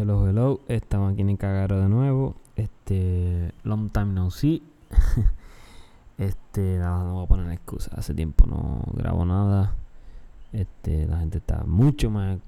[0.00, 0.60] hello, hello.
[0.66, 2.34] Estamos aquí en Cagaro de nuevo.
[2.56, 4.62] Este, long time no see.
[6.18, 7.90] este, no voy a poner excusa.
[7.94, 9.74] Hace tiempo no grabo nada.
[10.54, 12.38] Este, la gente está mucho más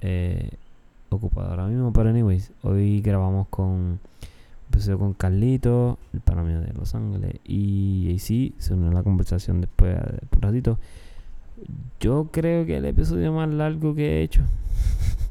[0.00, 0.50] eh,
[1.08, 1.92] ocupada ahora mismo.
[1.92, 4.00] Pero, anyways, hoy grabamos con.
[4.64, 7.36] Empecé con Carlito, el pana mío de Los Ángeles.
[7.44, 10.78] Y AC se unió la conversación después de un ratito.
[12.00, 14.42] Yo creo que el episodio más largo que he hecho.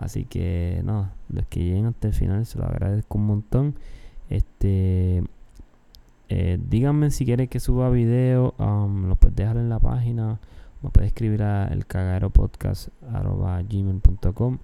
[0.00, 3.74] Así que no, los que lleguen hasta el final se lo agradezco un montón.
[4.30, 5.22] Este
[6.30, 10.40] eh, díganme si quieren que suba video, um, lo puedes dejar en la página,
[10.80, 11.84] me puedes escribir a el
[13.68, 14.58] gmail.com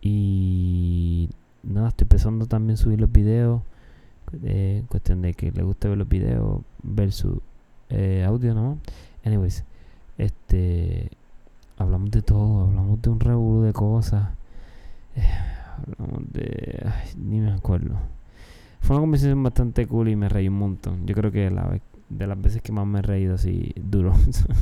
[0.00, 1.28] y
[1.64, 3.62] nada, estoy empezando también a subir los videos.
[4.44, 7.38] Eh, cuestión de que le guste ver los videos versus
[7.88, 8.78] eh, audio, ¿no?
[9.24, 9.64] Anyways,
[10.18, 11.10] este
[11.78, 14.37] hablamos de todo, hablamos de un revuelo de cosas.
[16.32, 16.84] De.
[17.16, 17.96] Ni me acuerdo.
[18.80, 21.06] Fue una conversación bastante cool y me reí un montón.
[21.06, 24.14] Yo creo que la de las veces que más me he reído así duro.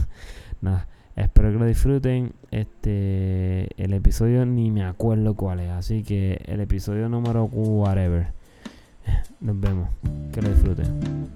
[0.60, 0.88] Nada.
[1.14, 2.32] Espero que lo disfruten.
[2.50, 3.68] Este.
[3.82, 5.70] El episodio ni me acuerdo cuál es.
[5.70, 8.28] Así que el episodio número whatever.
[9.40, 9.88] Nos vemos.
[10.32, 11.26] Que lo disfruten.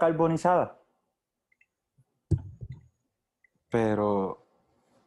[0.00, 0.76] Carbonizada.
[3.70, 4.44] Pero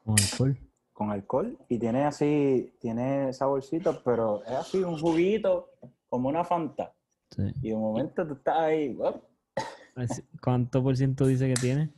[0.06, 0.58] Con alcohol.
[0.94, 1.58] con alcohol.
[1.68, 5.72] Y tiene así, tiene saborcito, pero es así un juguito,
[6.08, 6.94] como una Fanta.
[7.32, 7.44] Sí.
[7.62, 8.98] Y de momento tú estás ahí,
[10.42, 11.94] ¿Cuánto por ciento dice que tiene?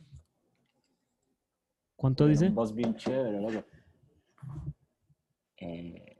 [1.94, 2.48] ¿Cuánto dice?
[2.48, 3.64] Un bien chévere, loco.
[5.58, 6.16] Eh...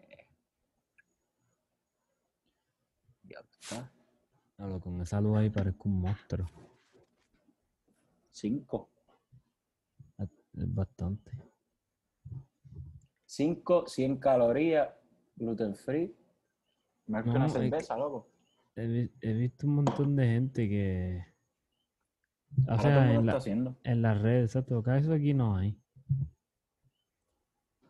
[4.59, 6.49] Hablo con esa luz ahí parezco un monstruo.
[8.37, 8.91] Cinco.
[10.19, 11.31] Es bastante.
[13.25, 14.91] 5, 100 calorías,
[15.37, 16.15] gluten free.
[17.07, 18.29] Más que No, una es que- cerveza, loco.
[18.75, 21.25] He, he visto un montón de gente que.
[22.67, 23.77] O Ahora sea, en, está la- haciendo.
[23.85, 24.79] en las redes, exacto.
[24.79, 25.79] Acá eso aquí no hay.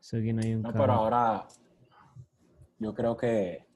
[0.01, 0.85] Eso aquí no hay un No, carajo.
[0.85, 1.49] pero ahora
[2.79, 3.67] yo creo que,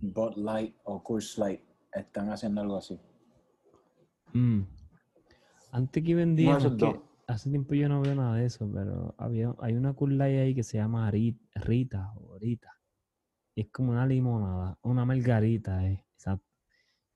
[0.00, 1.60] Bud Light o Coors Light
[1.92, 2.98] están haciendo algo así.
[4.32, 4.62] Mm.
[5.72, 9.74] Antes que vendían, que hace tiempo yo no veo nada de eso, pero había, hay
[9.74, 12.72] una Cool Light ahí que se llama Ri- Rita o Rita.
[13.54, 16.46] Y es como una limonada, una margarita, eh, exacto.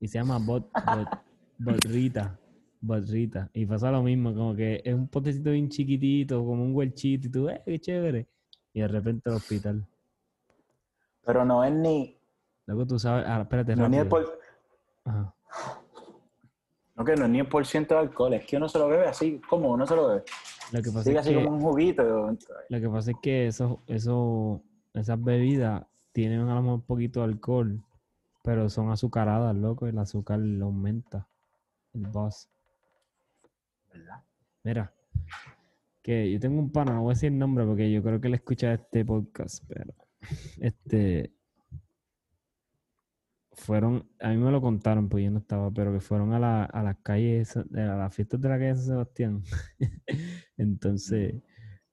[0.01, 1.09] Y se llama Bot, Bot,
[1.59, 2.39] Bot Rita,
[2.81, 3.49] Bot Rita.
[3.55, 7.31] Y pasa lo mismo, como que es un potecito bien chiquitito, como un huelchito, y
[7.31, 8.29] tú, eh, qué chévere.
[8.75, 9.87] Y de repente al hospital.
[11.25, 12.19] Pero no es ni,
[12.67, 14.39] Luego tú sabes, ah, espérate, no ni por,
[15.05, 15.35] Ajá.
[16.95, 18.89] no, que no es ni el por ciento de alcohol, es que uno se lo
[18.89, 20.25] bebe así, como uno se lo bebe.
[20.73, 21.45] Lo que pasa Sigue es así que...
[21.45, 22.37] como un juguito.
[22.69, 24.63] Lo que pasa es que eso, eso,
[24.95, 27.83] esas bebidas tienen a lo mejor un poquito de alcohol,
[28.43, 31.27] pero son azucaradas, loco, y el azúcar le aumenta
[31.95, 32.49] el buzz.
[33.93, 34.23] ¿verdad?
[34.65, 34.95] Mira,
[36.03, 38.29] que yo tengo un pana, no voy a decir el nombre porque yo creo que
[38.29, 39.95] él escucha este podcast, pero
[40.61, 41.33] este
[43.55, 46.65] fueron, a mí me lo contaron, pues yo no estaba, pero que fueron a la,
[46.65, 49.43] a las calles, a las fiestas de la calle San Sebastián.
[50.57, 51.43] Entonces,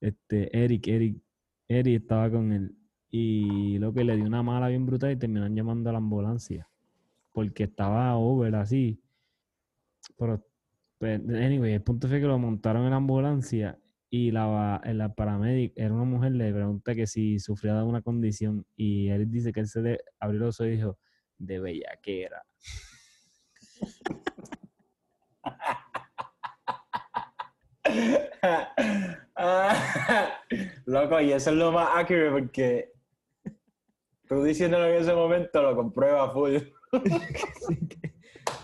[0.02, 1.22] este, Eric, Eric,
[1.68, 2.76] Eric estaba con él
[3.12, 6.70] y lo que le dio una mala bien brutal y terminaron llamando a la ambulancia
[7.32, 9.02] porque estaba over así.
[10.18, 10.46] Pero,
[10.98, 13.80] pues, anyway, el punto fue que lo montaron en la ambulancia
[14.10, 18.66] y la, la paramédic era una mujer, le pregunta que si sufría de alguna condición
[18.76, 20.98] y él dice que él se le abrió los ojos y dijo,
[21.40, 22.46] de bellaquera.
[30.86, 32.92] Loco, y eso es lo más accurate porque
[34.28, 36.58] tú diciéndolo en ese momento lo comprueba full.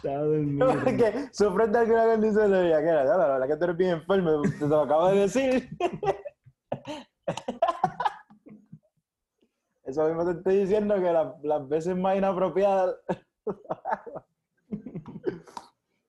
[0.03, 3.05] Porque sufres de alguna condición de viaquera.
[3.05, 5.69] Ya, la verdad que tú eres bien enfermo, te lo acabo de decir.
[9.85, 12.95] Eso mismo te estoy diciendo que la- las veces más inapropiadas.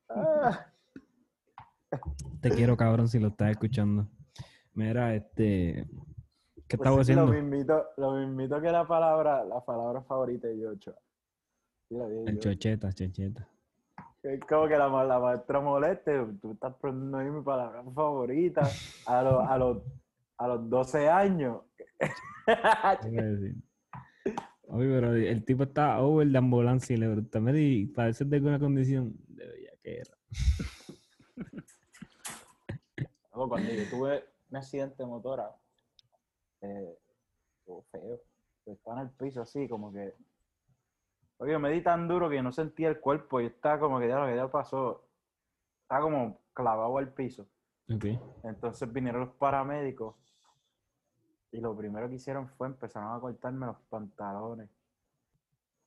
[0.08, 0.67] Ah,
[2.40, 4.08] Te quiero, cabrón, si lo estás escuchando.
[4.75, 5.87] Mira, este.
[6.69, 7.32] ¿Qué pues estaba sí, Lo haciendo?
[7.32, 10.94] mismito, lo mismito que la palabra, la palabra favorita de Yocho.
[11.90, 12.40] La dije El yo.
[12.40, 13.49] chocheta, chocheta.
[14.23, 18.69] Es como que la, la maestra moleste, tú estás poniendo ahí mi palabra favorita
[19.06, 19.82] a los, a los,
[20.38, 21.62] a los 12 años.
[23.02, 23.55] ¿Qué decir?
[24.69, 28.37] Oye, pero el tipo está over de ambulancia y le pregunta, "Mira, ¿y padeces de
[28.37, 29.15] alguna condición?
[29.29, 30.19] De bellaquera.
[33.33, 35.55] Luego, cuando yo tuve un accidente de motora,
[36.63, 36.99] eh,
[37.59, 38.21] estuvo feo.
[38.65, 40.15] Estaba en el piso así, como que.
[41.39, 44.19] Oye, me di tan duro que no sentía el cuerpo y estaba como que ya
[44.19, 45.07] lo que ya pasó.
[45.83, 47.47] Estaba como clavado al piso.
[47.95, 48.07] Ok.
[48.43, 50.17] Entonces vinieron los paramédicos
[51.53, 54.69] y lo primero que hicieron fue empezaron a cortarme los pantalones.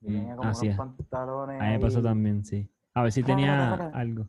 [0.00, 0.76] Yo Mm, tenía como unos es.
[0.76, 1.60] pantalones.
[1.60, 2.68] A mí me pasó también, sí.
[2.94, 4.26] A ver si Para, tenía algo.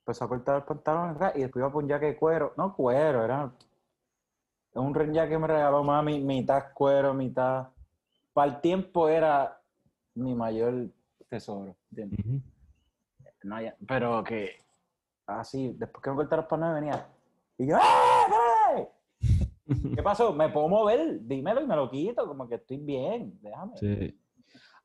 [0.00, 2.52] empezó a cortar pantalón acá y después iba por un jaque de cuero.
[2.56, 3.52] No cuero, era
[4.74, 7.68] un ren que me regaló mami, mitad cuero, mitad.
[8.32, 9.60] Para el tiempo era
[10.14, 10.88] mi mayor
[11.28, 11.76] tesoro.
[11.90, 12.18] ¿entiendes?
[12.24, 12.40] Ujú.
[13.42, 14.58] No, ya- pero que
[15.26, 17.06] así, después que me cortaron los pantalones venía.
[17.58, 17.80] Y yo, ¡eh!
[19.96, 20.32] ¿Qué pasó?
[20.32, 21.20] ¿Me puedo mover?
[21.22, 23.76] Dímelo y me lo quito, como que estoy bien, déjame.
[23.76, 24.16] Sí.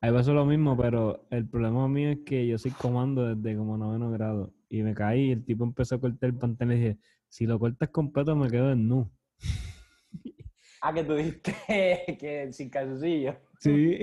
[0.00, 3.76] Ahí pasó lo mismo, pero el problema mío es que yo soy comando desde como
[3.78, 4.52] noveno grado.
[4.68, 6.98] Y me caí y el tipo empezó a cortar el pantalón y dije,
[7.28, 9.10] si lo cortas completo me quedo desnudo.
[10.82, 11.52] Ah, que tú dijiste
[12.20, 13.34] que sin calzoncillo.
[13.58, 13.98] Sí.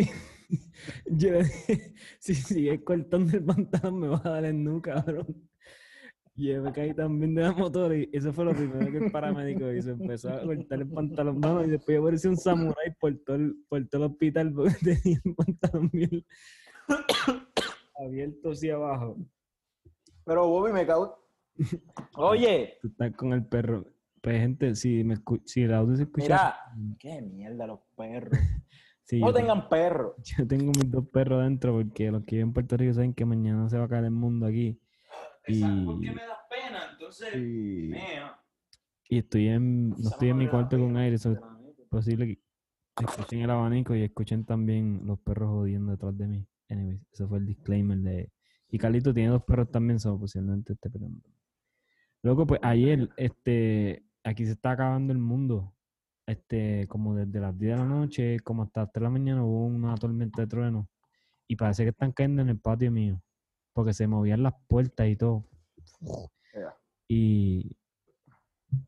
[1.06, 5.27] Yo le dije, si sigues cortando el pantalón me vas a dar en nu, cabrón.
[6.35, 9.12] Y yo me caí también de la motora y eso fue lo primero que el
[9.12, 9.91] paramédico hizo.
[9.91, 13.56] Empezó a cortar el pantalón, mano, y después yo parecía un samurái por todo el,
[13.69, 16.25] por todo el hospital porque tenía el pantalón bien
[17.95, 19.18] abierto hacia abajo.
[20.25, 21.19] Pero Bobby me cago.
[22.15, 23.85] Oye, Tú estás con el perro.
[24.21, 26.56] Pues gente, si, me si el audio se escucha...
[26.75, 28.31] mira, qué mierda los perros.
[29.06, 30.13] Sí, No tengan perros.
[30.38, 33.25] yo tengo mis dos perros dentro porque los que viven en Puerto Rico saben que
[33.25, 34.80] mañana se va a caer el mundo aquí.
[35.45, 37.36] Exacto, porque Y- me da pena, entonces.
[37.36, 38.40] Y, mea.
[39.10, 41.28] y estoy en, no estoy en mi cuarto con aire, es
[41.90, 42.28] posible
[42.95, 46.48] que escuchen el abanico y escuchen también los perros jodiendo detrás de mí.
[46.69, 48.31] Anyways, eso fue el disclaimer de...
[48.69, 51.22] Y Carlito tiene dos perros también, so posiblemente esté peleando.
[52.24, 55.75] Luego, pues ayer, este, aquí se está acabando el mundo.
[56.25, 59.44] Este, como desde las 10 de la noche, como hasta las 3 de la mañana
[59.44, 60.90] hubo una tormenta de trueno.
[61.48, 63.22] Y parece que están cayendo en el patio mío.
[63.74, 65.46] Porque se movían las puertas y todo.
[67.08, 67.75] Y,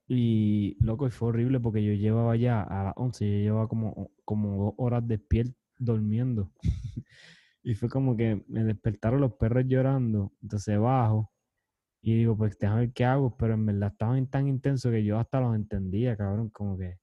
[0.07, 4.11] y loco, y fue horrible porque yo llevaba ya a las 11, yo llevaba como,
[4.23, 6.51] como dos horas despierto, durmiendo.
[7.63, 10.31] y fue como que me despertaron los perros llorando.
[10.41, 11.31] Entonces bajo
[12.01, 13.35] y digo, pues déjame ver qué hago.
[13.35, 16.49] Pero en verdad estaban tan intensos que yo hasta los entendía, cabrón.
[16.51, 16.99] Como que,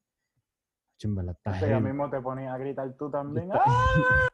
[0.95, 1.83] "Acho, en verdad está ya heavy".
[1.83, 3.51] mismo te ponías a gritar tú también.
[3.53, 4.29] ¡Ah!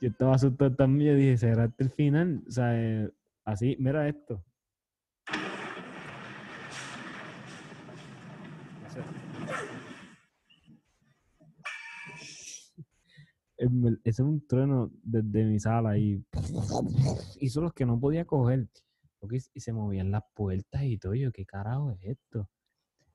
[0.00, 1.12] Yo estaba asustado también.
[1.12, 2.42] Yo dije, ¿será este el final?
[2.46, 3.10] O sea, eh,
[3.44, 4.42] así, mira esto.
[13.56, 16.24] Ese- es un trueno desde mi sala y
[17.40, 18.68] hizo los que no podía coger.
[19.52, 21.14] Y se movían las puertas y todo.
[21.14, 22.48] Yo, ¿qué carajo es esto?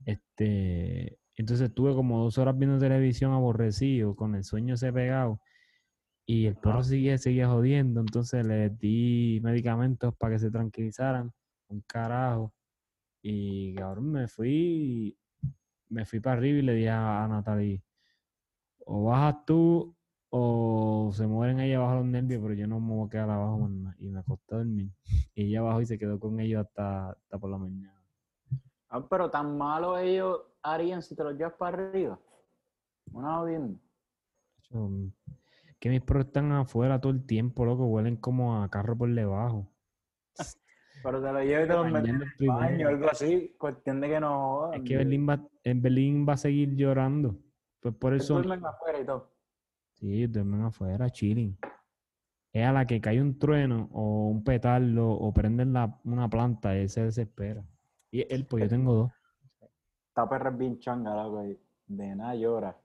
[0.05, 5.41] Este, entonces estuve como dos horas viendo televisión aborrecido, con el sueño ese pegado.
[6.25, 7.99] Y el perro seguía, seguía jodiendo.
[7.99, 11.31] Entonces le di medicamentos para que se tranquilizaran.
[11.67, 12.53] Un carajo.
[13.21, 15.17] Y cabrón, me fui,
[15.89, 17.83] me fui para arriba y le dije a, Natalie,
[18.85, 19.95] o bajas tú
[20.29, 23.57] o se mueren ella bajo los nervios, pero yo no me voy a quedar abajo
[23.59, 23.95] más nada".
[23.97, 24.91] Y me acosté a dormir.
[25.33, 27.99] Y ella bajó y se quedó con ellos hasta, hasta por la mañana.
[28.89, 32.19] Ah, pero tan malo ellos harían si te los llevas para arriba.
[33.11, 33.79] Una jodienda.
[35.85, 39.13] Mm, que mis perros están afuera todo el tiempo, loco, huelen como a carro por
[39.13, 39.71] debajo.
[41.03, 43.55] Pero te lo llevas y te metes Bañando en el baño, algo así.
[43.59, 44.73] Cuestión de que no.
[44.73, 47.37] Es que Berlín va, en Berlín va a seguir llorando.
[47.79, 48.33] Pues por Que eso.
[48.33, 49.31] duermen afuera y todo.
[49.91, 51.55] Sí, duermen afuera, chilling.
[52.51, 56.75] Es a la que cae un trueno o un petardo o prenden la, una planta,
[56.75, 57.63] él se desespera.
[58.09, 59.11] Y él, pues yo tengo dos.
[60.07, 61.43] Esta perra es bien changa, loco.
[61.87, 62.75] De nada llora.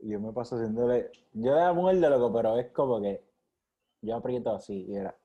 [0.00, 1.10] Yo me paso haciéndole.
[1.32, 3.24] Yo le muerde, loco, pero es como que.
[4.02, 5.16] Yo aprieto así y era.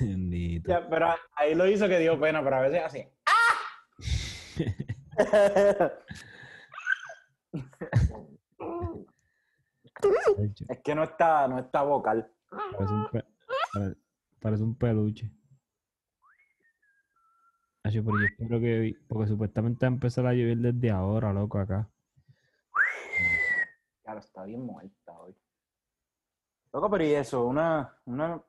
[0.00, 0.68] Bendito.
[0.70, 3.08] Ya, pero ahí lo hizo que dio pena, pero a veces así.
[3.26, 3.52] ¡Ah!
[10.68, 12.30] Es que no está, no está vocal.
[12.50, 13.24] Parece un, pe-
[13.72, 13.96] pare-
[14.40, 15.30] parece un peluche.
[17.84, 18.96] Hacho, pero yo espero que.
[19.08, 21.88] Porque supuestamente va a empezar a llover desde ahora, loco, acá.
[24.02, 25.34] Claro, está bien muerta hoy.
[26.72, 27.46] Loco, pero ¿y eso?
[27.46, 28.42] ¿Una, una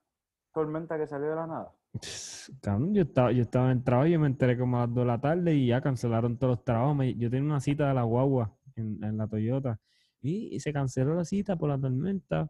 [0.54, 1.72] tormenta que salió de la nada?
[2.92, 5.04] Yo estaba, yo estaba en el trabajo y yo me enteré como a las 2
[5.04, 7.06] de la tarde y ya cancelaron todos los trabajos.
[7.16, 9.80] Yo tenía una cita de la guagua en, en la Toyota
[10.20, 12.50] y se canceló la cita por la tormenta.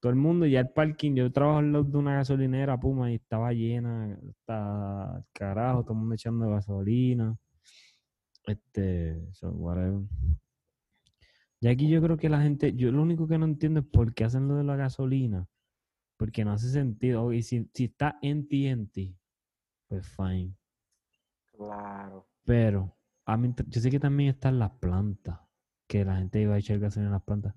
[0.00, 3.16] Todo el mundo, ya el parking, yo trabajo al lado de una gasolinera, Puma, y
[3.16, 7.36] estaba llena, hasta carajo, todo el mundo echando gasolina.
[8.46, 10.02] Este, so, whatever.
[11.60, 14.14] Y aquí yo creo que la gente, yo lo único que no entiendo es por
[14.14, 15.46] qué hacen lo de la gasolina.
[16.16, 17.32] Porque no hace sentido.
[17.32, 19.16] Y si, si está en TNT,
[19.88, 20.54] pues fine.
[21.52, 22.28] Claro.
[22.44, 25.40] Pero a mí, yo sé que también están las plantas.
[25.88, 27.54] Que la gente iba a echar gasolina en las plantas.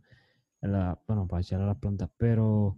[0.62, 2.10] La- bueno, para echar a las plantas.
[2.18, 2.78] Pero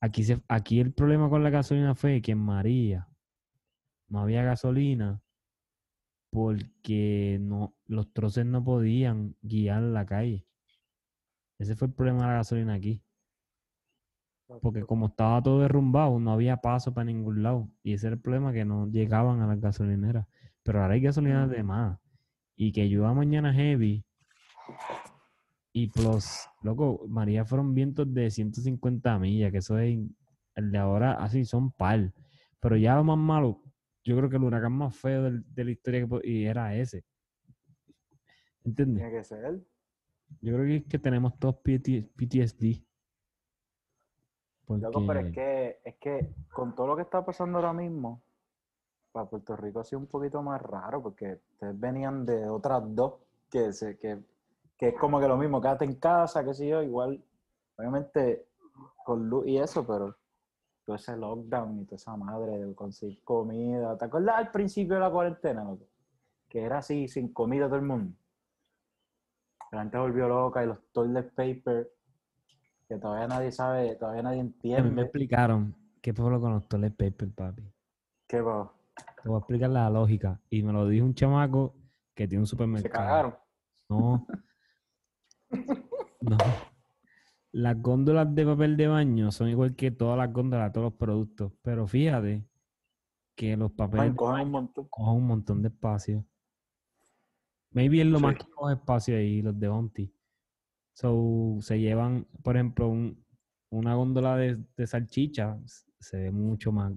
[0.00, 3.08] aquí, se, aquí el problema con la gasolina fue que en María
[4.08, 5.22] no había gasolina
[6.30, 10.46] porque no, los troces no podían guiar la calle.
[11.58, 13.02] Ese fue el problema de la gasolina aquí.
[14.62, 17.68] Porque como estaba todo derrumbado, no había paso para ningún lado.
[17.82, 20.26] Y ese era el problema, que no llegaban a las gasolineras.
[20.62, 21.98] Pero ahora hay gasolineras de más.
[22.56, 24.04] Y que llueva mañana heavy.
[25.72, 29.98] Y plus, loco, María fueron vientos de 150 millas, que eso es,
[30.54, 32.12] el de ahora así son par.
[32.60, 33.60] Pero ya lo más malo,
[34.02, 37.04] yo creo que el huracán más feo del- de la historia que y era ese.
[38.64, 39.02] ¿Entiendes?
[39.02, 39.60] Tiene que ser.
[40.40, 42.82] Yo creo que es que tenemos todos PT PTSD.
[44.68, 48.22] Loco, pero es Porque- que, es que con todo lo que está pasando ahora mismo,
[49.12, 53.14] para Puerto Rico ha sido un poquito más raro, porque ustedes venían de otras dos
[53.50, 54.18] que, se, que,
[54.78, 57.22] que es como que lo mismo, quédate en casa, qué sé yo, igual,
[57.76, 58.46] obviamente
[59.04, 60.16] con luz y eso, pero
[60.84, 63.98] todo ese lockdown y toda esa madre de conseguir comida.
[63.98, 65.86] ¿Te acuerdas al principio de la cuarentena, loco?
[66.48, 68.16] Que era así, sin comida todo el mundo.
[69.72, 71.90] La gente volvió loca y los toilet paper,
[72.88, 75.02] que todavía nadie sabe, todavía nadie mí me entiende.
[75.02, 77.70] explicaron qué fue lo con los toilet paper, papi.
[78.26, 78.72] ¿Qué va?
[79.22, 80.40] Te voy a explicar la lógica.
[80.48, 81.74] Y me lo dijo un chamaco
[82.14, 83.04] que tiene un Se supermercado.
[83.04, 83.34] cagaron.
[83.88, 84.26] No.
[86.20, 86.36] No.
[87.52, 91.52] Las góndolas de papel de baño son igual que todas las góndolas, todos los productos.
[91.62, 92.44] Pero fíjate
[93.34, 94.86] que los papeles cogen un montón.
[94.90, 96.24] cogen un montón de espacio.
[97.70, 100.12] Maybe es lo más que coge espacio ahí, los de Onti.
[100.94, 103.24] So, se llevan, por ejemplo, un-
[103.70, 105.58] una góndola de, de salchicha,
[106.00, 106.92] se ve mucho más,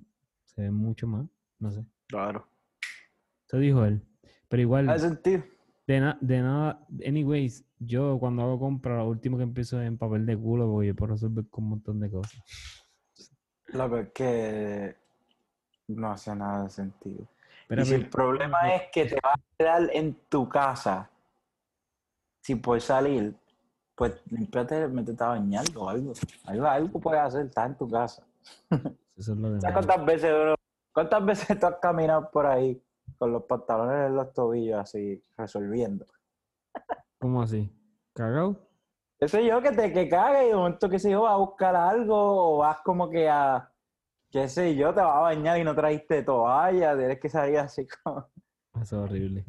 [0.46, 1.28] se ve mucho más,
[1.60, 1.86] no sé.
[2.08, 2.48] Claro.
[3.48, 4.02] Eso dijo él.
[4.48, 5.44] Pero igual, Hace sentido.
[5.88, 9.98] De, na- de nada, anyways, yo cuando hago compra, lo último que empiezo es en
[9.98, 12.42] papel de culo, porque yo puedo resolver con un montón de cosas.
[13.68, 14.96] Lo que es que
[15.88, 17.26] no hace nada de sentido.
[17.68, 21.10] Pero y si el problema es que te vas a quedar en tu casa
[22.42, 23.36] sin poder salir,
[23.96, 26.14] pues limpiate, métete a bañar o algo.
[26.46, 28.26] Algo, algo puedes hacer, estás en tu casa.
[29.16, 30.56] eso es lo de ¿Sabes cuántas veces, uno-
[30.94, 32.82] cuántas veces tú has caminado por ahí
[33.22, 36.08] con los pantalones en los tobillos así, resolviendo?
[37.20, 37.72] ¿Cómo así?
[38.14, 38.58] ¿Cagao?
[39.20, 41.76] Eso yo que te que cague y de momento que sé yo vas a buscar
[41.76, 43.72] algo o vas como que a
[44.32, 47.86] qué sé yo, te vas a bañar y no trajiste toalla, tienes que salir así
[47.86, 48.26] como
[48.82, 49.46] Eso es horrible.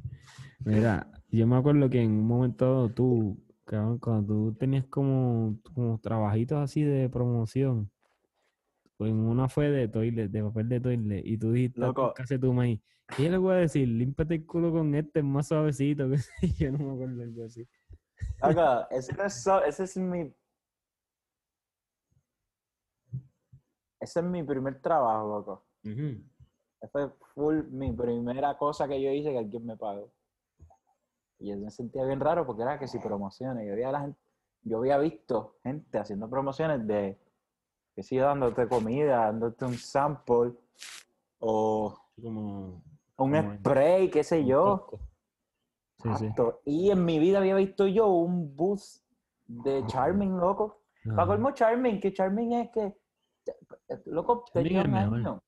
[0.66, 5.98] Mira, yo me acuerdo que en un momento tú, cabrón, cuando tú tenías como, como
[5.98, 7.90] trabajitos así de promoción,
[9.06, 12.12] en una fue de toilet, de papel de toilet, y tú dijiste, Loco.
[12.14, 12.80] ¿qué hace tu maíz?
[13.16, 13.86] ¿Qué le voy a decir?
[13.88, 16.08] Límpate el culo con este, es más suavecito.
[16.40, 17.66] que yo, no me acuerdo algo así.
[18.42, 20.32] Loco, ese, no es so- ese es mi
[24.00, 25.66] ese es mi primer trabajo, loco.
[25.84, 30.12] Esa fue full mi primera cosa que yo hice que alguien me pagó.
[31.38, 33.64] Y yo me sentía bien raro porque era que si promociones.
[33.64, 34.18] Yo había, la gente,
[34.62, 37.16] yo había visto gente haciendo promociones de,
[37.94, 40.52] que si yo dándote comida, dándote un sample
[41.38, 42.82] o Como un
[43.16, 44.88] Como spray, qué sé un yo.
[46.02, 46.28] Sí, sí.
[46.64, 48.80] Y en mi vida había visto yo un booth
[49.46, 50.80] de Charming, loco.
[51.04, 52.96] Para colmo Charming, que Charming es que,
[54.06, 55.18] loco, te Charming es llevan mejor.
[55.18, 55.42] años.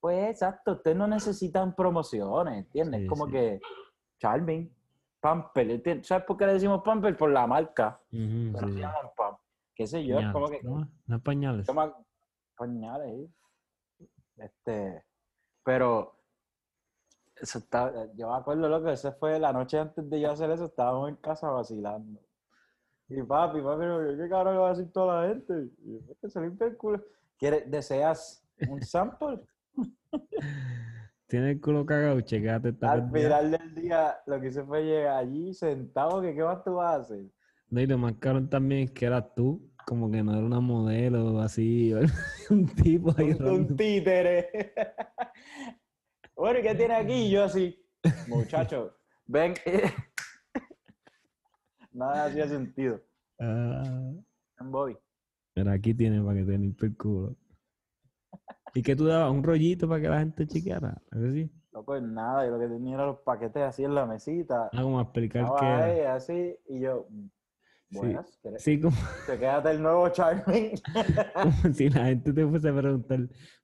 [0.00, 3.02] Pues exacto, ustedes no necesitan promociones, ¿entiendes?
[3.02, 3.60] Sí, Como que
[4.18, 4.70] Charming,
[5.20, 6.06] Pamper, ¿entiendes?
[6.06, 7.16] ¿sabes por qué le decimos Pamper?
[7.16, 8.00] Por la marca.
[8.12, 9.45] Ujú, Pero sí, se llaman Pamper.
[9.76, 10.90] Qué sé yo, es como que Pañales, ¿no?
[11.06, 11.66] No es pañales.
[11.66, 11.94] toma
[12.56, 13.30] pañales.
[14.38, 15.04] Este,
[15.64, 16.12] pero
[17.36, 20.64] Eso está, yo me acuerdo, loco, esa fue la noche antes de yo hacer eso,
[20.64, 22.18] estábamos en casa vacilando.
[23.08, 23.82] Y papi, papi,
[24.16, 25.68] ¿qué cabrón le va a decir toda la gente?
[25.84, 27.04] Y yo, "Es que se limpia el culo.
[27.38, 29.40] ¿Quieres, ¿Deseas un sample?
[31.28, 35.52] Tiene el culo cagado, checate Al final del día, lo que hice fue llegar allí
[35.52, 37.26] sentado, que qué más tú vas a hacer?
[37.68, 40.60] No, y lo más cabrón también es que eras tú, como que no era una
[40.60, 41.92] modelo así,
[42.50, 44.72] un tipo ahí Un, un títere.
[46.36, 47.12] bueno, ¿y qué tiene aquí?
[47.12, 47.78] Y yo así,
[48.28, 48.96] muchacho,
[49.26, 49.54] ven.
[51.92, 53.00] Nada hacía sentido.
[53.40, 54.12] Ah,
[54.60, 54.96] Voy.
[55.54, 57.36] pero aquí tiene para que te limpie el culo.
[58.74, 59.32] ¿Y qué tú dabas?
[59.32, 61.00] ¿Un rollito para que la gente chequeara?
[61.10, 61.50] ¿Algo así?
[61.72, 64.68] Loco, nada, yo lo que tenía eran los paquetes así en la mesita.
[64.72, 67.06] Ah, como a explicar qué ahí, así, y yo,
[67.90, 67.98] Sí.
[67.98, 70.72] buenas, ¿quieres- Sí, como, te quédate el nuevo Charming.
[71.34, 73.20] como si la gente te fuese a preguntar,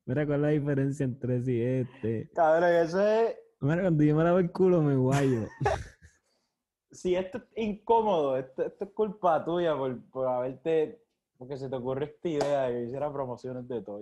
[0.06, 2.30] mira, ¿cuál es la diferencia entre ese y este?
[2.34, 5.46] Cabrón, eso es, Mira, cuando yo me lavo el culo me guayo.
[6.90, 11.00] si esto es incómodo, esto, esto es culpa tuya por, por haberte,
[11.38, 14.00] porque se te ocurre esta idea de que hiciera promociones de todo.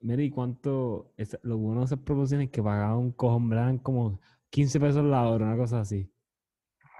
[0.00, 1.12] Mira, ¿y cuánto?
[1.16, 3.52] esa- lo bueno de esas promociones es que pagaba un cojón.
[3.52, 6.08] Eran como 15 pesos la hora, una cosa así.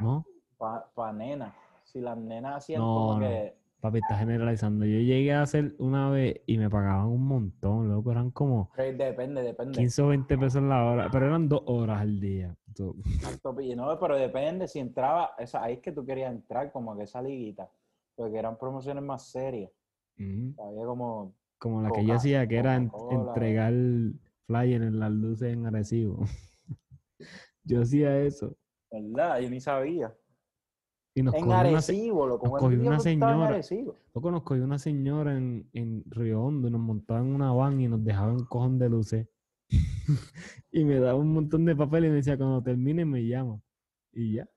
[0.00, 0.24] ¿No?
[0.58, 1.54] Para pa nena.
[1.90, 3.20] Si las nenas hacían No, como no.
[3.20, 4.84] que, Papi, está generalizando.
[4.84, 8.12] Yo llegué a hacer una vez y me pagaban un montón, loco.
[8.12, 9.72] Eran como depende, depende.
[9.72, 12.54] 15 o 20 pesos la hora, pero eran dos horas al día.
[12.68, 17.02] Exacto, No, pero depende si entraba, esa, ahí es que tú querías entrar como que
[17.04, 17.68] esa liguita,
[18.14, 19.72] porque eran promociones más serias.
[20.16, 23.72] mm, Había como, como la que yo hacía, que era en- entregar
[24.46, 26.20] flyer en las luces en Arecibo.
[27.64, 28.54] yo hacía eso.
[28.92, 29.40] ¿verdad?
[29.40, 30.14] Yo ni sabía.
[31.20, 32.44] Y nos En cogió una, se- Arecibo, loco.
[32.46, 33.98] nos ¿cuánto cogió una tiempo tú estabas en señora.
[34.14, 37.78] Loco, nos cogió una señora en, en Río Hondo y nos montaba en una van
[37.78, 39.28] y nos dejaba un cojón de luces.
[40.72, 43.60] y me daba un montón de papel y me decía, cuando termine me llama.
[44.14, 44.48] Y ya.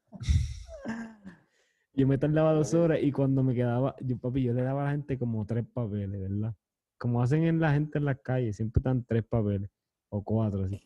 [1.94, 4.86] yo me tardaba dos horas y cuando me quedaba, yo papi, yo le daba a
[4.86, 6.56] la gente como tres papeles, ¿verdad?
[6.98, 9.70] Como hacen en la gente en las calles, siempre están tres papeles
[10.08, 10.80] o cuatro, así.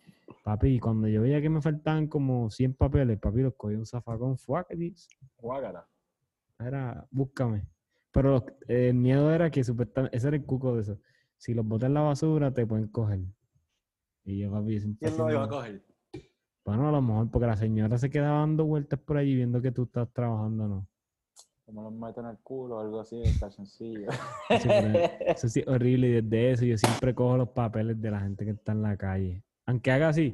[0.44, 4.38] Papi, cuando yo veía que me faltaban como 100 papeles, papi, los cogía un zafacón,
[4.38, 5.88] fuaquetis, Guácala.
[6.60, 7.68] era, búscame.
[8.12, 11.00] Pero los- el miedo era que supuestamente, ese era el cuco de eso.
[11.38, 13.20] Si los botas en la basura, te pueden coger.
[14.26, 15.86] Y yo, papi, siempre ¿Quién lo iba a coger?
[16.66, 19.72] Bueno, a lo mejor porque la señora se quedaba dando vueltas por allí viendo que
[19.72, 20.88] tú estás trabajando, ¿no?
[21.66, 23.22] Como los meto en el culo o algo así.
[23.66, 24.04] Sí,
[24.50, 26.08] pero Eso sí, horrible.
[26.10, 28.98] Y desde eso yo siempre cojo los papeles de la gente que está en la
[28.98, 29.44] calle.
[29.67, 30.34] Aunque haga así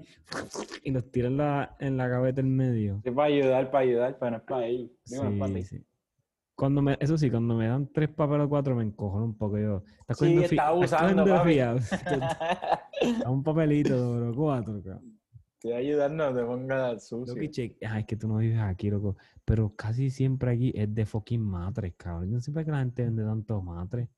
[0.83, 3.01] y los tira en la, en la gaveta en medio.
[3.03, 4.91] Sí, para ayudar, para ayudar, es para ellos.
[5.05, 5.85] Digo, no es para Sí, sí.
[6.55, 9.57] Cuando me, eso sí, cuando me dan tres papeles o cuatro me encojono un poco
[9.57, 9.83] yo.
[10.01, 11.35] Estás Sí, cogiendo está abusando.
[13.25, 15.19] A un papelito, bro, cuatro, cabrón.
[15.55, 17.33] Estoy ayudando, no te pongas sucio.
[17.35, 19.17] Ay, es que tú no vives aquí, loco.
[19.45, 22.29] Pero casi siempre aquí es de fucking matres, cabrón.
[22.29, 24.09] Yo no para qué la gente vende tantos matres.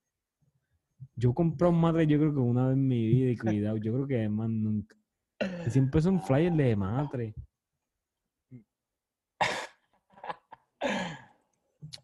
[1.15, 3.93] Yo compré un matre, yo creo que una vez en mi vida y cuidado, yo
[3.93, 4.97] creo que más nunca.
[5.39, 7.33] Y siempre son flyers de matre.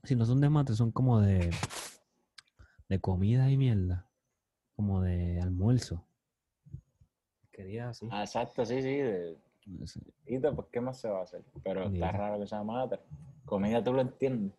[0.03, 1.51] Si no son de matre, son como de,
[2.89, 4.07] de comida y mierda.
[4.75, 6.03] Como de almuerzo.
[7.51, 8.07] Quería así.
[8.11, 8.95] Ah, exacto, sí, sí.
[8.95, 9.37] De...
[10.25, 11.43] Y pues, ¿qué más se va a hacer?
[11.63, 12.99] Pero está raro que sea madre.
[13.45, 14.53] Comida tú lo entiendes.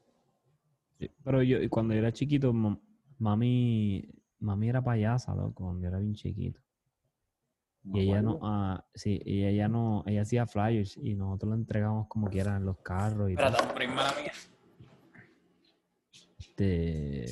[0.98, 2.80] Sí, Pero yo, cuando yo era chiquito, mam-
[3.18, 4.08] mami,
[4.38, 6.61] mami era payasa, loco, cuando yo era bien chiquito.
[7.84, 12.06] Y ella no, ah, sí, y ella no, ella hacía flyers y nosotros lo entregamos
[12.08, 14.32] como quieran en los carros y mala mía.
[16.38, 17.24] Este,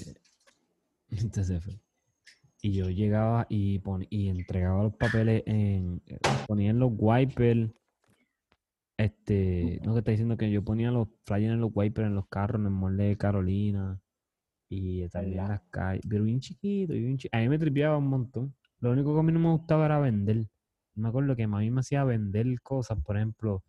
[1.10, 1.80] este se fue.
[2.62, 7.70] Y yo llegaba y, pon- y entregaba los papeles en, eh, ponía en los wipers,
[8.98, 12.26] este, no que está diciendo que yo ponía los flyers en los wipers en los
[12.28, 13.98] carros, en el molde de Carolina
[14.68, 17.96] y también en las calles, pero bien chiquito, y bien chi- A mí me tripeaba
[17.96, 18.54] un montón.
[18.80, 20.48] Lo único que a mí no me gustaba era vender.
[20.94, 23.62] Me acuerdo que a mí me hacía vender cosas, por ejemplo,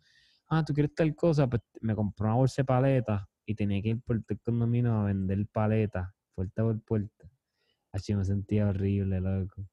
[0.48, 3.90] ah, tú quieres tal cosa, pues me compré una bolsa de paletas y tenía que
[3.90, 7.30] ir por el condominio a vender paletas, puerta por puerta.
[7.92, 9.66] Así me sentía horrible, loco.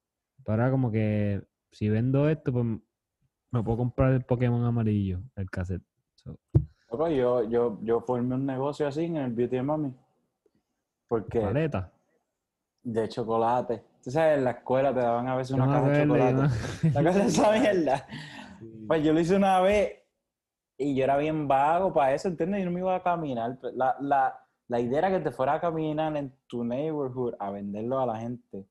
[0.44, 2.66] Pero ahora como que si vendo esto, pues
[3.50, 5.82] me puedo comprar el Pokémon amarillo, el cassette.
[6.16, 6.38] So,
[7.08, 9.94] yo, yo, yo formé un negocio así en el Beauty Mami.
[11.08, 11.92] Porque paleta.
[12.82, 13.89] de chocolate.
[14.02, 16.54] Tú sabes, en la escuela te daban a veces una caja de chocolate.
[16.80, 18.06] ¿Te acuerdas de esa mierda?
[18.88, 19.92] Pues yo lo hice una vez
[20.78, 22.60] y yo era bien vago para eso, ¿entiendes?
[22.60, 23.58] Yo no me iba a caminar.
[23.74, 28.00] La, la, la idea era que te fuera a caminar en tu neighborhood a venderlo
[28.00, 28.66] a la gente.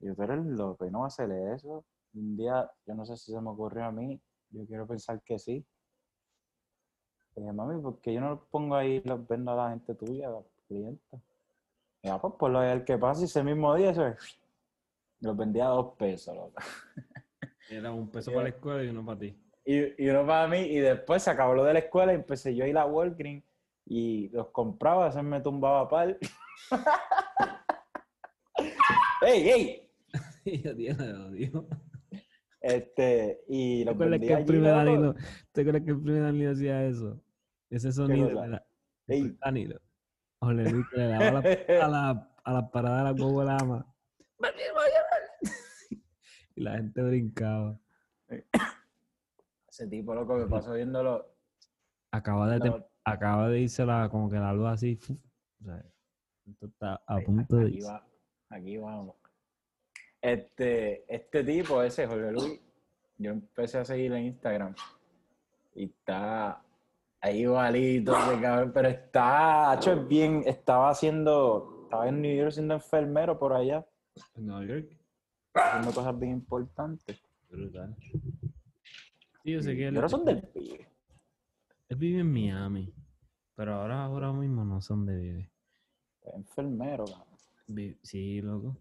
[0.00, 1.84] Y yo, tú eres loco y no vas a hacer eso.
[2.14, 4.18] Un día, yo no sé si se me ocurrió a mí,
[4.50, 5.66] Yo quiero pensar que sí.
[7.36, 9.70] Le dije, mami, ¿por qué yo no los pongo ahí y los vendo a la
[9.70, 11.20] gente tuya, a los clientes?
[12.08, 13.92] Y ah, pues por lo el que pasa ese mismo día
[15.20, 16.54] los vendía a dos pesos, loco.
[17.70, 19.38] Era un peso para la escuela y uno para ti.
[19.66, 22.54] Y, y uno para mí, y después se acabó lo de la escuela y empecé
[22.54, 23.44] yo a ir a Walgreens
[23.84, 26.16] y los compraba, se me tumbaba par.
[29.20, 29.90] ¡Ey, ey!
[30.64, 30.96] Yo tío.
[32.62, 34.72] Este, y ¿Te los acuerdas que el primer.
[34.72, 35.14] Danilo,
[35.52, 37.20] ¿te acuerdas que el primer Danilo hacía eso?
[37.68, 38.66] Ese sonido era
[39.06, 39.36] Ey.
[39.44, 39.78] Danilo.
[40.40, 43.56] Ole, Luis, que le daba la- a la, a la parada de la guagua la
[43.56, 43.86] ama.
[46.54, 47.78] Y la gente brincaba.
[49.68, 51.24] Ese tipo, loco, me pasó viéndolo.
[52.10, 54.98] Acaba de, No, acaba de irse la, como que la luz así.
[55.60, 55.84] o sea,
[56.50, 57.88] esto está a punto de aquí irse.
[57.88, 58.04] va,
[58.50, 59.14] aquí vamos.
[60.20, 62.60] Este, este tipo, ese Jorge Luis,
[63.18, 64.74] yo empecé a seguirlo en Instagram
[65.76, 66.60] y está
[67.20, 72.52] ahí igualito, ese cabrón, pero está, hecho es bien, estaba haciendo, estaba en New York
[72.52, 73.86] siendo enfermero por allá,
[74.34, 74.96] En Nueva York.
[75.54, 77.22] haciendo cosas bien importantes.
[77.50, 77.96] Brutal.
[79.42, 80.86] Sí, yo sé que él, ahora son del pibe.
[81.88, 82.92] él vive en Miami.
[83.54, 85.50] Pero ahora, ahora mismo no son de vive.
[86.22, 87.96] Es enfermero, cabrón.
[88.02, 88.76] Sí, loco.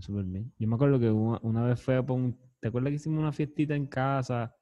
[0.00, 0.52] Súper bien.
[0.58, 2.38] Yo me acuerdo que una, una vez fue por un...
[2.60, 4.54] ¿Te acuerdas que hicimos una fiestita en casa?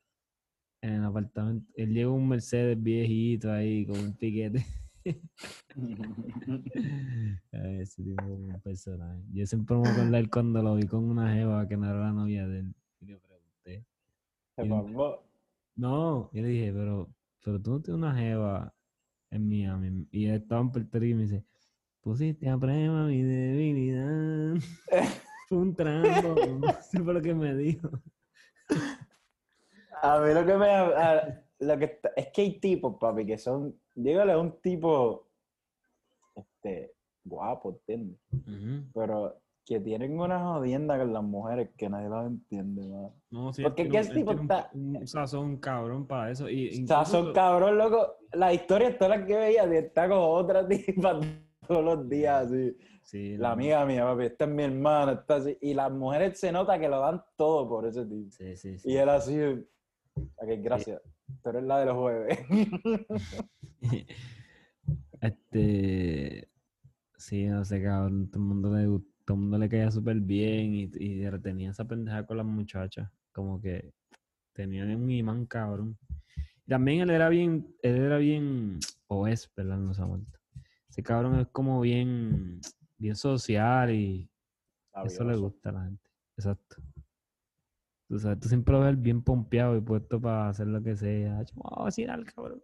[0.81, 1.71] En el apartamento.
[1.75, 4.65] Él llegó un Mercedes viejito ahí con un piquete.
[7.53, 9.23] Ese tipo es un personaje.
[9.33, 11.99] Yo siempre me acuerdo de él cuando lo vi con una jeva que no era
[12.01, 12.75] la novia de él.
[13.01, 13.85] Y le pregunté.
[14.57, 14.69] Se Y-.
[15.77, 17.09] No, yo le dije, pero,
[17.45, 18.75] pero tú no tienes una jeva
[19.31, 20.09] en Miami.
[20.11, 21.45] Y él estaba en Puerto Rico y me dice,
[22.01, 24.57] pusiste a prueba mi debilidad.
[25.49, 26.35] Fue un trampo.
[26.61, 27.91] No sé por lo que me dijo.
[30.03, 30.67] A mí lo que me.
[30.71, 33.75] a- lo que está- es que hay tipos, papi, que son.
[33.95, 35.27] Dígale a un tipo.
[36.35, 36.95] Este.
[37.25, 38.19] Guapo, ¿entiendes?
[38.95, 43.11] Pero que tienen una jodienda con las mujeres que nadie las entiende, man.
[43.31, 46.49] No, sí, Porque ¿qué tipo tiene un- está- Un, sazón cabrón para eso.
[46.49, 48.17] Y, O sea, incluso- son cabrón, loco.
[48.33, 50.67] La historia, todas las que veía, está con otra
[51.13, 51.21] tipa
[51.67, 52.75] todos los días, así.
[53.03, 55.59] Sí, La no, amiga mía, papi, esta es mi hermana, está así.
[55.61, 58.31] Y las mujeres se nota que lo dan todo por ese tipo.
[58.31, 58.91] Sí, sí, sí.
[58.91, 59.39] Y él así.
[60.37, 61.01] Ok, gracias.
[61.43, 62.39] Tú eres la de los jueves.
[65.21, 66.49] Este.
[67.17, 68.31] Sí, no sé, cabrón.
[68.31, 68.85] Todo el mundo le,
[69.25, 73.11] todo el mundo le caía súper bien y, y tenía esa pendeja con las muchachas.
[73.33, 73.93] Como que
[74.53, 75.99] tenía un imán, cabrón.
[76.67, 78.79] También él era bien, él era bien,
[79.09, 79.79] o es, ¿verdad?
[79.79, 80.39] No se ha muerto.
[80.89, 82.61] Ese cabrón es como bien,
[82.97, 84.31] bien social y
[85.05, 86.11] eso le gusta a la gente.
[86.37, 86.77] Exacto.
[88.09, 91.45] Tú sabes, tú siempre lo ves bien pompeado y puesto para hacer lo que sea.
[91.55, 92.63] Vamos a vacilar, cabrón.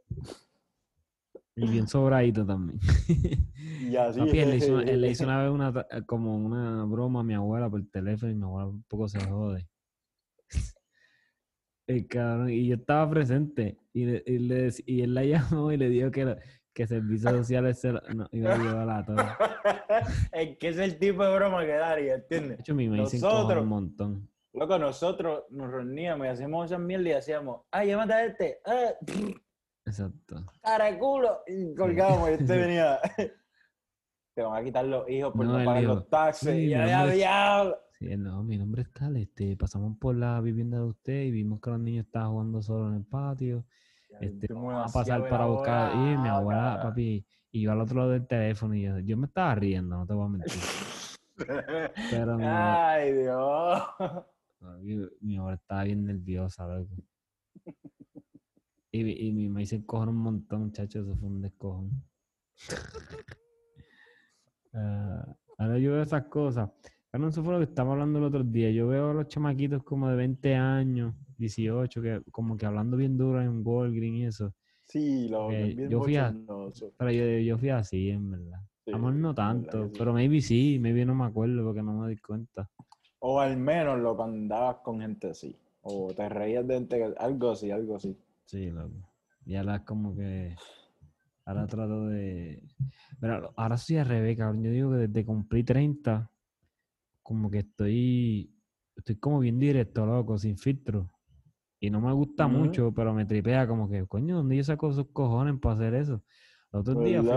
[1.56, 2.80] Y bien sobradito también.
[3.80, 4.18] Y así.
[4.20, 7.22] Papi, él le hizo, él le hizo una vez una, ta- como una broma a
[7.24, 9.68] mi abuela por teléfono y mi abuela un poco se jode.
[11.86, 15.76] El cabrón, y yo estaba presente y, le- y, le y él la llamó y
[15.76, 16.36] le dijo que, lo-
[16.72, 19.16] que servicios sociales se lo- no, iba a llevar a todo.
[20.32, 22.60] es que es el tipo de broma que Dari, De ¿entiendes?
[22.60, 24.28] hecho, mi me dicen Nosotros- un montón.
[24.54, 28.92] Loco, nosotros nos reuníamos y hacíamos esas mierdas y hacíamos, ay, llámate a este, ah,
[29.84, 30.36] Exacto.
[30.62, 32.98] cara de culo, y colgábamos y este venía.
[34.36, 36.50] Te van a quitar los hijos por No, no, pagar los taxes.
[36.54, 37.76] "Sí, y ya, diablo.
[37.98, 41.60] Sí, no, mi nombre es tal, este, pasamos por la vivienda de usted y vimos
[41.60, 43.64] que los niños estaban jugando solo en el patio.
[44.20, 45.94] Este, vamos a pasar para buscar.
[45.94, 46.82] Y mi abuela, cara.
[46.82, 50.14] papi, iba al otro lado del teléfono y yo, yo me estaba riendo, no te
[50.14, 50.52] voy a mentir.
[52.10, 53.82] Pero Ay, Dios.
[55.20, 56.94] Mi, abuela estaba bien nerviosa, loco.
[58.90, 61.90] Y, y mi se cojon un montón, muchachos, eso fue un descojón.
[64.76, 66.68] Ah, ahora yo veo esas cosas.
[67.10, 68.72] Claro, eso fue lo que estamos hablando el otro día.
[68.72, 73.16] Yo veo a los chamaquitos como de 20 años, 18, que como que hablando bien
[73.16, 74.52] duro en Walgreens y eso.
[74.88, 76.92] Sí, lo bien yo fui a- bochornoso.
[76.98, 78.60] Pero yo, yo fui así, en verdad.
[78.84, 79.94] Sí, Amor no verdad tanto, sí.
[79.96, 82.68] pero maybe sí, maybe no me acuerdo porque no me di cuenta.
[83.26, 85.56] O al menos lo andabas con gente así.
[85.80, 88.14] O te reías de gente, algo así, algo así.
[88.44, 89.10] Sí, loco.
[89.46, 90.54] Y ahora es como que.
[91.46, 92.62] Ahora trato de.
[93.18, 94.62] Pero ahora soy al revés, cabrón.
[94.62, 96.30] Yo digo que desde cumplí 30,
[97.22, 98.54] como que estoy.
[98.94, 101.10] Estoy como bien directo, loco, sin filtro.
[101.80, 105.06] Y no me gusta mucho, pero me tripea como que, coño, ¿dónde yo saco esos
[105.14, 106.22] cojones para hacer eso?
[106.72, 107.34] Los otros días fui,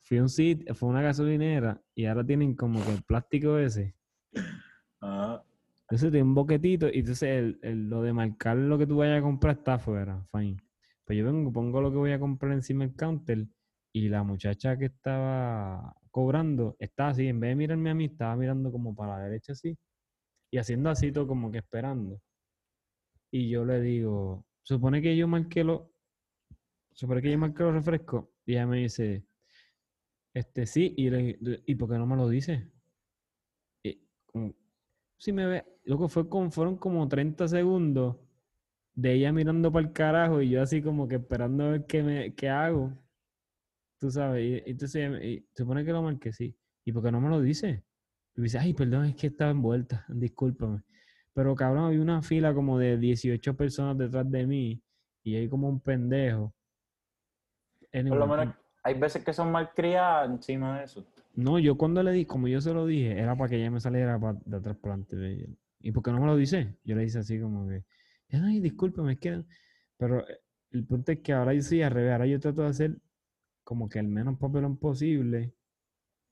[0.00, 3.94] fui a un sitio, fue una gasolinera y ahora tienen como que el plástico ese.
[5.00, 5.44] Ajá.
[5.82, 9.18] Entonces tiene un boquetito y entonces el, el- lo de marcar lo que tú vayas
[9.20, 10.56] a comprar está afuera, fine.
[11.04, 13.46] Pues yo vengo, pongo lo que voy a comprar encima del counter
[13.92, 18.36] y la muchacha que estaba cobrando está así, en vez de mirarme a mí, estaba
[18.36, 19.76] mirando como para la derecha así
[20.50, 22.20] y haciendo así todo como que esperando.
[23.30, 25.92] Y yo le digo, supone que yo marqué lo,
[26.92, 29.24] supone que yo marqué los refrescos y ella me dice,
[30.34, 32.70] este sí, y, le, ¿y por qué no me lo dice?
[33.82, 34.54] Y como,
[35.18, 38.16] si me ve, lo que fue como, fueron como 30 segundos
[38.94, 42.02] de ella mirando para el carajo y yo así como que esperando a ver qué,
[42.02, 42.92] me, qué hago.
[43.98, 46.56] Tú sabes, y, y entonces y supone que lo marqué, sí.
[46.84, 47.84] ¿Y por qué no me lo dice?
[48.36, 50.82] Y me dice, ay, perdón, es que estaba envuelta, discúlpame.
[51.32, 54.82] Pero cabrón, había una fila como de 18 personas detrás de mí
[55.22, 56.54] y ahí como un pendejo.
[57.90, 61.04] Por lo menos hay veces que son malcriadas encima de eso.
[61.36, 63.80] No, yo cuando le di, como yo se lo dije, era para que ella me
[63.80, 64.98] saliera de atrás para.
[65.80, 66.76] ¿Y por qué no me lo dice?
[66.82, 67.84] Yo le hice así como que,
[68.32, 69.44] ay, discúlpame, es que...
[69.98, 70.40] Pero eh,
[70.72, 72.98] el punto es que ahora yo sí al revés, ahora yo trato de hacer
[73.64, 75.54] como que el menos papelón posible.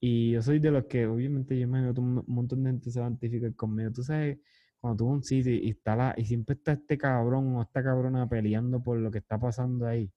[0.00, 3.00] Y yo soy de los que, obviamente, yo imagino que un montón de gente se
[3.00, 3.92] va a identificar conmigo.
[3.92, 4.38] Tú sabes,
[4.80, 8.28] cuando tú un sitio y, está la, y siempre está este cabrón o esta cabrona
[8.28, 10.10] peleando por lo que está pasando ahí.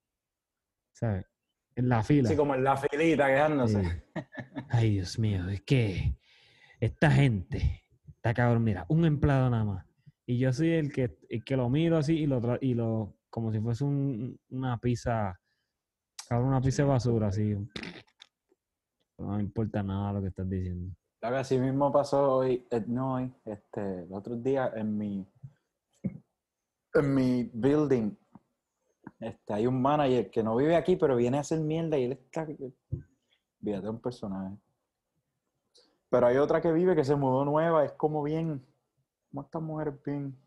[0.93, 1.26] ¿Sabes?
[1.77, 2.27] En la fila.
[2.27, 3.83] Así como en la filita quejándose.
[3.83, 3.89] Sí.
[4.69, 6.17] Ay, Dios mío, es que
[6.79, 8.63] esta gente está cabrón.
[8.63, 9.85] Mira, un empleado nada más.
[10.25, 13.51] Y yo soy el que, el que lo miro así y lo, y lo como
[13.51, 15.39] si fuese un- una pizza,
[16.27, 17.55] cabrón, una pizza de basura, así.
[19.19, 20.93] No me importa nada lo que estás diciendo.
[21.21, 25.25] Lo que así mismo pasó hoy, eh, no hoy, este, el otro día en mi,
[26.03, 28.11] en mi building,
[29.19, 32.12] este, hay un manager que no vive aquí, pero viene a hacer mierda y él
[32.13, 34.56] está, fíjate, un personaje.
[36.10, 38.65] Pero hay otra que vive que se mudó nueva, es como bien,
[39.30, 40.38] como esta mujer bien,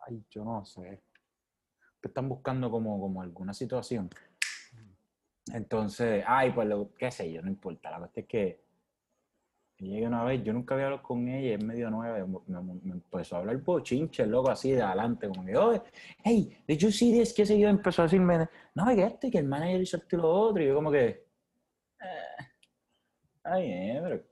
[0.00, 1.02] ay, yo no sé,
[2.02, 4.08] están buscando como, como alguna situación.
[5.52, 7.90] Entonces, ay, pues lo, qué sé yo, no importa.
[7.90, 8.64] La cuestión es que
[9.86, 12.92] llegué una vez, yo nunca había hablado con ella, es medio nueva, y me, me-
[12.94, 15.82] empezó a hablar bochinche, loco, así de adelante, como que, oye,
[16.24, 17.32] hey, did you see this?
[17.34, 17.68] ¿Qué sé yo?
[17.68, 20.66] Empezó a decirme, no, que este, que el manager hizo esto y lo otro, y
[20.66, 21.06] yo como que,
[22.00, 22.44] eh,
[23.44, 24.22] ay, eh, pero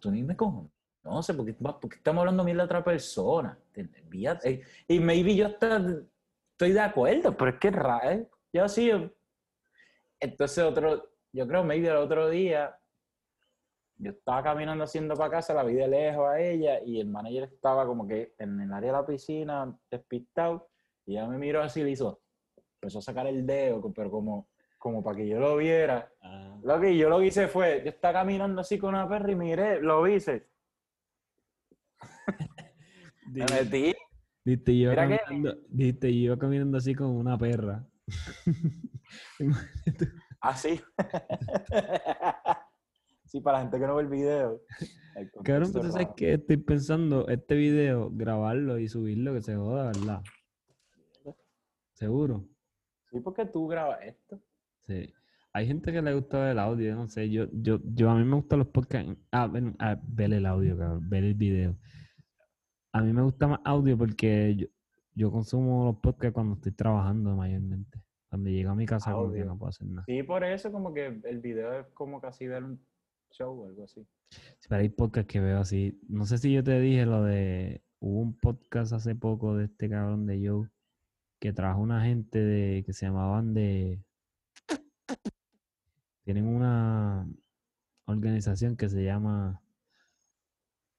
[0.00, 3.58] tú ni me conoces, porque, porque estamos hablando mil de otra persona,
[4.06, 4.62] olvídate.
[4.88, 5.76] Y maybe yo hasta
[6.52, 9.10] estoy de acuerdo, pero es que es raro, yo sí, yo-
[10.20, 12.76] entonces otro, yo creo maybe el otro día,
[14.02, 17.44] yo estaba caminando haciendo para casa, la vi de lejos a ella y el manager
[17.44, 20.68] estaba como que en el área de la piscina, despistado,
[21.06, 22.20] y ella me miró así y le hizo,
[22.74, 26.12] empezó a sacar el dedo, pero como, como para que yo lo viera.
[26.64, 29.36] Lo que yo lo que hice fue, yo estaba caminando así con una perra y
[29.36, 30.48] miré, lo hice,
[33.32, 33.94] me metí,
[34.44, 37.86] Diste yo, Mira que- caminando, diste yo caminando así como una perra.
[40.40, 40.80] así.
[43.32, 44.60] sí, para la gente que no ve el video.
[45.32, 50.22] contexto pero es que estoy pensando este video, grabarlo y subirlo, que se joda, ¿verdad?
[51.94, 52.46] Seguro.
[53.10, 54.40] Sí, porque tú grabas esto.
[54.82, 55.12] Sí.
[55.54, 58.36] Hay gente que le gusta el audio, no sé, yo, yo, yo a mí me
[58.36, 61.76] gustan los podcasts, ah, bueno, ah, ver el audio, cabrón, ver el video.
[62.92, 64.66] A mí me gusta más audio porque yo,
[65.14, 68.02] yo consumo los podcasts cuando estoy trabajando mayormente.
[68.28, 69.44] Cuando llego a mi casa como que Audio.
[69.44, 70.04] no puedo hacer nada.
[70.06, 72.82] Sí, por eso como que el video es como casi ver un
[73.32, 74.06] show o algo así.
[74.30, 75.98] Sí, Pero hay podcasts que veo así.
[76.08, 77.82] No sé si yo te dije lo de.
[78.00, 80.68] Hubo un podcast hace poco de este cabrón de Joe
[81.40, 84.00] que trajo una gente de que se llamaban de.
[86.24, 87.28] Tienen una
[88.06, 89.60] organización que se llama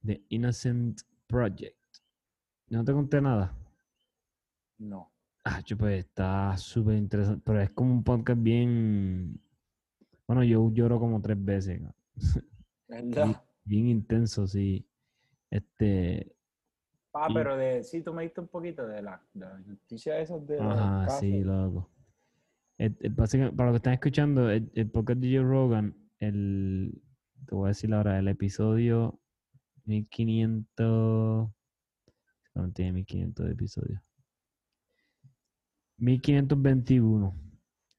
[0.05, 1.77] The Innocent Project.
[2.67, 3.55] No te conté nada.
[4.77, 5.11] No.
[5.45, 7.41] Ah, pues está súper interesante.
[7.45, 9.39] Pero es como un podcast bien.
[10.27, 11.79] Bueno, yo lloro como tres veces.
[11.79, 12.02] cabrón.
[13.65, 14.86] Bien intenso, sí.
[15.49, 16.36] Este.
[17.13, 20.19] Ah, y- pero de, sí, tú me diste un poquito de la, de la noticia
[20.19, 21.19] esas de casos.
[21.19, 21.89] sí, loco.
[22.78, 27.02] El- para los que están escuchando, el, el podcast de Joe Rogan, el,
[27.47, 29.19] te voy a decir ahora, el episodio
[29.86, 31.49] 1500,
[32.56, 34.02] no tiene 1500 episodios.
[35.97, 37.36] 1521.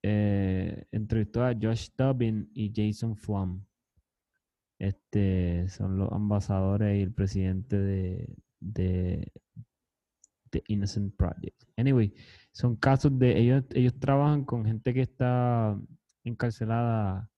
[0.03, 3.65] Eh, entrevistó a Josh Dobbin y Jason Flum.
[4.79, 9.33] Este son los ambasadores y el presidente de, de,
[10.51, 11.63] de Innocent Project.
[11.77, 12.15] Anyway,
[12.53, 15.79] son casos de ellos, ellos trabajan con gente que está
[16.25, 17.31] encarcelada,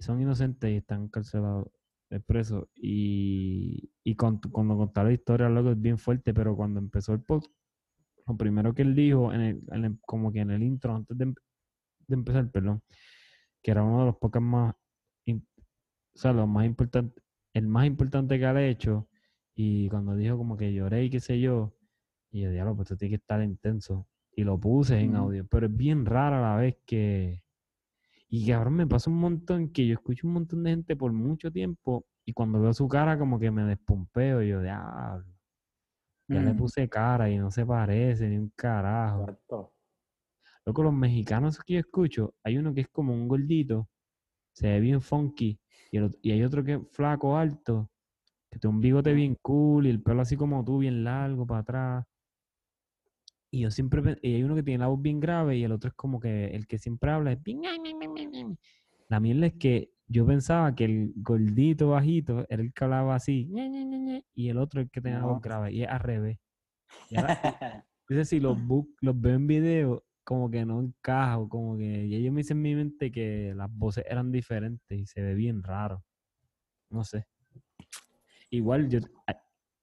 [0.00, 1.68] son inocentes y están encarcelados
[2.10, 2.68] expreso.
[2.74, 7.22] Y, y con- cuando contaba la historia, loco, es bien fuerte, pero cuando empezó el
[7.22, 7.52] podcast,
[8.26, 11.16] lo primero que él dijo, en el, en el- como que en el intro, antes
[11.16, 11.34] de, em-
[12.08, 12.82] de empezar, perdón,
[13.62, 14.74] que era uno de los podcasts más,
[16.14, 17.22] o sea, los más importantes,
[17.52, 19.08] el más importante que ha hecho,
[19.54, 21.76] y cuando dijo como que lloré y qué sé yo,
[22.30, 24.08] y yo, diablo, pues esto tiene que estar intenso.
[24.36, 27.44] Y lo puse en audio, pero es bien raro a la vez que...
[28.28, 31.52] Y ahora me pasa un montón que yo escucho un montón de gente por mucho
[31.52, 35.32] tiempo y cuando veo su cara como que me despompeo y yo, diablo,
[36.26, 36.56] ya le Mm.
[36.56, 39.22] puse cara y no se parece ni un carajo.
[39.22, 39.74] Exacto.
[40.66, 43.88] Loco, los mexicanos que yo escucho, hay uno que es como un gordito,
[44.52, 45.60] se ve bien funky,
[45.94, 47.88] y, el ot- y hay otro que es flaco, alto,
[48.50, 51.60] que tiene un bigote bien cool y el pelo así como tú, bien largo para
[51.60, 52.06] atrás.
[53.52, 55.88] Y yo siempre, y hay uno que tiene la voz bien grave y el otro
[55.90, 57.60] es como que el que siempre habla es bien...
[59.08, 63.48] La mierda es que yo pensaba que el gordito bajito era el que hablaba así,
[64.34, 66.38] y el otro el que tenía la voz grave, y es al revés.
[67.10, 68.58] Entonces, si los,
[69.00, 72.62] los veo en video, como que no encajo, como que ya yo me hice en
[72.62, 76.02] mi mente que las voces eran diferentes y se ve bien raro.
[76.90, 77.26] No sé.
[78.50, 79.34] Igual, yo, hay,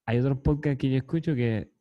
[0.05, 1.71] hay otros podcasts que yo escucho que,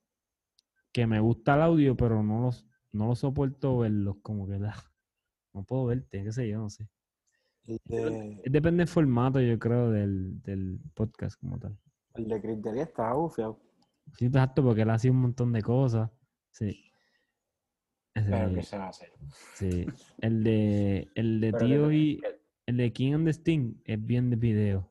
[0.92, 5.64] que me gusta el audio, pero no los, no los soporto verlos, como que no
[5.64, 6.88] puedo verte, qué sé yo, no sé.
[7.64, 11.78] De, Depende del formato, yo creo, del, del podcast como tal.
[12.14, 13.60] el de Chris D'Elia estaba bufiado.
[14.18, 16.10] Sí, exacto, porque él hacía un montón de cosas.
[16.50, 16.89] Sí.
[18.12, 19.12] Pero que se va a hacer.
[19.54, 19.86] Sí,
[20.18, 22.20] el de, el de Tío y
[22.66, 24.90] el de King and the Sting es bien de video.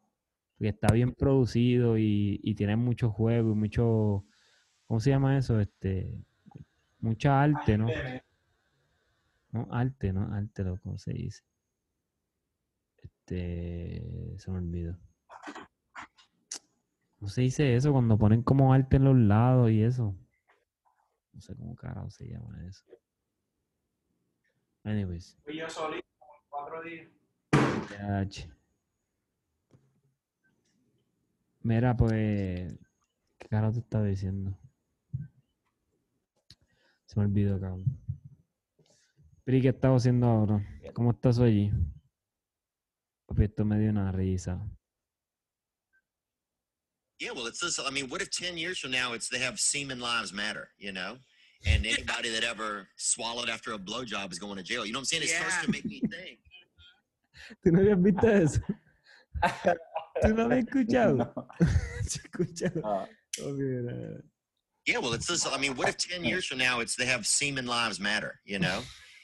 [0.57, 4.25] Porque está bien producido y, y tiene mucho juego y mucho,
[4.87, 5.59] ¿cómo se llama eso?
[5.59, 6.21] Este,
[6.99, 7.87] mucha arte, ¿no?
[9.51, 10.33] No, arte, ¿no?
[10.33, 11.43] Arte, lo ¿cómo se dice?
[12.97, 14.97] Este, se me olvidó.
[17.17, 17.91] ¿Cómo se dice eso?
[17.91, 20.15] Cuando ponen como arte en los lados y eso.
[21.33, 22.83] No sé cómo carajo se llama eso.
[24.83, 25.37] Anyways.
[25.43, 26.07] Fui yo solito
[26.49, 27.07] cuatro días.
[27.91, 28.27] Ya.
[31.61, 32.77] Mira, pues.
[33.37, 34.57] ¿Qué carajo te estaba diciendo?
[37.05, 37.85] Se me olvidó, cabrón.
[39.43, 40.63] Pri, ¿qué estás haciendo ahora?
[40.93, 41.71] ¿Cómo estás allí?
[43.25, 44.59] Papi, esto me dio una risa.
[47.19, 47.79] Yeah, well, it's this.
[47.79, 50.91] I mean, what if 10 years from now it's they have semen lives matter, you
[50.91, 51.17] know?
[51.65, 54.85] And anybody that ever swallowed after a blowjob is going to jail.
[54.85, 55.23] You know what I'm saying?
[55.23, 56.39] It starts to make me think.
[57.65, 58.59] ¿Tú no habías visto eso?
[60.21, 61.17] ¿Tú no habías escuchado?
[61.17, 61.47] No.
[62.03, 62.71] ¿Se escucha?
[62.83, 63.05] Ah.
[64.85, 65.45] Yeah, well, it's this.
[65.45, 68.59] I mean, what if 10 years from now it's they have semen lives matter, you
[68.59, 68.81] know?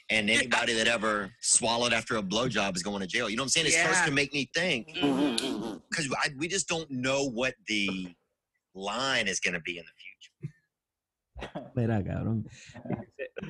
[0.08, 3.28] And anybody that ever swallowed after a blowjob is going to jail.
[3.28, 3.66] You know what I'm saying?
[3.66, 4.94] It starts to make me think
[5.90, 8.14] because we just don't know what the
[8.74, 10.54] line is going to be in the future.
[11.74, 12.46] Mira, cabrón.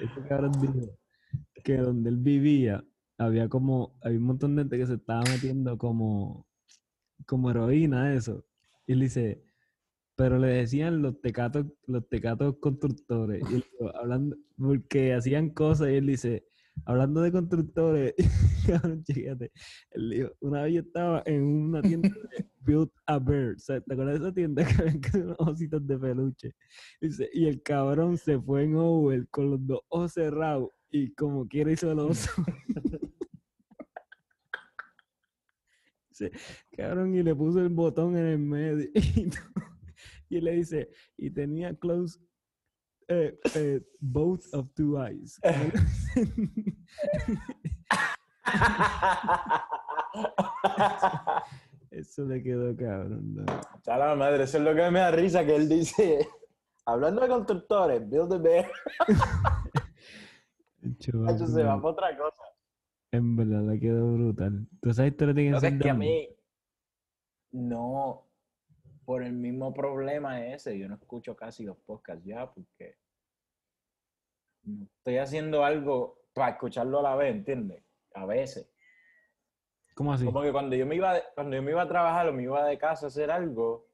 [0.00, 0.98] Ese, cabrón dijo
[1.64, 2.84] que donde él vivía
[3.18, 6.46] había como, había un montón de gente que se estaba metiendo como,
[7.26, 8.44] como heroína, eso.
[8.86, 9.42] Y él dice,
[10.16, 13.42] pero le decían los tecatos, los tecatos constructores.
[13.50, 16.46] Y él dijo, hablando, porque hacían cosas y él dice,
[16.84, 18.14] hablando de constructores,
[18.66, 19.50] cabrón, chécate.
[20.40, 23.56] Una vez yo estaba en una tienda de Build a Bear.
[23.56, 26.54] ¿Te acuerdas de esa tienda que había con unos ositos de peluche?
[27.32, 31.72] Y el cabrón se fue en over con los dos ojos cerrados y como quiera
[31.72, 32.30] hizo el oso.
[36.76, 38.88] Cabrón, y le puso el botón en el medio.
[40.28, 42.18] Y, le dice, y tenía close
[43.08, 45.38] eh, eh, both of two eyes.
[51.96, 53.34] Eso le quedó cabrón.
[53.34, 53.44] ¿no?
[53.82, 56.28] Chala madre, eso es lo que me da risa que él dice.
[56.84, 58.70] Hablando de constructores, Build a Bear,
[60.98, 62.42] Chaval, eso se va por otra cosa.
[63.12, 64.68] En verdad le quedó brutal.
[64.82, 66.28] Tú sabes historia tiene Lo que que ser es que a mí,
[67.52, 68.25] no,
[69.06, 72.98] por el mismo problema ese, yo no escucho casi los podcasts ya porque
[74.64, 77.84] no estoy haciendo algo para escucharlo a la vez, ¿entiendes?
[78.14, 78.68] A veces.
[79.94, 80.24] ¿Cómo así?
[80.24, 82.66] Como que cuando yo me iba, cuando yo me iba a trabajar o me iba
[82.66, 83.86] de casa a hacer algo,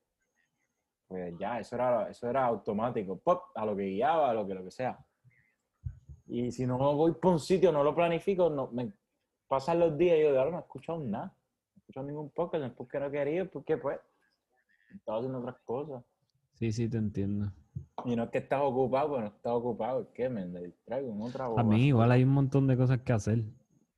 [1.07, 3.21] pues ya, eso era, eso era automático.
[3.21, 4.99] Pop, a lo que guiaba, a lo que, lo que sea.
[6.27, 8.95] Y si no voy por un sitio, no lo planifico, no, me
[9.47, 11.27] pasan los días y yo de ahora no he escuchado nada.
[11.27, 14.01] No he escuchado ningún podcast, no es porque no quería, porque pues
[14.97, 16.05] estaba haciendo otras cosas.
[16.55, 17.53] Sí, sí, te entiendo.
[18.05, 21.23] Y no es que estás ocupado, pues no estás ocupado, es que me distraigo en
[21.23, 21.63] otra A boba.
[21.63, 23.45] mí igual hay un montón de cosas que hacer.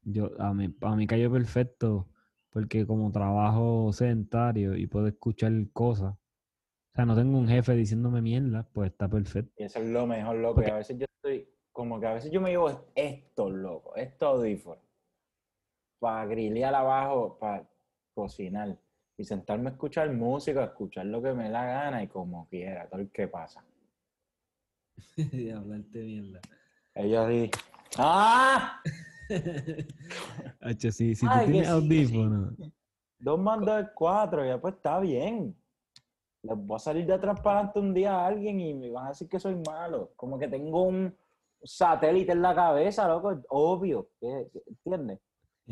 [0.02, 2.08] Yo, a mí, a mí cayó perfecto
[2.50, 8.22] porque como trabajo sedentario y puedo escuchar cosas, o sea, no tengo un jefe diciéndome
[8.22, 9.52] mierda, pues está perfecto.
[9.56, 10.62] Y eso es lo mejor, loco.
[10.62, 14.28] Y a veces yo estoy, como que a veces yo me llevo esto, loco, estos
[14.28, 14.84] audífonos,
[15.98, 17.68] para grillear abajo, para
[18.14, 18.78] cocinar.
[19.16, 22.88] Y sentarme a escuchar música, a escuchar lo que me da gana y como quiera,
[22.88, 23.64] todo el que pasa.
[25.16, 26.40] de hablarte mierda.
[26.94, 27.50] Ellos di,
[27.98, 28.80] ¡ah!
[30.60, 32.54] Hacho, sí, si tú Ay, tienes sí, audífonos,
[33.18, 35.56] Dos mandos de cuatro, ya pues está bien.
[36.42, 39.06] Les voy a salir de atrás para adelante un día a alguien y me van
[39.06, 40.12] a decir que soy malo.
[40.14, 41.16] Como que tengo un
[41.62, 43.40] satélite en la cabeza, loco.
[43.48, 45.20] Obvio, ¿qué- qué- ¿entiendes?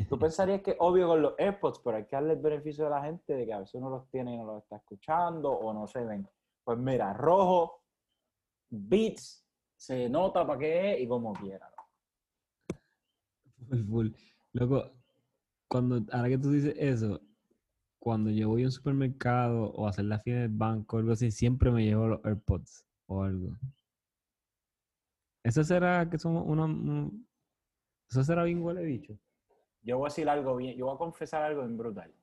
[0.09, 3.03] Tú pensarías que obvio con los AirPods, pero hay que darle el beneficio a la
[3.03, 5.87] gente de que a veces uno los tiene y no los está escuchando o no
[5.87, 6.27] se ven.
[6.63, 7.83] Pues mira, rojo,
[8.69, 11.69] beats, se nota para qué es y como quiera.
[13.67, 14.09] full, full.
[14.53, 14.91] Loco,
[15.67, 17.21] cuando, ahora que tú dices eso,
[17.99, 21.13] cuando yo voy a un supermercado o a hacer la fila del banco o algo
[21.13, 23.57] así, siempre me llevo los AirPods o algo.
[25.43, 26.65] ¿Eso será que somos una...
[26.65, 27.27] un-
[28.09, 29.17] ¿Eso será bien huele bicho?
[29.83, 32.13] Yo voy a decir algo bien, yo voy a confesar algo bien brutal.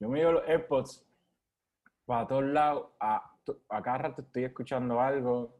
[0.00, 1.06] Yo me llevo los AirPods
[2.04, 3.36] para todos lados, a,
[3.68, 5.56] a cada rato estoy escuchando algo,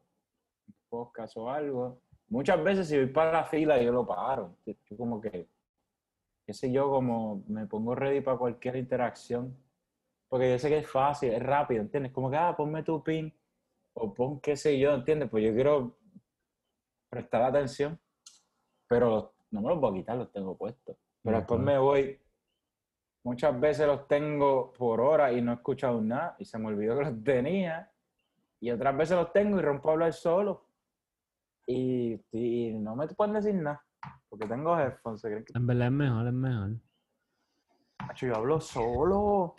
[0.89, 2.01] podcast o algo.
[2.29, 4.57] Muchas veces si voy para la fila yo lo paro.
[4.65, 5.49] Yo como que,
[6.47, 9.57] qué sé yo, como me pongo ready para cualquier interacción.
[10.29, 12.13] Porque yo sé que es fácil, es rápido, ¿entiendes?
[12.13, 13.33] Como que, ah, ponme tu pin
[13.93, 15.31] o pon qué sé yo, ¿entiendes?
[15.31, 15.97] Pues yo quiero
[17.09, 17.99] prestar atención,
[18.89, 20.97] pero no me los voy a quitar, los tengo puestos.
[21.23, 22.21] Pero después me voy,
[23.23, 26.99] muchas veces los tengo por hora y no he escuchado nada y se me olvidó
[26.99, 27.91] que los tenía.
[28.61, 30.67] Y otras veces los tengo y rompo a hablar solo.
[31.67, 33.83] Y, y no me pueden decir nada,
[34.29, 35.21] porque tengo headphones.
[35.21, 36.71] ¿se creen que En verdad es mejor, es mejor.
[38.01, 39.55] Macho, yo hablo solo?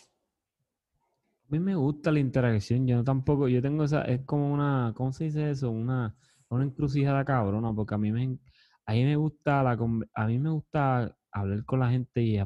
[1.48, 4.93] A mí me gusta la interacción, yo no tampoco, yo tengo esa, es como una,
[4.96, 5.70] ¿cómo se dice eso?
[5.70, 6.16] Una,
[6.50, 8.39] una encrucijada cabrona, porque a mí me,
[8.86, 12.40] a mí me gusta la, a mí me gusta hablar con la gente y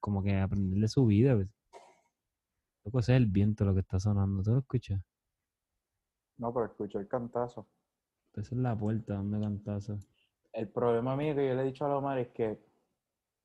[0.00, 1.48] como que aprender de su vida, ¿ves?
[2.84, 5.00] Loco, ese es el viento lo que está sonando, ¿tú lo escuchas?
[6.38, 7.66] No, pero escucho el cantazo.
[8.34, 9.98] Esa es la puerta donde cantazo.
[10.52, 12.58] El problema mío que yo le he dicho a la Omar es que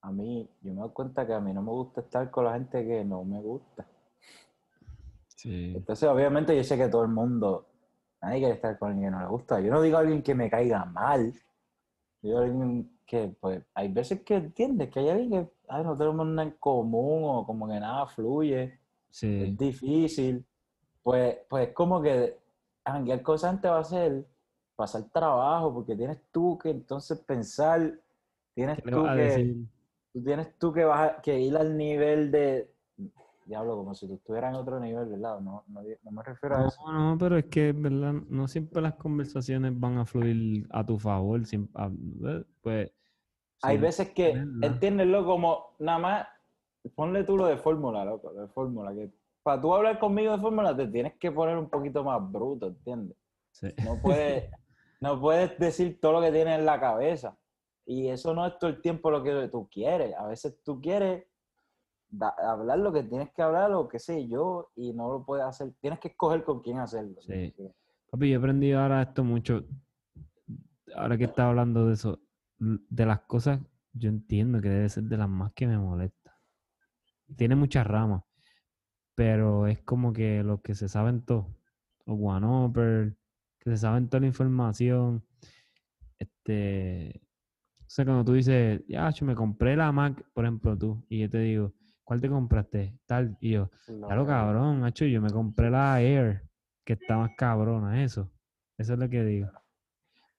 [0.02, 2.54] a mí, yo me doy cuenta que a mí no me gusta estar con la
[2.54, 3.88] gente que no me gusta.
[5.28, 5.74] Sí.
[5.76, 7.68] Entonces, obviamente, yo sé que todo el mundo,
[8.22, 9.62] nadie quiere estar con alguien que no le gusta.
[9.62, 11.34] Yo no digo a alguien que me caiga mal.
[12.24, 16.26] Yo alguien que, pues, hay veces que entiendes que hay alguien que, ay, no tenemos
[16.28, 18.80] nada en común o como que nada fluye,
[19.12, 19.44] Sí.
[19.44, 20.46] es difícil.
[21.04, 22.38] Pues, pues es como que
[22.86, 24.26] janguear con esa gente va a ser
[24.76, 28.00] pasar trabajo, porque tienes tú que entonces pensar,
[28.56, 29.56] tienes ¿Qué le tú que decir?
[30.14, 32.73] tú tienes tú que, a- que ir al nivel de.
[33.46, 35.40] Diablo, como si tú estuvieras en otro nivel, ¿verdad?
[35.40, 36.80] No, no, no me refiero a eso.
[36.86, 38.14] No, no, pero es que, ¿verdad?
[38.30, 41.46] No siempre las conversaciones van a fluir a tu favor.
[41.46, 41.92] siempre, a-
[42.62, 42.92] pues,
[43.62, 44.32] Hay veces que,
[44.62, 46.28] entiéndelo como nada más,
[46.96, 49.10] ponle tú lo de fórmula, loco, lo de fórmula, que
[49.42, 53.18] para tú hablar conmigo de fórmula te tienes que poner un poquito más bruto, ¿entiendes?
[53.52, 53.68] sí.
[53.84, 54.50] No puedes,
[55.02, 57.38] no puedes decir todo lo que tienes en la cabeza.
[57.86, 60.16] Y eso no es todo el tiempo lo que tú quieres.
[60.16, 61.26] A veces tú quieres
[62.14, 65.46] da- hablar lo que tienes que hablar o qué sé yo, y no lo puedes
[65.46, 65.74] hacer.
[65.82, 67.20] Tienes que escoger con quién hacerlo.
[67.22, 67.54] Sí.
[68.10, 69.66] Papi, yo he aprendido ahora esto mucho.
[70.96, 72.20] Ahora que estaba hablando de eso,
[72.60, 73.60] l- de las cosas,
[73.94, 76.38] yo entiendo que debe ser de las más que me molesta.
[77.36, 78.24] Tiene muchas ramas,
[79.16, 81.48] pero es como que los que se saben todo,
[82.06, 83.18] o one upper,
[83.60, 85.26] que se saben toda la información.
[86.20, 87.22] Este,
[87.80, 91.20] o sea, cuando tú dices, ya, yo me compré la Mac, por ejemplo, tú, y
[91.22, 91.74] yo te digo,
[92.04, 92.98] ¿cuál te compraste?
[93.06, 96.44] Tal, y yo, Claro, cabrón, macho, yo me compré la Air,
[96.86, 98.32] que está más cabrona, eso.
[98.78, 99.50] Eso es lo que digo.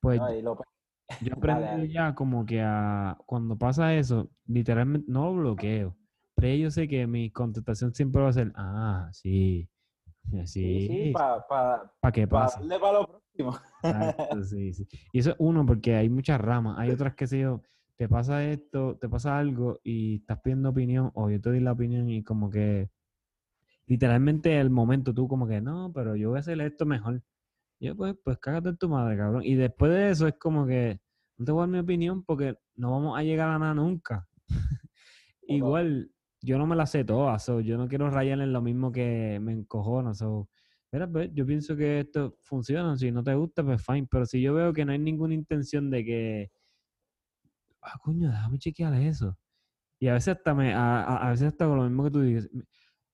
[0.00, 0.58] Pues No, lo-
[1.20, 1.88] yo dale.
[1.92, 5.96] ya como que a, cuando pasa eso, literalmente no lo bloqueo.
[6.36, 9.68] Pero yo sé que mi contestación siempre va a ser, ah, sí,
[10.30, 12.58] sí, sí, sí, para pa, ¿para qué pa pasa?
[12.60, 13.58] darle para lo próximo.
[13.82, 14.88] Exacto, sí, sí.
[15.12, 16.78] Y eso es uno, porque hay muchas ramas.
[16.78, 17.62] Hay otras que sé yo,
[17.96, 21.72] te pasa esto, te pasa algo y estás pidiendo opinión, o yo te doy la
[21.72, 22.90] opinión y como que
[23.86, 27.22] literalmente el momento tú como que, no, pero yo voy a hacer esto mejor.
[27.80, 29.42] Y yo, pues, pues cágate en tu madre, cabrón.
[29.44, 31.00] Y después de eso es como que,
[31.38, 34.28] no te voy a dar mi opinión porque no vamos a llegar a nada nunca.
[35.48, 36.10] Igual,
[36.42, 39.38] yo no me la sé todas, so, yo no quiero rayar en lo mismo que
[39.42, 40.48] me encojona, so,
[40.94, 42.96] Mira, pues, yo pienso que esto funciona.
[42.96, 44.06] Si no te gusta, pues fine.
[44.08, 46.50] Pero si yo veo que no hay ninguna intención de que.
[47.84, 49.36] Ah, coño, déjame chequear eso.
[50.00, 52.20] Y a veces hasta me, a, a- a veces hasta con lo mismo que tú
[52.22, 52.50] dices,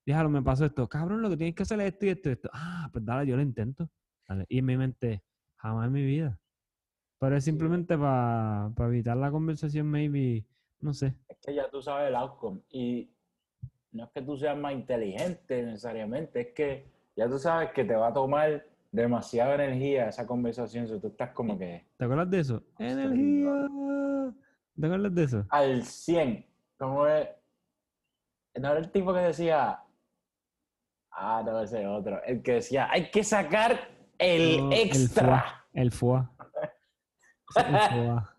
[0.06, 2.32] déjalo, me pasó esto, cabrón, lo que tienes que hacer es esto y esto y
[2.32, 2.50] esto.
[2.52, 3.90] Ah, pues dale, yo lo intento.
[4.28, 4.46] Dale.
[4.48, 5.22] Y en mi mente,
[5.56, 6.38] jamás en mi vida.
[7.18, 10.46] Pero es simplemente para evitar la conversación, maybe,
[10.80, 11.14] no sé.
[11.28, 12.60] Es que ya tú sabes el outcome.
[12.70, 13.10] Y
[13.92, 17.94] no es que tú seas más inteligente necesariamente, es que ya tú sabes que te
[17.94, 20.88] va a tomar demasiada energía esa conversación.
[20.88, 22.62] Si tú estás como que ¿Te acuerdas de eso?
[22.78, 23.68] Energía.
[24.80, 25.46] ¿Te acuerdas de eso?
[25.50, 26.46] al 100.
[26.78, 27.28] Como es.
[28.60, 29.78] No era el tipo que decía.
[31.12, 32.22] Ah, no, ese es otro.
[32.24, 33.78] El que decía, hay que sacar
[34.18, 35.66] el No, el extra.
[35.72, 38.36] El es el FOA.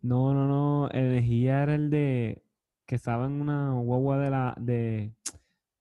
[0.00, 0.88] No, no, no.
[0.92, 2.42] Energía era el de
[2.86, 5.12] que estaba en una guagua de la de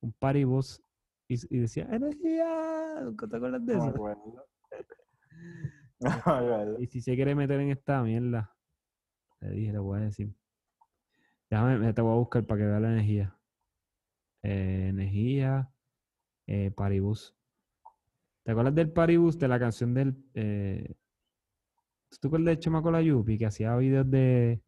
[0.01, 0.81] un party bus
[1.27, 2.99] y, y decía energía.
[3.01, 3.93] ¿Nunca ¿Te acuerdas de eso?
[5.99, 6.79] No.
[6.79, 8.54] Y si se quiere meter en esta mierda,
[9.45, 10.33] le dije, le voy a decir.
[11.49, 13.37] Déjame, te voy a buscar para que vea la energía.
[14.41, 15.71] Eh, energía,
[16.47, 17.35] eh, Paribus.
[18.43, 20.15] ¿Te acuerdas del Paribus, de la canción del...
[20.33, 20.95] Eh,
[22.09, 24.61] ¿tú ¿Te acuerdas del Chamaco La Yupi que hacía videos de...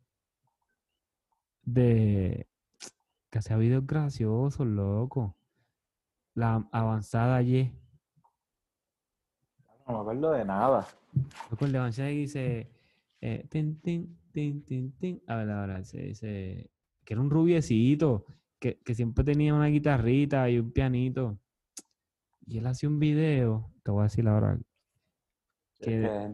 [1.63, 2.47] de...
[3.30, 5.36] que hacía videos graciosos, loco?
[6.34, 7.71] La avanzada Y.
[9.88, 10.88] No me acuerdo de nada.
[11.59, 12.71] El de avanzada Y dice...
[13.21, 15.19] Eh, tin, tin, tin, tin, tin.
[15.25, 16.69] A ver, ahora se dice...
[17.03, 18.25] Que era un rubiecito,
[18.59, 21.39] que, que siempre tenía una guitarrita y un pianito.
[22.45, 24.59] Y él hacía un video, te voy a decir ahora,
[25.79, 25.85] Que-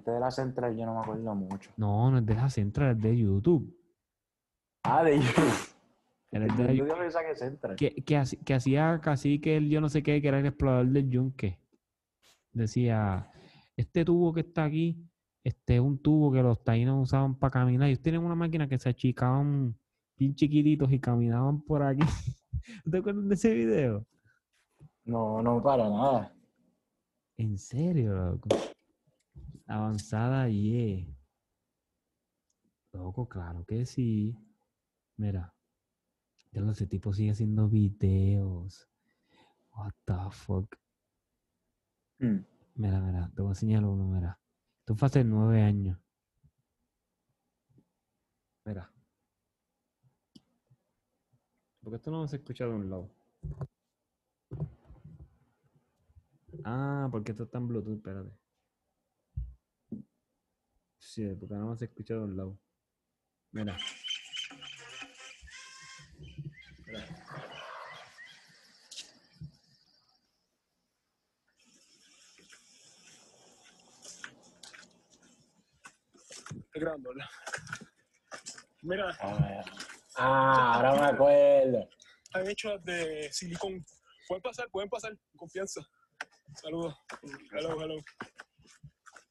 [0.03, 1.71] que de la central yo no me acuerdo mucho.
[1.77, 3.73] no, no es de la central, es de YouTube.
[4.83, 5.23] Ah, de YouTube.
[6.31, 7.75] Él es de la Yo Yu- pensaba que central.
[7.77, 7.95] que,
[8.43, 11.57] que hacía casi que él, yo no sé qué, que era el explorador del yunque.
[12.51, 13.31] Decía,
[13.77, 14.97] este tubo que está aquí,
[15.43, 17.89] este es un tubo que los taínos usaban para caminar.
[17.89, 19.77] Ellos tienen una máquina que se achicaban
[20.17, 22.03] bien chiquititos y caminaban por aquí.
[22.85, 24.05] ¿No ¿Te acuerdas de ese video?
[25.03, 26.33] No, no para nada.
[27.35, 28.49] En serio, loco.
[29.67, 31.13] Avanzada y
[32.93, 34.37] Loco, claro que sí.
[35.17, 35.53] Mira.
[36.51, 38.87] Ya lo ese tipo sigue haciendo videos.
[39.75, 40.75] What the fuck.
[42.19, 42.45] Mm.
[42.75, 44.39] Mira, mira, te voy a enseñar uno, mira.
[44.85, 45.97] Fue hace nueve años.
[48.65, 48.91] Mira.
[51.81, 53.09] Porque esto no se escucha de un lado.
[56.63, 58.31] Ah, porque esto está en Bluetooth, espérate.
[60.97, 62.59] Sí, porque no se escucha de un lado.
[63.51, 63.77] Mira.
[78.81, 79.63] Mira, Ah,
[80.17, 81.89] ah, ahora me acuerdo.
[82.33, 83.85] han hecho de silicón.
[84.27, 85.81] Pueden pasar, pueden pasar, confianza.
[86.55, 86.95] Saludos.
[87.51, 88.01] Hello, hello.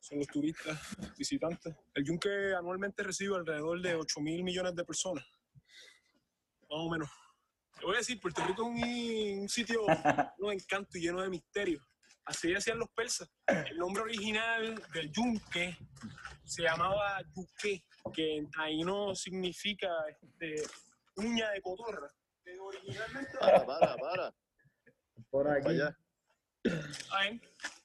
[0.01, 0.79] Son los turistas,
[1.17, 1.75] visitantes.
[1.95, 5.25] El yunque anualmente recibe alrededor de 8 mil millones de personas.
[6.63, 7.09] Más o menos.
[7.79, 9.83] Te voy a decir, Puerto Rico es un, un sitio
[10.39, 11.81] lleno de encanto y lleno de misterio.
[12.25, 13.29] Así decían los persas.
[13.47, 15.77] El nombre original del yunque
[16.45, 20.63] se llamaba yuque, que en taíno significa este,
[21.17, 22.09] uña de cotorra.
[22.45, 24.35] Que originalmente Para, para, para.
[25.31, 25.99] Por Para allá.
[27.11, 27.41] Ay,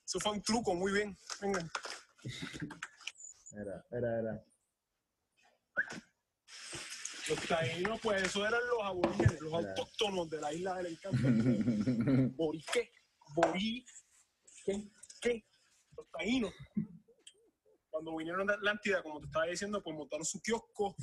[0.06, 1.18] eso fue un truco, muy bien.
[1.42, 1.70] Vengan.
[3.54, 4.46] Era, era, era.
[7.28, 11.18] Los taínos, pues eso eran los aborígenes, los autóctonos de la isla del encanto.
[12.38, 12.92] ¿Borí qué?
[13.36, 13.86] ¿Borí
[14.68, 14.92] qué?
[15.22, 15.46] ¿Qué?
[15.96, 16.54] Los taínos.
[17.90, 20.96] Cuando vinieron de Atlántida, como te estaba diciendo, pues montaron su kiosco,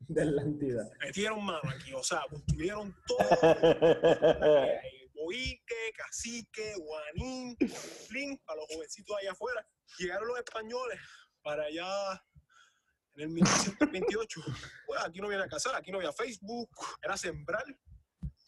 [0.00, 0.90] De entidad.
[1.00, 3.18] metieron mano aquí, o sea, construyeron todo.
[5.14, 7.56] Boique, Cacique, Guanín,
[8.06, 9.66] Flin, para los jovencitos allá afuera.
[9.98, 11.00] Llegaron los españoles
[11.42, 12.22] para allá
[13.14, 14.40] en el 1928.
[14.86, 16.68] Pues aquí no había casar, aquí no había Facebook,
[17.02, 17.64] era sembrar,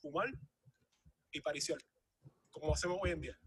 [0.03, 0.29] fumar
[1.33, 1.79] y pariciar,
[2.51, 3.39] como hacemos hoy en día,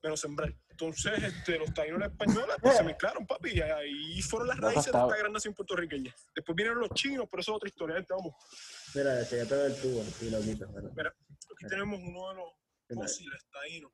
[0.00, 0.54] pero sembrar.
[0.68, 4.98] Entonces, este, los taínos españoles pues, se mezclaron, papi, y ahí fueron las raíces de
[4.98, 6.14] esta gran nación puertorriqueña.
[6.34, 8.34] Después vinieron los chinos, pero eso es otra historia, gente, vamos.
[8.94, 10.38] Mira, ese ya te ve el tubo y lo
[10.72, 10.92] ¿verdad?
[10.94, 12.52] Mira, aquí tenemos uno de los
[12.94, 13.90] fósiles taínos.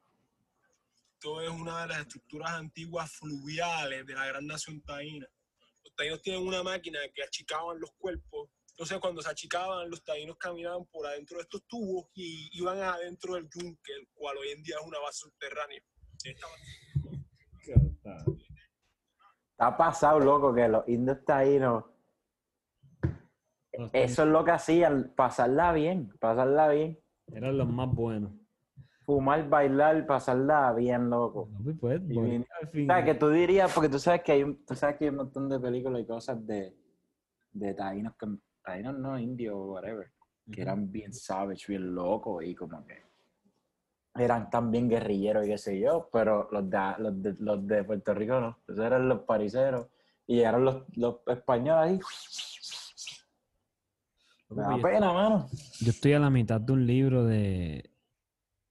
[1.14, 5.28] Esto es una de las estructuras antiguas fluviales de la gran nación taína.
[5.84, 8.50] Los taínos tienen una máquina que achicaban los cuerpos.
[8.70, 13.34] Entonces, cuando se achicaban, los taínos caminaban por adentro de estos tubos y iban adentro
[13.34, 15.80] del yunque, el cual hoy en día es una base subterránea.
[19.50, 21.84] Está pasado, loco, que los indios taínos
[23.92, 26.98] Eso es lo que hacían, pasarla bien, pasarla bien.
[27.32, 28.32] Eran los más buenos.
[29.06, 31.48] Fumar, bailar, pasarla bien, loco.
[31.52, 32.86] No, pues, Y morir bien.
[32.86, 35.16] sea, que tú dirías, porque tú sabes que hay un, tú sabes que hay un
[35.16, 36.76] montón de películas y cosas de,
[37.52, 38.26] de taínos, que,
[38.62, 40.12] taínos no, indios o whatever,
[40.52, 43.11] que eran bien savage, bien locos y como que
[44.14, 48.14] eran también guerrilleros y qué sé yo, pero los de, los de, los de Puerto
[48.14, 49.86] Rico no, esos eran los pariseros
[50.26, 52.00] y llegaron los, los españoles ahí.
[54.50, 55.48] Me da pena, mano.
[55.80, 57.90] Yo estoy a la mitad de un libro de.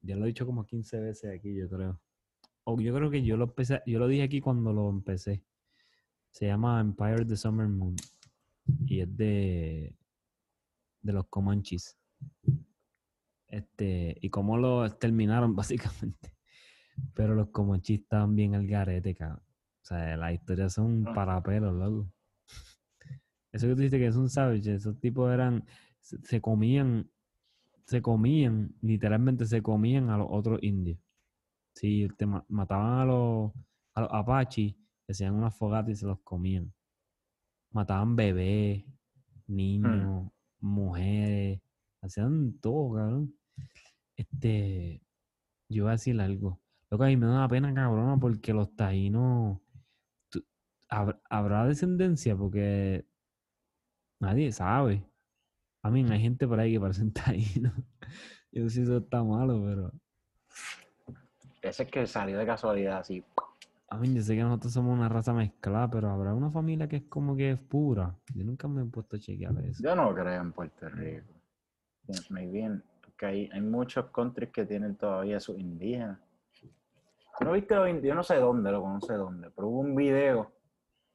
[0.02, 2.00] Ya lo he dicho como 15 veces aquí, yo creo.
[2.64, 5.44] O yo creo que yo lo empecé, yo lo dije aquí cuando lo empecé.
[6.30, 7.96] Se llama Empire of the Summer Moon.
[8.86, 9.96] Y es de.
[11.02, 11.98] de los Comanches.
[13.52, 14.18] Este.
[14.22, 15.56] Y cómo lo terminaron,
[16.16, 16.34] básicamente.
[17.14, 19.40] Pero los Comanches estaban bien al garete, cabrón.
[19.44, 21.14] O sea, las historias son Ah.
[21.14, 22.12] para pelos, loco.
[23.52, 25.66] Eso que tú dices que es un savage, esos tipos eran,
[26.00, 27.10] se, se comían,
[27.86, 30.98] se comían, literalmente se comían a los otros indios.
[31.76, 33.52] Sí, te ma- mataban a los,
[33.96, 34.74] a los apaches,
[35.10, 36.72] hacían una fogata y se los comían.
[37.72, 38.86] Mataban bebés,
[39.48, 40.32] niños,
[40.62, 41.60] mujeres,
[42.02, 43.36] hacían todo, cabrón.
[44.22, 45.02] Este,
[45.70, 46.60] yo voy a decir algo.
[46.90, 49.60] Lo que a mí me da pena, cabrona, porque los taínos,
[50.30, 50.46] tú-
[50.90, 53.06] hab- habrá descendencia porque
[54.20, 55.04] nadie sabe.
[55.84, 57.74] A mí hay gente por ahí que parece taínos.
[58.52, 59.92] Yo si eso está malo, pero
[61.62, 63.24] Ese es que salió de casualidad así.
[63.88, 66.98] a mí yo sé que nosotros somos una raza mezclada, pero habrá una familia que
[66.98, 68.16] es como que es pura.
[68.36, 69.82] Yo nunca me he puesto a chequear eso.
[69.84, 71.26] Yo no creo en Puerto Rico.
[72.30, 72.84] Muy bien,
[73.22, 76.20] porque hay, hay muchos countries que tienen todavía sus indígenas.
[77.38, 79.80] ¿Tú no viste los indi- Yo no sé dónde, lo no sé dónde, pero hubo
[79.80, 80.52] un video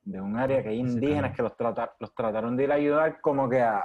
[0.04, 3.20] de un área que hay indígenas que los, trata- los trataron de ir a ayudar
[3.20, 3.84] como que a...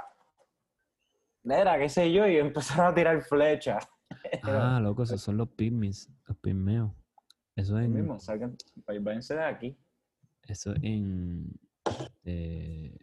[1.44, 3.88] Era, qué sé yo, y empezaron a tirar flechas.
[4.44, 6.90] Ah, loco, esos son los pygmies, los pigmeos.
[7.56, 8.56] Eso Ahí en, mismo, salgan,
[9.00, 9.76] váyanse de aquí.
[10.48, 11.46] eso en,
[12.24, 12.96] eh,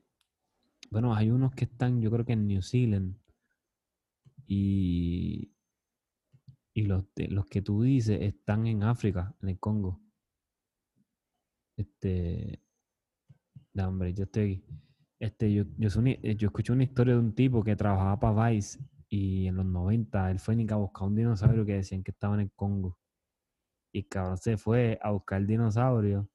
[0.92, 3.16] bueno, hay unos que están, yo creo que en New Zealand
[4.52, 5.54] y,
[6.74, 10.02] y los, los que tú dices están en África, en el Congo.
[11.78, 12.60] Este,
[13.74, 14.66] no, hombre, yo estoy aquí.
[15.20, 19.46] Este, yo, eh, yo escuché una historia de un tipo que trabajaba para Vice y
[19.46, 22.42] en los 90 él fue ni a buscar un dinosaurio que decían que estaba en
[22.42, 22.98] el Congo.
[23.94, 26.28] Y cabrón se fue a buscar el dinosaurio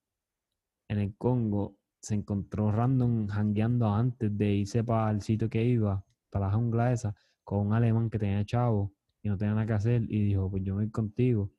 [0.88, 1.80] en el Congo.
[2.00, 6.92] Se encontró random hangueando antes de irse para el sitio que iba, para la jungla
[6.92, 8.92] esa, con un alemán que tenía chavo
[9.22, 10.02] y no tenía nada que hacer.
[10.08, 11.52] Y dijo, pues yo voy contigo.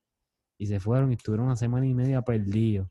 [0.57, 2.89] Y se fueron y estuvieron una semana y media perdidos.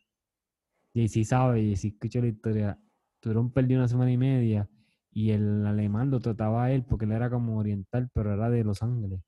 [0.92, 2.78] Y sí sabe, y sí escucho la historia.
[3.16, 4.68] Estuvieron perdidos una semana y media.
[5.10, 8.64] Y el alemán lo trataba a él porque él era como oriental, pero era de
[8.64, 9.20] Los Ángeles.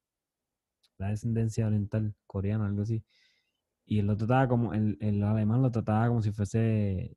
[0.98, 3.04] La descendencia oriental, coreana, algo así.
[3.84, 7.16] Y él lo trataba como, el, el alemán lo trataba como si fuese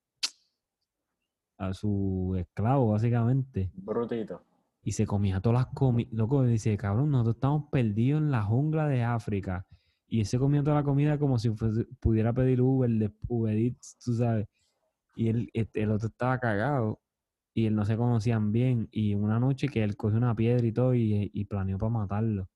[1.58, 3.72] a su esclavo, básicamente.
[3.74, 4.44] Brutito.
[4.90, 6.12] Y se comía todas las comidas.
[6.14, 9.68] Loco, dice, cabrón, nosotros estamos perdidos en la jungla de África.
[10.08, 13.56] Y él se comía toda la comida como si fuese- pudiera pedir Uber, de Uber
[13.56, 14.48] Eats, tú sabes.
[15.16, 17.00] Y él, el otro estaba cagado.
[17.54, 18.88] Y él no se conocían bien.
[18.92, 22.50] Y una noche que él cogió una piedra y todo y, y planeó para matarlo.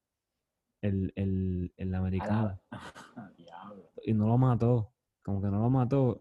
[0.82, 2.60] El, el, el americano
[4.04, 4.92] y no lo mató.
[5.22, 6.20] Como que no lo mató.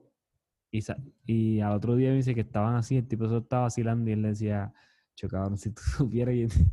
[0.71, 0.81] Y,
[1.25, 4.13] y al otro día me dice que estaban así, el tipo solo estaba vacilando y
[4.13, 4.75] él le decía,
[5.15, 6.73] "Cho, cabrón, si tú supieras, yo, te-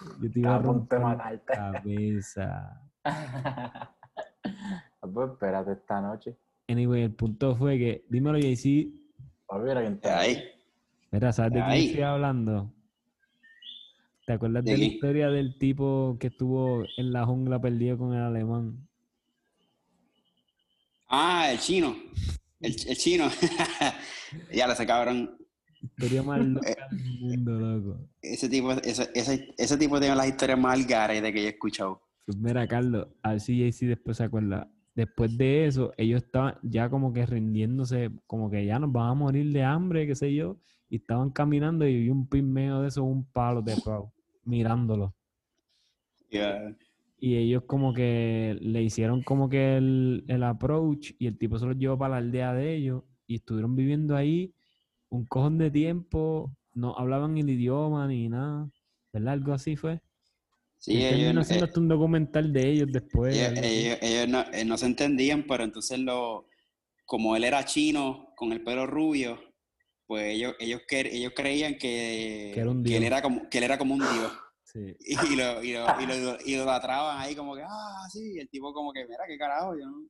[0.22, 2.80] yo te iba a romper la cabeza.
[4.46, 6.36] Ah, pues espérate esta noche.
[6.68, 8.88] Anyway, el punto fue que, dímelo, JC,
[9.62, 10.42] mira quién está Ahí.
[11.10, 12.72] mira, ¿sabes de quién estoy hablando?
[14.26, 18.14] ¿Te acuerdas ¿De de, la historia del tipo que estuvo en la jungla perdido con
[18.14, 18.88] el alemán?
[21.08, 21.94] Ah, el chino.
[22.60, 23.28] El, el chino.
[24.52, 25.36] ya lo sé, cabrón.
[25.84, 28.08] Historia más loca del mundo, loco.
[28.22, 31.50] Ese tipo, ese, ese, ese tipo tiene las historias más algares de que yo he
[31.50, 32.00] escuchado.
[32.24, 34.70] Pues mira, Carlos, a ver si JC después se acuerda.
[34.94, 39.24] Después de eso, ellos estaban ya como que rindiéndose, como que ya nos vamos a
[39.24, 40.58] morir de hambre, qué sé yo,
[40.88, 44.14] y estaban caminando y vi un pigmeo de esos, un palo de pavo,
[44.44, 45.14] mirándolo.
[46.30, 46.74] Ya.
[47.18, 51.66] Y ellos como que le hicieron como que el, el approach y el tipo se
[51.66, 54.54] los llevó para la aldea de ellos y estuvieron viviendo ahí
[55.14, 58.68] un cojón de tiempo, no hablaban el idioma ni nada,
[59.12, 59.34] ¿verdad?
[59.34, 60.00] Algo así fue.
[60.78, 63.34] Sí, Él ellos, no- haciendo eh, hasta un documental de ellos después.
[63.34, 66.46] ellos, ellos- ellos no, eh, no se entendían, pero entonces lo,
[67.06, 69.38] como él era chino, con el pelo rubio,
[70.06, 73.64] pues ellos, ellos, ellos creían que, Que era un que él era como, que él
[73.64, 74.32] era como un dios.
[74.64, 74.94] Sí.
[75.32, 78.92] Y lo, y lo, y lo, idolatraban ahí como que, ah, sí, el tipo como
[78.92, 80.06] que, mira, qué carajo, yo no...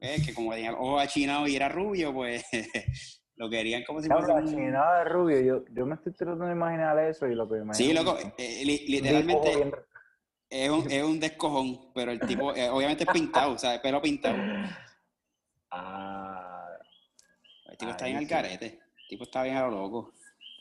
[0.00, 2.42] Es que como tenía ojos achinados y era rubio, pues
[3.38, 5.40] lo querían como si fuera chinada de rubio.
[5.40, 7.86] Yo, yo me estoy tratando de imaginar eso y lo que me imagino.
[7.88, 9.74] Sí, loco, eh, li- literalmente bien-
[10.50, 13.80] es un, es un descojón, pero el tipo, eh, obviamente es pintado, o sea, el
[13.80, 14.36] pelo pintado.
[15.70, 16.66] Ah,
[17.66, 18.28] El tipo está bien al sí.
[18.30, 20.14] carete, el tipo está bien a lo loco.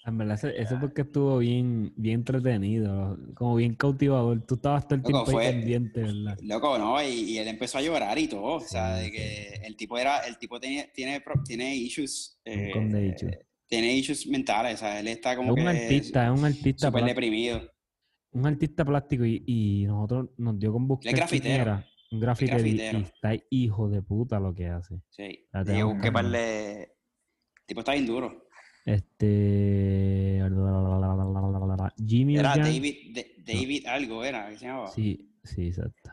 [0.07, 4.41] En verdad, ese porque estuvo bien, bien entretenido, como bien cautivador.
[4.45, 6.37] Tú estabas todo el Loco, tiempo ahí pendiente, ¿verdad?
[6.41, 7.03] Loco, ¿no?
[7.03, 10.19] Y, y él empezó a llorar y todo, o sea, de que el tipo era,
[10.19, 13.37] el tipo tiene, tiene, tiene issues, Un eh, de issues.
[13.67, 16.87] tiene issues mentales, o sea, él está Es como un que artista, es un artista,
[16.87, 17.61] súper deprimido.
[18.31, 21.61] un artista plástico y, y nosotros nos dio con buscar quién grafitero.
[21.63, 21.85] era.
[22.11, 22.99] Un grafitero y- y grafitero.
[23.13, 25.01] está hijo de puta lo que hace.
[25.09, 26.31] Sí, y yo busqué que par ver.
[26.31, 26.81] de...
[26.83, 28.46] El tipo está bien duro.
[28.88, 30.41] Este.
[32.07, 32.55] Jimmy Era.
[32.55, 34.88] David, de- David algo, era, ¿qué se llamaba?
[34.88, 36.11] Sí, sí, exacto.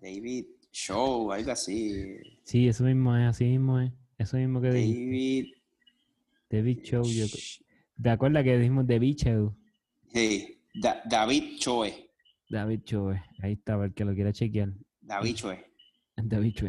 [0.00, 2.16] David Show, algo así.
[2.44, 3.90] Sí, eso mismo es, así mismo es.
[4.18, 5.00] Eso mismo que dijiste.
[5.04, 5.46] David...
[6.50, 7.02] David Show.
[7.04, 7.62] yo- Sh-
[8.02, 9.56] ¿Te acuerdas que dijimos David Show?
[10.12, 12.10] Sí, Da- David Choe.
[12.50, 13.22] David Show, eh.
[13.40, 14.72] ahí está, para el que lo quiera chequear.
[15.00, 15.64] David Choe.
[16.16, 16.68] David Show.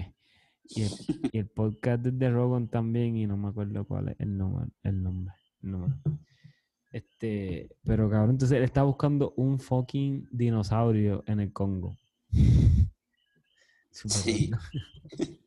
[0.70, 0.92] Y el,
[1.32, 4.68] y el podcast de Rogan también, y no me acuerdo cuál es el nombre.
[4.84, 5.34] El nombre.
[5.64, 5.96] el número.
[6.92, 11.98] Este, pero cabrón, entonces él está buscando un fucking dinosaurio en el Congo.
[14.06, 14.52] Sí.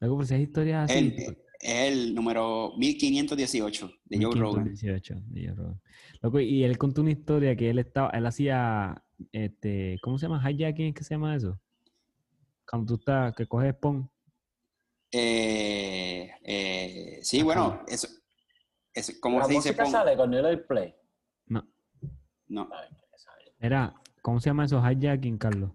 [0.00, 1.14] Loco, pues si hay historias así.
[1.16, 4.64] Eh, es el número 1518 de Joe Rogan.
[4.64, 5.80] 1518, de Joe Rogan.
[6.20, 9.02] Loco, y él contó una historia que él estaba, él hacía,
[9.32, 10.42] este, ¿cómo se llama?
[10.50, 11.58] Hijacking, ¿qué se llama eso?
[12.68, 14.10] Cuando tú estás, que coges spawn.
[15.12, 17.44] Eh, eh, sí, Ajá.
[17.44, 18.08] bueno, eso,
[18.92, 19.72] eso ¿cómo La se dice?
[19.72, 19.86] Pon?
[19.86, 20.94] sale cuando yo le doy play.
[21.46, 21.64] No,
[22.48, 22.68] No,
[23.16, 23.54] sabe.
[23.60, 24.78] era, ¿cómo se llama eso?
[24.80, 25.70] Hijacking, Carlos.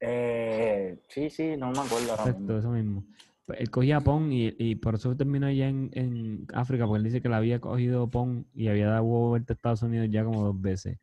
[0.00, 2.58] Eh, sí, sí, no me acuerdo ahora Exacto, mismo.
[2.58, 3.04] eso mismo.
[3.44, 7.04] Pues él cogía Pong y, y por eso terminó allá en, en África, porque él
[7.04, 10.42] dice que le había cogido Pong y había dado vuelta a Estados Unidos ya como
[10.44, 10.98] dos veces.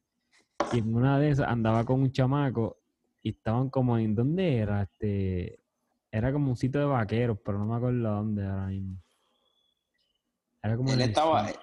[0.73, 2.82] Y en una de esas andaba con un chamaco
[3.24, 4.84] y estaban como en, ¿dónde era?
[4.84, 5.59] Este,
[6.11, 8.97] era como un sitio de vaqueros, pero no me acuerdo dónde ahora mismo.
[10.61, 11.59] Era como él el estaba, sur.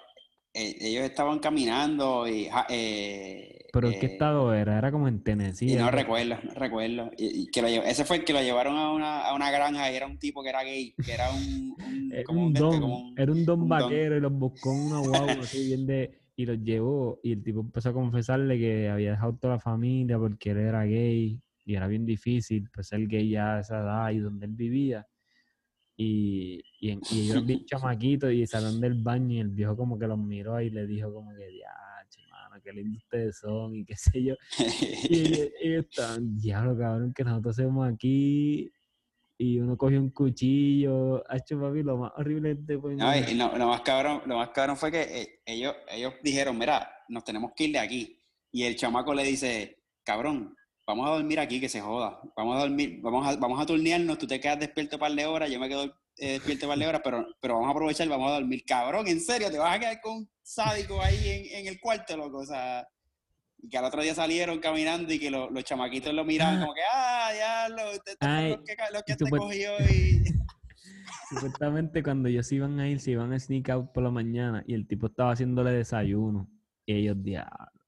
[0.55, 2.49] eh, ellos estaban caminando y...
[2.69, 4.77] eh, Pero ¿en qué eh, estado era?
[4.79, 5.73] Era como en Tennessee.
[5.73, 7.11] Y no recuerdo, no recuerdo.
[7.17, 9.51] Y, y que lo lle- ese fue el que lo llevaron a una, a una
[9.51, 11.75] granja y era un tipo que era gay, que era un...
[11.79, 13.79] un- como un este, don, como un- era un don un don.
[13.81, 17.43] vaquero y los buscó en una guagua así bien de, y los llevó y el
[17.43, 21.41] tipo empezó a confesarle que había dejado toda la familia porque él era gay
[21.71, 25.07] y era bien difícil pues ser gay ya a esa edad y donde él vivía
[25.97, 30.07] y, y, y ellos bien chamaquitos y salieron del baño y el viejo como que
[30.07, 33.95] los miró y le dijo como que diache mano qué lindos ustedes son y qué
[33.97, 35.15] sé yo y
[35.63, 38.73] ellos, estaban, diablo, cabrón, que nosotros hacemos aquí.
[39.39, 41.25] Y uno cogió un cuchillo.
[41.31, 44.51] Ha hecho papi lo más horrible de No, y no, lo, más cabrón, lo más
[44.51, 48.19] cabrón fue que eh, ellos, ellos dijeron, mira, nos tenemos que ir de aquí.
[48.53, 50.55] Y el chamaco le dice, cabrón,
[50.91, 52.21] vamos a dormir aquí, que se joda.
[52.37, 55.25] Vamos a dormir, vamos a, vamos a turnearnos, tú te quedas despierto un par de
[55.27, 55.85] horas, yo me quedo
[56.19, 58.63] eh, despierto un par de horas, pero, pero vamos a aprovechar y vamos a dormir.
[58.67, 62.17] Cabrón, en serio, te vas a quedar con un sádico ahí en, en el cuarto,
[62.17, 62.39] loco.
[62.39, 62.87] O sea,
[63.63, 66.61] y que al otro día salieron caminando y que lo- los chamaquitos lo miraban Ah.
[66.61, 67.83] como que, ah, ya, lo,
[68.21, 68.51] Ay,
[68.93, 70.23] los que, te cogió y...
[71.29, 74.65] Supuestamente cuando ellos se iban a ir, se iban a sneak out por la mañana
[74.67, 76.49] y el tipo estaba haciéndole desayuno.
[76.87, 77.80] Y ellos, diablo.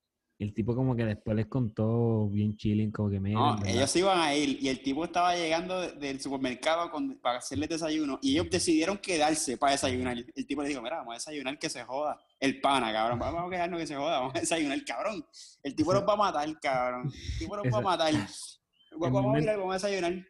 [0.42, 3.88] Y el tipo como que después les contó bien chilling, como que me No, ellos
[3.88, 7.68] se iban a ir y el tipo estaba llegando de- del supermercado con- para hacerles
[7.68, 10.16] desayuno y ellos decidieron quedarse para desayunar.
[10.34, 12.18] El tipo le dijo, mira, vamos a desayunar que se joda.
[12.40, 15.24] El pana, cabrón, vamos a quedarnos que se joda, vamos a desayunar, cabrón.
[15.62, 17.12] El tipo nos va a matar, cabrón.
[17.14, 18.12] El tipo nos va a matar.
[18.98, 20.26] Vamos a mirar, vamos a desayunar.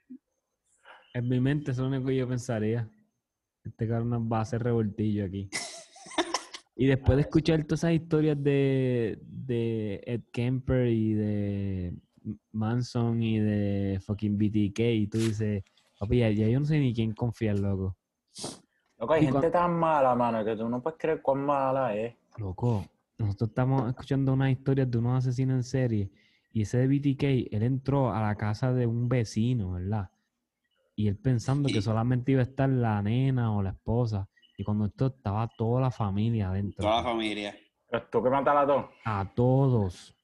[1.15, 2.87] En mi mente eso es lo único que yo pensaría.
[3.65, 5.49] Este cabrón va a hacer revoltillo aquí.
[6.83, 11.95] Y después de escuchar todas esas historias de, de Ed Kemper y de
[12.51, 15.63] Manson y de fucking BTK, y tú dices,
[15.97, 17.97] papi, ya, ya yo no sé ni quién confiar, loco.
[18.99, 22.17] Loco, hay Y gente tan mala, mano, que tú no puedes creer cuán mala es.
[22.37, 22.85] Loco,
[23.17, 26.11] nosotros estamos escuchando unas historias de unos asesinos en serie
[26.53, 30.11] y ese de BTK, él entró a la casa de un vecino, ¿verdad?
[30.97, 34.29] Y él pensando que solamente iba a estar la nena o la esposa.
[34.63, 36.85] Y cuando esto estaba toda la familia adentro.
[36.85, 37.59] Toda la familia.
[38.13, 38.85] Tú que matas a todos.
[39.05, 40.15] A todos.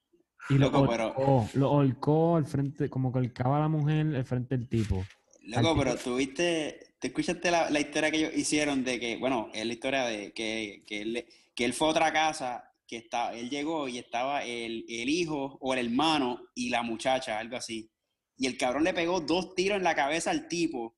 [0.49, 4.24] Y lo pero- holcó, lo holcó al frente, como que holcaba a la mujer al
[4.24, 5.05] frente del tipo.
[5.43, 9.66] Loco, pero tuviste, ¿te escuchaste la, la historia que ellos hicieron de que, bueno, es
[9.66, 11.26] la historia de que, que, él,
[11.57, 15.59] que él fue a otra casa, que está, él llegó y estaba el, el hijo
[15.61, 17.91] o el hermano y la muchacha, algo así.
[18.36, 20.95] Y el cabrón le pegó dos tiros en la cabeza al tipo.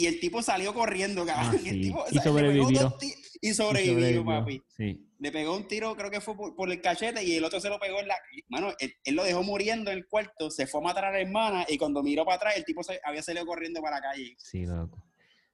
[0.00, 1.56] Y el tipo salió corriendo, cabrón.
[1.58, 1.80] Ah, Y el sí.
[1.82, 2.96] tipo, Y o sea, le pegó sobrevivió.
[3.42, 4.62] y sobrevivió, papi.
[4.76, 5.06] Sí.
[5.18, 7.68] Le pegó un tiro, creo que fue por, por el cachete, y el otro se
[7.68, 8.14] lo pegó en la.
[8.48, 11.20] Mano, él, él lo dejó muriendo en el cuarto, se fue a matar a la
[11.20, 14.34] hermana, y cuando miró para atrás, el tipo se, había salido corriendo para la calle.
[14.38, 15.02] Sí, loco.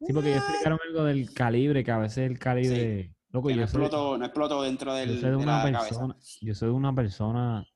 [0.00, 3.12] Sí, porque ellos explicaron algo del calibre, que a veces el calibre.
[3.30, 6.14] Loco, Que no yo soy, explotó, no explotó dentro yo del, soy de una persona.
[6.14, 6.38] cabeza.
[6.42, 7.66] Yo soy de una persona.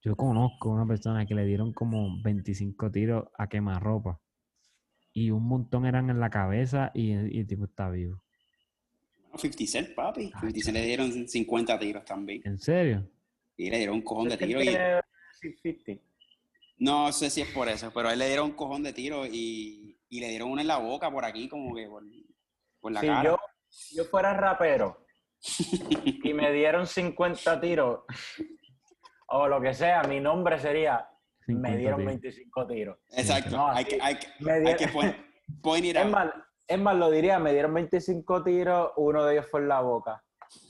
[0.00, 4.18] Yo conozco una persona que le dieron como 25 tiros a quemarropa.
[5.12, 8.22] Y un montón eran en la cabeza y, y el tipo está vivo.
[9.36, 10.30] 50 Cent, papi.
[10.34, 12.42] Ah, 50 Cent le dieron 50 tiros también.
[12.44, 13.08] ¿En serio?
[13.56, 14.62] Y le dieron un cojón de tiros.
[14.62, 15.00] Y, tiene
[15.40, 16.02] 50.
[16.78, 19.28] no sé si es por eso, pero a él le dieron un cojón de tiros
[19.30, 22.02] y, y le dieron uno en la boca por aquí, como que por,
[22.80, 23.24] por la Si cara.
[23.24, 23.38] yo,
[23.92, 25.06] yo fuera rapero
[26.22, 28.00] y me dieron 50 tiros
[29.28, 31.11] o lo que sea, mi nombre sería 50
[31.54, 32.12] me dieron tiros.
[32.12, 32.98] 25 tiros.
[33.16, 33.56] Exacto.
[33.56, 35.16] No, hay, así- que, hay, que, me hay dieron- que point,
[35.62, 36.10] point it Es out.
[36.12, 36.30] más,
[36.68, 40.22] es más, lo diría, me dieron 25 tiros, uno de ellos fue en la boca.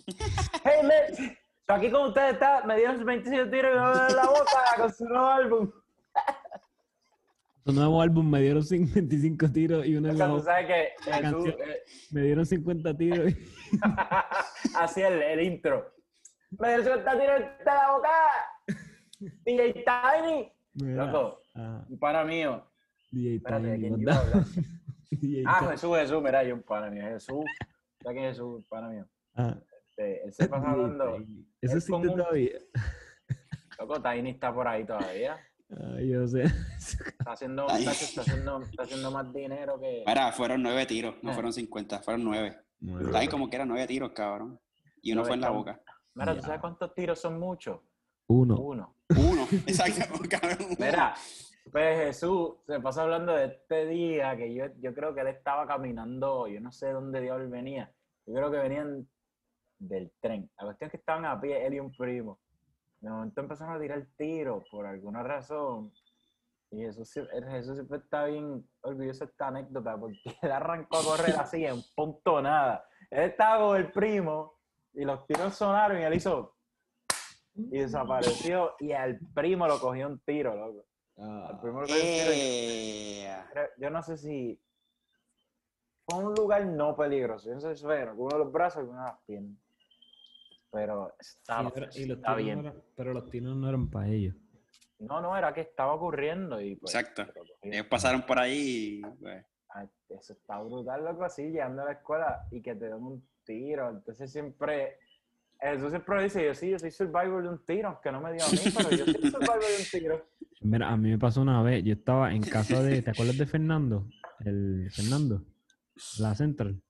[0.64, 1.36] hey, man,
[1.68, 5.04] aquí con ustedes está, me dieron 25 tiros y uno en la boca con su
[5.04, 5.72] nuevo álbum.
[7.64, 10.52] Su nuevo álbum me dieron 25 tiros y uno O en sea, la tú boca.
[10.52, 11.56] sabes que La Jesús, canción.
[11.70, 11.78] eh,
[12.10, 13.30] Me dieron 50 tiros.
[13.30, 13.50] y-
[14.76, 15.92] así el, el intro.
[16.58, 18.10] Me dieron 50 tiros en la boca.
[19.44, 20.52] DJ Tiny.
[20.74, 22.64] Loco, ah, un pana mío.
[23.10, 24.08] DJ Espérate, ¿de quién yo
[25.46, 25.68] Ah.
[25.70, 27.04] Jesús, Jesús, mira, yo un pana mío.
[27.04, 27.44] Jesús.
[28.02, 28.56] ¿Sabes quién es Jesús?
[28.56, 29.06] Un pana mío.
[29.34, 29.56] Ah,
[29.90, 31.16] Este, él se pasa hablando.
[31.16, 31.24] Eso
[31.60, 32.58] es existe como un- todavía.
[33.78, 35.36] Loco, Tiny está por ahí todavía.
[35.96, 36.42] Ay, yo sé.
[37.18, 40.02] Está haciendo, está, está haciendo, está haciendo más dinero que.
[40.06, 41.34] Mira, fueron nueve tiros, no Ah.
[41.34, 42.58] fueron 50, fueron nueve.
[43.14, 44.60] Ahí como que eran nueve tiros, cabrón.
[45.00, 45.80] Y uno No, fue en la boca.
[46.14, 47.80] Mira, ¿tú sabes cuántos tiros son muchos?
[48.28, 48.56] Uno.
[48.58, 48.96] Uno.
[49.16, 49.31] Uno,
[49.66, 50.76] exacto, cabrón.
[50.78, 51.14] Mira,
[51.70, 55.66] pues Jesús se pasa hablando de este día que yo, yo creo que él estaba
[55.66, 57.92] caminando, yo no sé dónde Dios venía.
[58.26, 59.09] Yo creo que venían
[59.78, 60.50] del tren.
[60.59, 62.40] La cuestión es que estaban a pie, él y un primo.
[63.00, 65.92] De momento empezaron a tirar tiros por alguna razón.
[66.70, 67.12] Y Jesús,
[67.50, 71.82] Jesús siempre está bien orgulloso de esta anécdota porque él arrancó a correr así en
[71.94, 72.84] punto nada.
[73.11, 74.55] Él estaba con el primo
[74.94, 76.51] y los tiros sonaron y él hizo
[77.55, 80.84] y desapareció y al primo lo cogió un tiro, loco.
[81.18, 84.59] Al primo lo cogió un tiro y- Eh, creo- yo no sé si
[86.07, 87.48] fue un lugar no peligroso.
[87.48, 89.59] Yo no sé si fue alguno de los brazos o alguna de las piernas.
[90.70, 92.62] Pero estaba, Y los está tiros bien.
[92.62, 94.34] no eran- pero los tiros no eran para ellos.
[94.98, 96.94] No, no, era que estaba ocurriendo y pues.
[96.94, 97.24] Exacto.
[97.62, 99.44] ellos pasaron por ahí y, pues,
[99.74, 103.26] Ay, Eso está brutal, loco, así, llegando a la escuela y que te den un
[103.42, 103.88] tiro.
[103.88, 104.98] Entonces siempre,
[105.62, 108.44] eso siempre dice, yo sí, yo soy survivor de un tiro, aunque no me dio
[108.44, 110.26] a mí, pero yo soy survivor de un tiro.
[110.60, 111.82] Mira, a mí me pasó una vez.
[111.84, 113.02] Yo estaba en casa de.
[113.02, 114.06] ¿Te acuerdas de Fernando?
[114.44, 115.44] El Fernando.
[116.18, 116.80] La Central.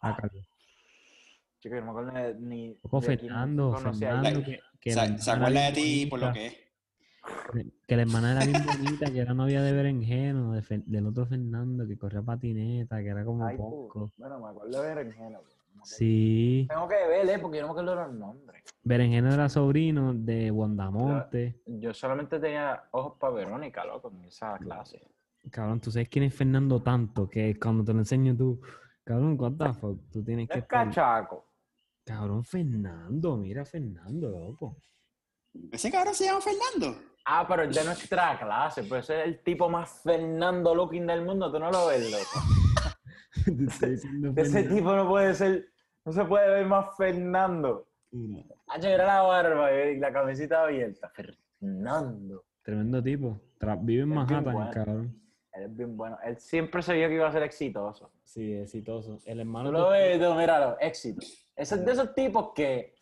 [0.00, 0.46] Ah, Carlos.
[1.60, 2.74] Chico, yo no me acuerdo de- ni.
[2.74, 3.74] Poco de quién Fernando.
[4.44, 6.46] Que, que se, la se hermana acuerda era de ti bien por lo bonita, que
[6.46, 7.72] es.
[7.88, 11.26] Que la hermana era bien bonita, que era novia de berenjeno, de Fer- del otro
[11.26, 14.12] Fernando, que corría patineta, que era como Ay, poco.
[14.16, 15.16] Bueno, me acuerdo de berenjena.
[15.26, 15.65] pero no me acuerdo.
[15.86, 16.66] Sí.
[16.68, 18.64] Tengo que verle porque yo no me acuerdo los nombres.
[18.82, 21.60] Berenjeno era sobrino de Wandamonte.
[21.64, 25.00] Yo solamente tenía ojos para Verónica, loco, en esa clase.
[25.50, 28.60] Cabrón, tú sabes quién es Fernando tanto que cuando te lo enseño tú,
[29.04, 30.86] cabrón, what the fuck, tú tienes que Es estar...
[30.88, 31.52] cachaco.
[32.04, 34.76] Cabrón, Fernando, mira Fernando, loco.
[35.70, 37.00] Ese cabrón se llama Fernando.
[37.24, 41.24] Ah, pero es de nuestra clase, pues ese es el tipo más Fernando looking del
[41.24, 42.46] mundo, tú no lo ves, loco.
[44.36, 45.68] Ese tipo no puede ser,
[46.06, 47.86] no se puede ver más Fernando.
[48.68, 51.10] Ah, era la barba y la camiseta abierta.
[51.10, 52.44] Fernando.
[52.62, 53.40] Tremendo tipo.
[53.58, 54.70] Tra- vive en Manhattan, bueno.
[54.72, 55.20] cabrón.
[55.52, 56.16] Él es bien bueno.
[56.24, 58.10] Él siempre se vio que iba a ser exitoso.
[58.22, 59.18] Sí, exitoso.
[59.26, 61.26] El hermano Tú lo ves, tú, míralo, éxito.
[61.56, 62.94] Es de esos tipos que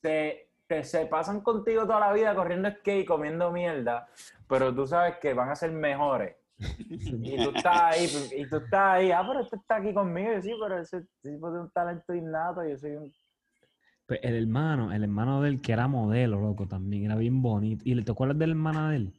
[0.00, 4.06] te, te- se pasan contigo toda la vida corriendo skate, comiendo mierda,
[4.48, 6.36] pero tú sabes que van a ser mejores.
[6.58, 10.42] Y tú estás ahí, y tú estás ahí, ah, pero este está aquí conmigo, y
[10.42, 13.12] sí, pero ese tipo tiene un talento innato, yo soy un...
[14.06, 17.82] Pues el hermano, el hermano de él que era modelo, loco, también era bien bonito.
[17.86, 19.12] ¿Y te acuerdas de la hermana de él?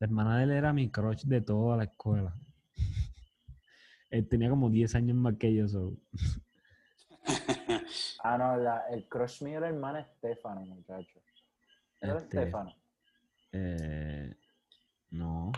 [0.00, 2.34] La hermana de él era mi crush de toda la escuela.
[4.10, 5.68] él tenía como 10 años más que yo.
[5.68, 5.92] so.
[8.24, 11.20] Ah, no, la- el crush mío era el hermano Estefano, muchacho.
[12.00, 12.74] ¿Era Este, Estefano?
[13.52, 14.34] Eh,
[15.10, 15.52] no.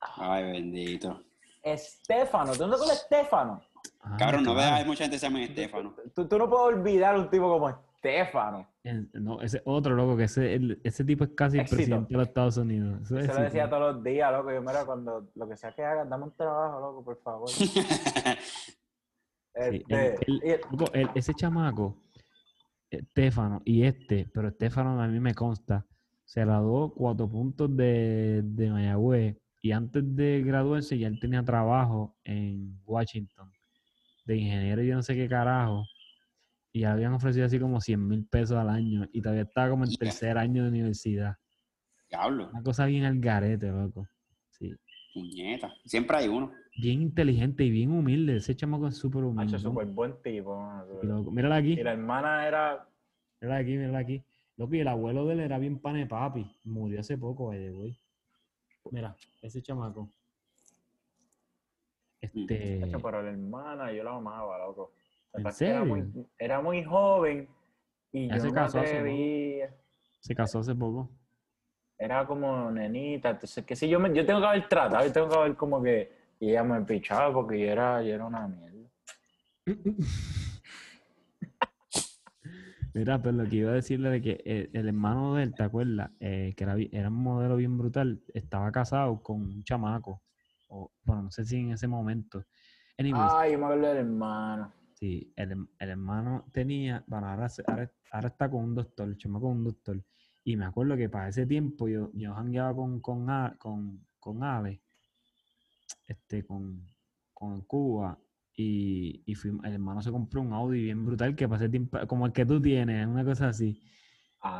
[0.00, 1.22] Ay, bendito.
[1.62, 2.52] Estefano.
[2.54, 3.62] ¿Tú no con Estefano?
[4.00, 5.94] Ah, Cabrón, no veas, hay mucha gente que se llama Estefano.
[6.14, 8.66] Tú, tú no puedes olvidar un tipo como Estefano.
[8.82, 12.18] El- no, ese otro loco, que ese, el- ese tipo es casi el presidente de
[12.18, 13.02] los Estados Unidos.
[13.02, 14.50] Eso es Se lo decía todos los días, loco.
[14.52, 17.48] Yo, mira, cuando lo que sea que hagas, dame un trabajo, loco, por favor.
[19.52, 19.94] Sí, Este,
[20.26, 21.96] el- el- y- loco, el- ese chamaco,
[22.88, 25.84] Estefano, y este, pero Estefano a mí me consta,
[26.24, 32.16] se graduó cuatro puntos de, de Mayagüez y antes de graduarse ya él tenía trabajo
[32.24, 33.50] en Washington
[34.24, 35.84] de ingeniero y yo no sé qué carajo.
[36.72, 39.84] Y le habían ofrecido así como 100 mil pesos al año y todavía estaba como
[39.84, 41.36] en tercer año de universidad.
[42.08, 44.06] Diablo, Una cosa bien al garete, loco.
[44.50, 44.72] Sí.
[45.14, 45.72] puñeta.
[45.84, 46.52] Siempre hay uno.
[46.76, 48.36] Bien inteligente y bien humilde.
[48.36, 49.52] Ese chamaco es súper humilde.
[49.52, 50.64] Macho, súper buen tipo.
[51.02, 51.72] loco, Mírala aquí.
[51.72, 52.88] Y la hermana era.
[53.40, 54.24] Mírala aquí, mírala aquí.
[54.56, 56.46] Loco, y el abuelo de él era bien pane papi.
[56.64, 57.99] Murió hace poco, way.
[58.90, 60.08] Mira, ese chamaco.
[62.20, 62.80] Este.
[63.02, 64.92] Pero la hermana yo la amaba, loco.
[65.32, 67.48] ¿En Era muy, era muy joven
[68.12, 68.98] y Ya yo se casó hace poco.
[68.98, 69.74] atrevía.
[70.20, 71.10] Se casó hace poco.
[71.96, 73.30] Era como nenita.
[73.30, 75.82] Entonces, que si yo, me, yo tengo que haber tratado, yo tengo que haber como
[75.82, 76.20] que.
[76.40, 78.90] Y ella me pichaba porque yo era, yo era una mierda.
[82.92, 85.62] Mira, pero lo que iba a decirle de que eh, el hermano de él, ¿te
[85.62, 86.10] acuerdas?
[86.18, 88.20] Eh, que era, era un modelo bien brutal.
[88.34, 90.22] Estaba casado con un chamaco.
[90.68, 92.44] O, bueno, no sé si en ese momento.
[92.98, 94.72] Anyways, Ay, yo me acuerdo del hermano.
[94.94, 99.46] Sí, el, el hermano tenía, bueno, ahora, ahora, ahora está con un doctor, el chamaco
[99.46, 100.04] con un doctor.
[100.44, 103.26] Y me acuerdo que para ese tiempo yo, yo jangueaba con, con,
[103.58, 104.82] con, con Ale,
[106.06, 106.86] este, con,
[107.32, 108.18] con Cuba,
[108.56, 112.26] y, y fuimos- el hermano se compró un Audi bien brutal que ese tiempo, como
[112.26, 113.80] el que tú tienes, una cosa así.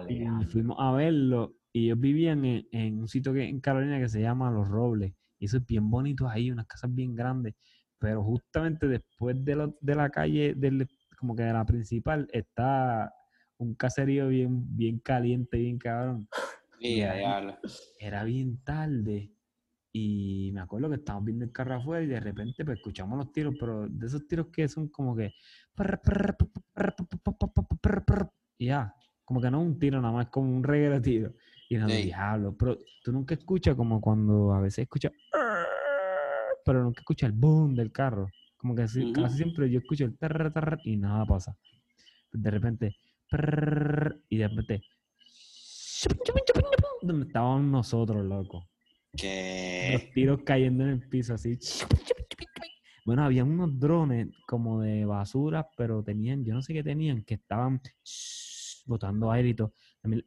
[0.08, 4.08] Y fuimos a verlo, y ellos vivían en, en un sitio que, en Carolina que
[4.08, 5.12] se llama Los Robles.
[5.38, 7.54] Y eso es bien bonito ahí, unas casas bien grandes.
[7.98, 10.88] Pero justamente después de, lo- de la calle, del,
[11.18, 13.12] como que de la principal, está
[13.58, 16.28] un caserío bien, bien caliente, bien cabrón.
[16.80, 17.22] Y ahí-.
[18.00, 19.30] Era bien tarde.
[19.92, 23.32] Y me acuerdo que estábamos viendo el carro afuera y de repente pues escuchamos los
[23.32, 25.34] tiros, pero de esos tiros que son como que...
[28.58, 31.34] Y ya, como que no un tiro nada más, como un reguero de tiro.
[31.68, 32.02] Y no, Sí.
[32.04, 35.12] diablo, pero tú nunca escuchas como cuando a veces escuchas...
[36.64, 38.28] Pero nunca escuchas el boom del carro.
[38.56, 41.56] Como que así- casi siempre yo escucho el tarra, tarra, y nada pasa.
[42.32, 42.96] De repente...
[44.28, 44.82] Y de repente...
[47.02, 48.68] Donde estábamos nosotros, loco
[49.12, 50.10] los Que.
[50.14, 51.58] tiros cayendo en el piso así.
[53.04, 57.34] Bueno, había unos drones como de basura, pero tenían, yo no sé qué tenían, que
[57.34, 57.80] estaban
[58.86, 59.72] botando aire y todo.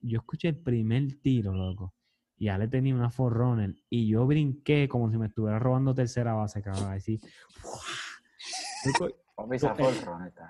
[0.02, 1.94] Yo escuché el primer tiro, loco.
[2.38, 6.62] Y Ale tenía una Forerunner y yo brinqué como si me estuviera robando tercera base,
[6.62, 6.92] cabrón.
[6.92, 7.22] Así.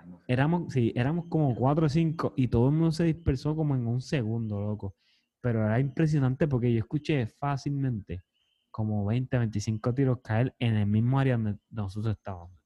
[0.02, 0.20] Año.
[0.28, 3.86] Éramos, sí, éramos como cuatro o cinco y todo el mundo se dispersó como en
[3.86, 4.96] un segundo, loco.
[5.44, 8.24] Pero era impresionante porque yo escuché fácilmente
[8.72, 12.58] como 20, 25 tiros caer en el mismo área donde nosotros estábamos.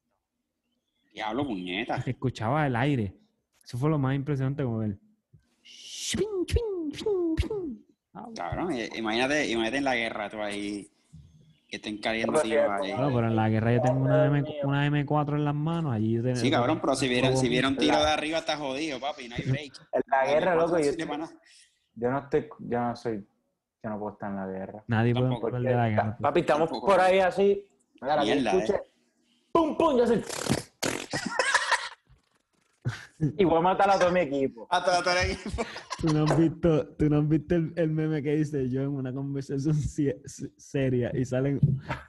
[1.11, 1.99] Diablo, puñeta.
[2.03, 3.15] Se escuchaba el aire.
[3.65, 4.99] Eso fue lo más impresionante como ver.
[8.13, 10.87] Ah, Cabrón, eh, imagínate, imagínate en la guerra tú ahí.
[11.67, 12.91] Que estén cayendo sí, ahí.
[12.93, 15.93] Claro, pero en la guerra yo tengo una, M, una M4 en las manos.
[15.93, 18.99] Allí yo tenía- Sí, cabrón, pero si vieron, si vieron tiro de arriba está jodido,
[18.99, 19.73] papi, no hay break.
[19.93, 20.91] En la guerra, loco, yo.
[21.99, 23.27] Yo no estoy, yo no soy,
[23.83, 24.83] yo no puedo estar en la guerra.
[24.87, 26.03] Nadie puede hablar de la guerra.
[26.03, 26.21] pues.
[26.21, 26.87] Papi, estamos Tampoco.
[26.91, 27.67] por ahí así.
[28.01, 28.57] Mierda, eh.
[28.57, 28.81] escuché.
[29.51, 30.21] Pum, pum, yo así.
[33.19, 34.67] y voy a matar a todo mi equipo.
[34.69, 35.63] A todo, a todo el equipo.
[35.99, 38.89] ¿Tú no has visto, tú no has visto el, el meme que dice yo en
[38.89, 41.59] una conversación seria y salen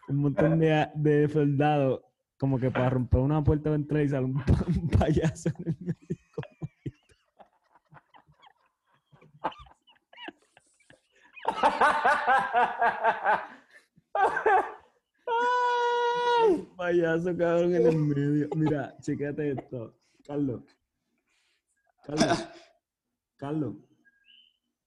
[0.09, 2.03] un montón de, de soldados
[2.37, 4.35] como que para romper una puerta de entrada y sale un,
[4.67, 6.18] un payaso en el medio?
[16.51, 18.49] Un payaso cabrón en el medio.
[18.57, 19.95] Mira, chécate esto.
[20.27, 20.63] Carlos.
[22.05, 22.49] Carlos.
[23.37, 23.75] Carlos.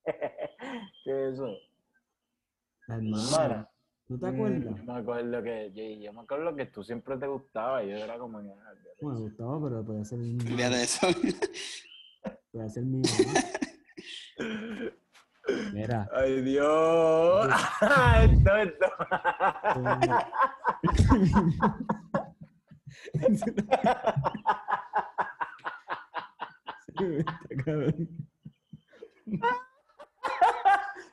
[1.03, 1.47] ¿Qué es eso?
[2.87, 3.69] La hermana.
[4.07, 4.75] ¿No te Mm, acuerdas?
[4.77, 7.97] Yo me acuerdo que, yo, yo me acuerdo que tú siempre te gustaba y yo
[7.97, 8.39] era como...
[8.39, 11.07] ah, No me gustaba, pero puede ser mi Fíjate eso.
[12.51, 13.01] Puede ser mi
[15.73, 16.09] Mira.
[16.13, 17.47] ¡Ay, Dios!
[18.21, 18.85] esto, esto.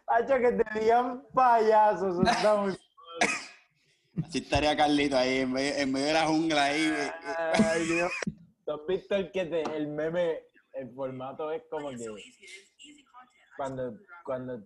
[0.06, 2.76] Hacho, que te digan payasos, eso está muy...
[4.30, 6.92] Sí estaría Carlito ahí en medio, en medio de la jungla ahí.
[7.54, 8.10] Ay, Dios.
[8.66, 12.04] ¿Tú has visto el que te, el meme, el formato es como que
[13.56, 13.98] cuando,
[14.28, 14.62] cuando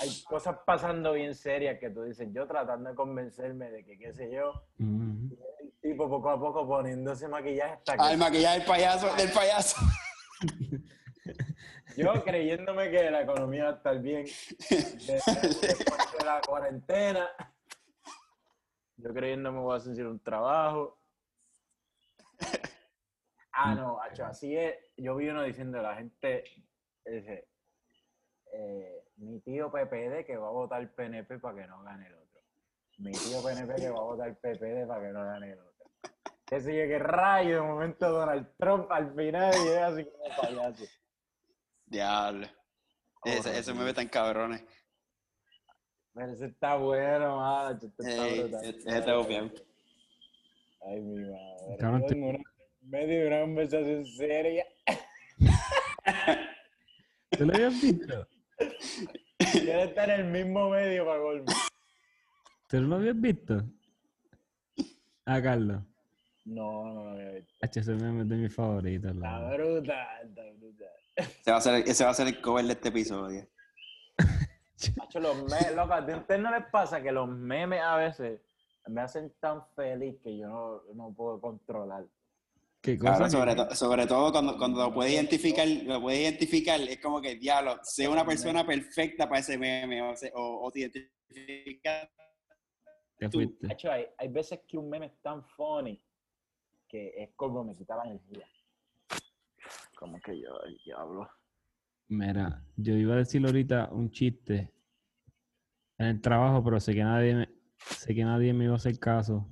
[0.00, 4.12] hay cosas pasando bien serias que tú dices, yo tratando de convencerme de que qué
[4.12, 8.66] sé yo, el tipo poco a poco poniéndose maquillaje hasta que Ah, el maquillaje del
[8.66, 9.76] payaso, del payaso.
[11.96, 14.74] yo creyéndome que la economía va a estar bien de-
[15.06, 17.28] después de la cuarentena,
[18.96, 20.98] yo creyéndome voy a hacer un trabajo.
[23.52, 24.74] Ah, no, hacho, así es.
[24.96, 26.44] Yo vi uno diciendo la gente,
[27.04, 27.48] dice,
[28.52, 32.40] eh, mi tío PPD que va a votar PNP para que no gane el otro.
[32.98, 35.90] Mi tío PNP que va a votar PPD para que no gane el otro.
[36.46, 40.84] Que sigue que rayo, de momento Donald Trump al final y es así como payaso.
[41.86, 42.46] Diablo.
[43.24, 44.62] Ese, eso me ve tan cabrones.
[46.14, 47.86] Pero ese está bueno, macho.
[47.86, 48.64] Este está Ey, brutal.
[48.64, 49.50] ese está bufiado.
[50.86, 51.76] Ay, mi madre.
[51.78, 54.64] Cabrón, te- en una- en medio de una conversación seria.
[57.30, 58.26] ¿Tú lo habías visto?
[59.52, 61.44] Quiere estar en el mismo medio para colmo.
[62.68, 63.62] ¿Tú no lo habías visto?
[65.24, 65.82] Ah, Carlos.
[66.44, 67.54] No, no lo había visto.
[67.62, 69.14] H, ese meme es de mis favoritos.
[69.16, 69.56] la Está verdad.
[69.74, 70.88] brutal, está brutal.
[71.16, 73.46] Ese va, a ser, ese va a ser el cover de este episodio.
[74.96, 78.40] Macho, los memes, loco, ¿a ustedes no les pasa que los memes a veces
[78.86, 82.04] me hacen tan feliz que yo no, no puedo controlar?
[83.30, 87.34] Sobre, to- sobre todo cuando, cuando lo puedes identificar, lo puedes identificar, es como que,
[87.36, 92.08] diablo, sé una persona perfecta para ese meme, o, se- o, o te identificas
[93.18, 93.30] tú.
[93.32, 93.66] fuiste.
[93.66, 96.02] Macho, hay, hay veces que un meme es tan funny
[96.88, 98.46] que es como me quita la energía.
[99.98, 101.28] Como que yo, el diablo.
[102.08, 104.72] Mira, yo iba a decir ahorita un chiste
[105.98, 108.98] en el trabajo, pero sé que nadie me, sé que nadie me iba a hacer
[108.98, 109.46] caso.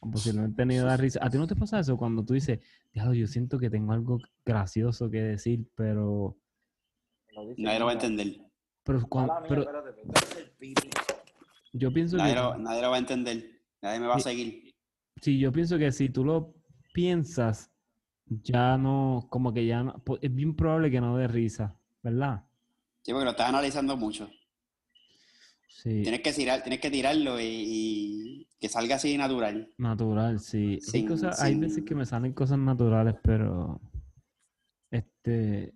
[0.00, 1.20] Posiblemente ni iba a dar risa.
[1.22, 2.60] ¿A ti no te pasa eso cuando tú dices,
[2.92, 6.36] diablo, yo siento que tengo algo gracioso que decir, pero...
[7.56, 8.40] Nadie lo va a entender.
[8.82, 9.66] Pero, cuando, pero
[11.72, 12.40] yo pienso Nadie que...
[12.40, 13.62] lo, nadie lo va a entender.
[13.82, 14.74] Nadie me va a seguir.
[15.20, 16.54] Sí, yo pienso que si tú lo
[16.92, 17.70] piensas,
[18.26, 22.44] ya no, como que ya no, es bien probable que no dé risa, ¿verdad?
[23.02, 24.30] Sí, porque lo estás analizando mucho.
[25.68, 29.70] Sí, Tienes que, tirar, tienes que tirarlo y, y que salga así natural.
[29.78, 30.74] natural, sí.
[30.74, 33.80] hay Sin- cosas, hay veces que me salen cosas naturales, pero
[34.90, 35.74] este,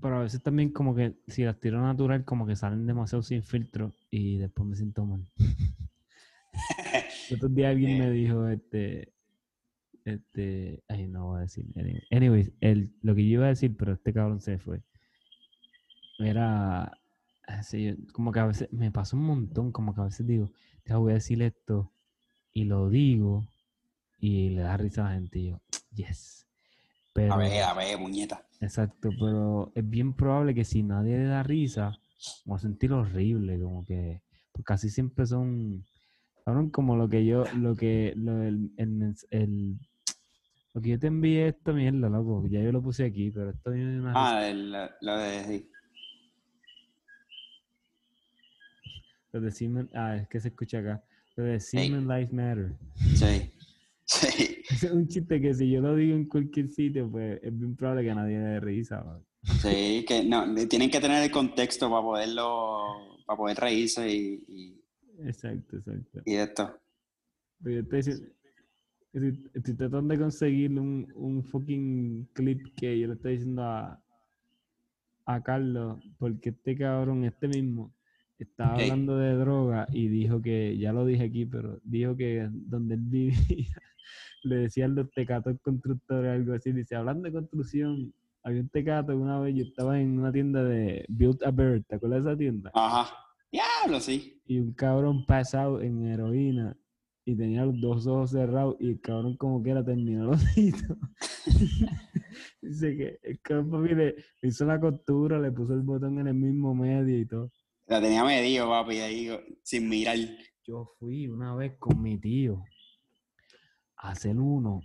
[0.00, 3.42] pero a veces también como que si las tiro natural, como que salen demasiado sin
[3.42, 5.24] filtro y después me siento mal.
[7.32, 9.12] Otro día alguien me dijo, este,
[10.04, 11.64] este, ay, no voy a decir.
[11.76, 12.02] anyway.
[12.10, 14.82] Anyways, el, lo que yo iba a decir, pero este cabrón se fue.
[16.18, 16.96] Era,
[17.46, 20.50] así, como que a veces me pasa un montón, como que a veces digo,
[20.86, 21.90] ya voy a decir esto
[22.52, 23.44] y lo digo
[24.18, 25.60] y le da risa a la gente y yo,
[25.94, 26.46] yes.
[27.12, 28.44] Pero, A ver, a ver, muñeta.
[28.60, 31.96] exacto, pero es bien probable que si nadie le da risa,
[32.44, 34.20] vamos a sentir horrible, como que,
[34.52, 35.84] porque casi siempre son,
[36.44, 39.78] cabrón, como lo que yo, lo que, lo, el, el, el-
[40.74, 43.70] lo que yo te envié esta mierda, loco, ya yo lo puse aquí, pero esto
[43.70, 44.12] viene una.
[44.16, 45.44] Ah, el- lo de...
[45.44, 45.70] sí.
[49.34, 51.02] Lo de Siemens, ah, es que se escucha acá.
[51.34, 52.72] Lo de Siemens Life Matter.
[53.14, 53.50] Sí.
[54.06, 54.58] Sí.
[54.68, 58.04] Es un chiste que si yo lo digo en cualquier sitio, pues es bien probable
[58.06, 59.02] que nadie le risa.
[59.02, 59.24] man.
[59.62, 64.82] Sí, que no, tienen que tener el contexto para poderlo, para poder reírse y, y,
[65.26, 66.20] Exacto, exacto.
[66.26, 66.78] y esto.
[67.62, 68.28] Pero yo estoy, diciendo-
[69.14, 73.98] estoy, estoy tratando de conseguir un, un fucking clip que yo le estoy diciendo a,
[75.24, 77.93] a Carlos, porque este cabrón, este mismo,
[78.38, 82.96] estaba hablando de droga y dijo que, ya lo dije aquí, pero dijo que donde
[82.96, 83.36] él vivía,
[84.42, 86.72] le decían los tecatos constructores, algo así.
[86.72, 88.12] Dice, hablando de construcción,
[88.42, 91.94] había un tecato una vez, yo estaba en una tienda de Build a Bear, ¿te
[91.94, 92.70] acuerdas de esa tienda?
[92.74, 93.16] Ajá.
[93.50, 94.42] Diablo, sí.
[94.46, 96.76] y un cabrón pasado en heroína
[97.24, 100.96] y tenía los dos ojos cerrados y el cabrón como que era terminó los ojitos.
[102.60, 106.74] Dice que el cabrón le hizo la costura, le puso el botón en el mismo
[106.74, 107.50] medio y todo.
[107.86, 109.30] La tenía medio, papi, ahí
[109.62, 110.16] sin mirar.
[110.66, 112.62] Yo fui una vez con mi tío
[113.96, 114.82] a hacer uno.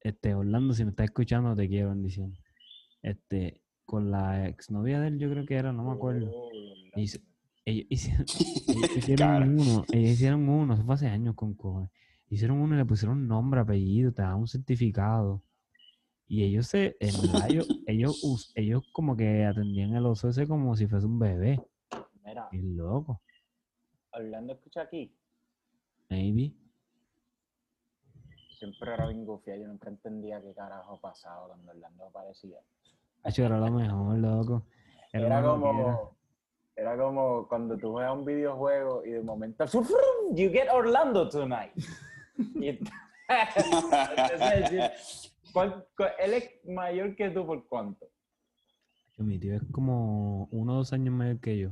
[0.00, 2.36] Este, Orlando, si me estás escuchando, te quiero, bendición.
[3.02, 6.30] Este, con la exnovia de él, yo creo que era, no me acuerdo.
[6.96, 7.22] Y hice-
[7.64, 8.26] ellos hicieron,
[8.68, 9.58] ellos hicieron Cabrón.
[9.60, 11.90] uno, ellos hicieron uno, eso fue hace años con cojones.
[12.28, 15.42] Hicieron uno y le pusieron nombre, apellido, te daban un certificado.
[16.26, 20.74] Y ellos se, en verdad, ellos, ellos, ellos como que atendían el oso ese como
[20.76, 21.60] si fuese un bebé.
[22.24, 23.20] Mira, Y loco.
[24.12, 25.14] Orlando escucha aquí.
[26.08, 26.52] Maybe.
[28.58, 32.58] Siempre era bien gufia, yo nunca entendía qué carajo pasaba cuando Orlando aparecía.
[33.24, 34.66] Hacho, era lo mejor, loco.
[35.12, 35.42] Era loquera.
[35.42, 36.16] como,
[36.76, 39.64] era como cuando tú juegas un videojuego y de momento,
[40.32, 41.72] you get Orlando tonight.
[42.36, 42.68] Y
[44.18, 48.06] entonces, ¿cuál- cuál- él es mayor que tú por cuánto?
[49.12, 51.70] Hacho, Mi tío es como uno o dos años mayor que yo.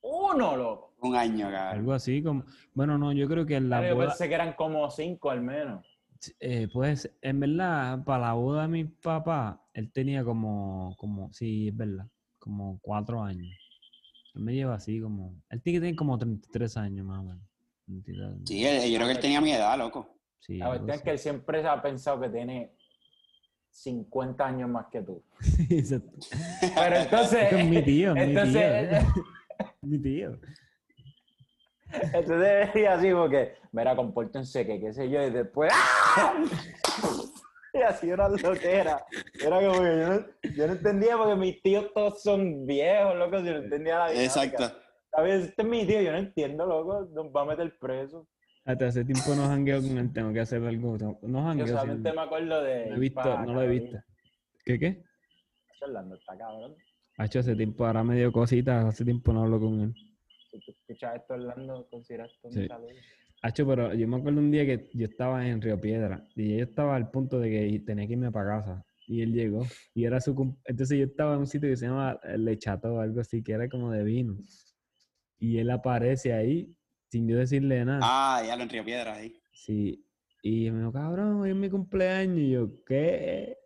[0.00, 0.94] Uno, loco.
[1.00, 1.78] Un año, cabrón.
[1.80, 2.44] Algo así como.
[2.74, 4.08] Bueno, no, yo creo que en la Yo boda.
[4.08, 5.84] pensé que eran como cinco al menos.
[6.40, 11.68] Eh, pues, en verdad, para la boda de mi papá, él tenía como, como, sí,
[11.68, 12.06] es verdad,
[12.38, 13.48] como cuatro años.
[14.34, 17.42] Él me lleva así como, él tiene que tener como 33 años más o menos.
[17.84, 20.08] 33, Sí, él- yo creo que él tenía mi edad, loco.
[20.40, 22.75] sí, La verdad es que él siempre ha pensado que tiene
[23.76, 25.22] 50 años más que tú.
[26.74, 27.52] Pero entonces.
[27.52, 29.24] Es mi tío, es mi entonces, tío.
[29.82, 30.38] Mi tío.
[31.92, 36.34] Entonces decía así porque, mira, compórtense, que qué sé yo, y después ¡ah!
[37.72, 39.04] Y así era lo que era.
[39.40, 40.26] Era como que yo no,
[40.56, 44.24] yo no entendía porque mis tíos todos son viejos, loco, yo no entendía la dinámica.
[44.24, 44.78] Exacto.
[45.12, 48.26] A ver, este es mi tío, yo no entiendo, loco, nos va a meter preso.
[48.66, 50.98] Hasta hace tiempo no jangueo con él, tengo que hacer algo.
[50.98, 51.66] No Yo jangueo.
[51.66, 52.86] sí, solamente me acuerdo de...
[52.90, 53.98] no he visto, pa, no lo he visto.
[54.64, 55.02] ¿Qué qué?
[55.82, 56.74] Orlando está cabrón.
[57.18, 59.94] Ha hecho hace tiempo, ahora me dio cositas, hace tiempo no hablo con él.
[60.50, 62.88] Si tú escuchas esto, Orlando, considera esto un saludo.
[63.42, 66.64] Hacho, pero yo me acuerdo un día que yo estaba en Río Piedra y yo
[66.64, 68.84] estaba al punto de que tenía que irme para casa.
[69.06, 69.64] Y él llegó
[69.94, 72.94] y era su cum- Entonces yo estaba en un sitio que se llama Le Chateau
[72.96, 74.36] o algo así, que era como de vino.
[75.38, 76.74] Y él aparece ahí
[77.10, 78.00] sin yo decirle nada.
[78.02, 79.34] Ah, ya lo en Río Piedra, ahí.
[79.52, 80.04] Sí.
[80.42, 82.38] Y me dijo, cabrón, hoy es mi cumpleaños.
[82.38, 83.56] Y yo, ¿qué?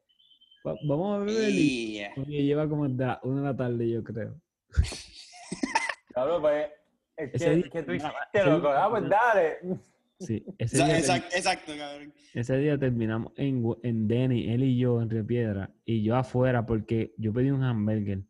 [0.66, 1.52] Va- vamos a beber.
[1.52, 2.12] Yeah.
[2.26, 4.40] y lleva como de la una de la tarde, yo creo.
[6.14, 6.66] Cabrón, pues,
[7.16, 8.68] es Ese que, día- que tú hiciste, loco.
[8.68, 9.58] Ah, pues dale.
[10.18, 12.12] Sí, ese día Exacto, exacto, cabrón.
[12.34, 16.66] Ese día terminamos en, en Denny, él y yo en Río Piedra, y yo afuera
[16.66, 18.20] porque yo pedí un hamburger.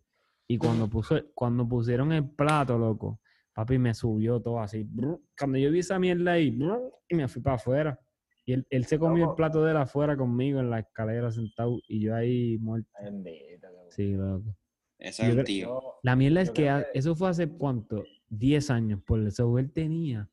[0.46, 3.20] Y cuando, puso, cuando pusieron el plato, loco,
[3.60, 4.84] papi me subió todo así.
[4.84, 5.20] brr.
[5.38, 8.00] Cuando yo vi esa mierda ahí, brr, y me fui para afuera.
[8.46, 11.78] Y él, él se comió el plato de él afuera conmigo en la escalera sentado,
[11.86, 12.88] y yo ahí muerto.
[13.02, 13.68] Bendito.
[13.90, 14.56] Sí, loco.
[14.98, 15.80] Ese Yo es un tío.
[16.02, 20.30] La mierda es que eso fue hace cuánto, 10 años, por eso él tenía,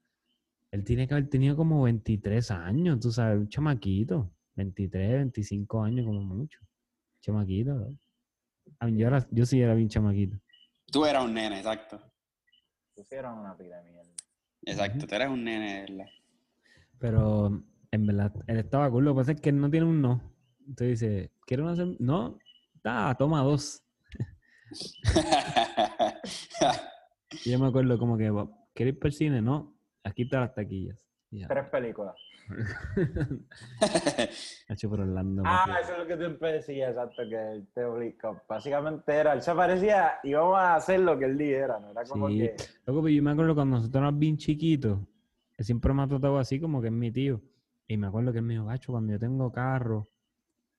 [0.72, 6.06] él tiene que haber tenido como 23 años, tú sabes, un chamaquito, 23, 25 años
[6.06, 6.60] como mucho,
[7.22, 7.74] chamaquito.
[7.76, 7.98] ¿no?
[8.80, 10.38] A mí, yo, era, yo sí era bien chamaquito.
[10.92, 12.02] Tú eras un nene, exacto.
[12.98, 14.12] Pusieron una pila de mierda.
[14.66, 16.06] Exacto, tú eres un nene, verdad.
[17.00, 20.02] Pero en verdad, él estaba cool, lo que pasa es que él no tiene un
[20.02, 20.34] no.
[20.68, 22.40] Entonces dice, ¿quieres una cerve- No,
[22.76, 23.84] está, toma dos.
[27.46, 28.32] Y yo me acuerdo como que,
[28.74, 29.42] ¿quieres ir para el cine?
[29.42, 31.06] No, aquí están las taquillas.
[31.30, 32.16] Tres películas.
[34.90, 35.44] Por Orlando.
[35.46, 35.82] Ah, papi.
[35.84, 38.42] eso es lo que tú siempre decías, exacto, que él te obligó.
[38.48, 41.92] Básicamente era, él se parecía, íbamos a hacer lo que él dijera, ¿no?
[41.92, 42.38] Era como Sí.
[42.40, 42.56] que,
[42.86, 45.00] Loco, pero yo me acuerdo cuando nosotros éramos bien chiquitos,
[45.58, 47.42] él siempre me ha tratado así como que es mi tío.
[47.88, 50.10] Y me acuerdo que él me dijo, gacho, cuando yo tengo carro,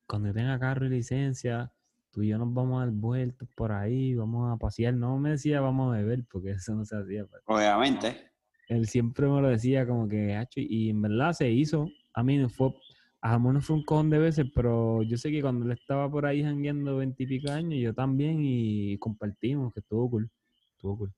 [0.06, 1.72] cuando yo tenga carro y licencia,
[2.10, 4.94] tú y yo nos vamos a dar vueltas por ahí, vamos a pasear.
[4.94, 7.26] No me decía vamos a beber, porque eso no se hacía.
[7.26, 7.42] pues.
[7.46, 8.27] Obviamente.
[8.68, 11.88] Él siempre me lo decía como que, y en verdad se hizo.
[12.12, 12.74] A mí no fue,
[13.22, 16.10] a Jamón no fue un cojón de veces, pero yo sé que cuando él estaba
[16.10, 20.30] por ahí jangueando veintipico años, yo también, y compartimos, que estuvo cool.
[20.72, 21.12] Estuvo cool.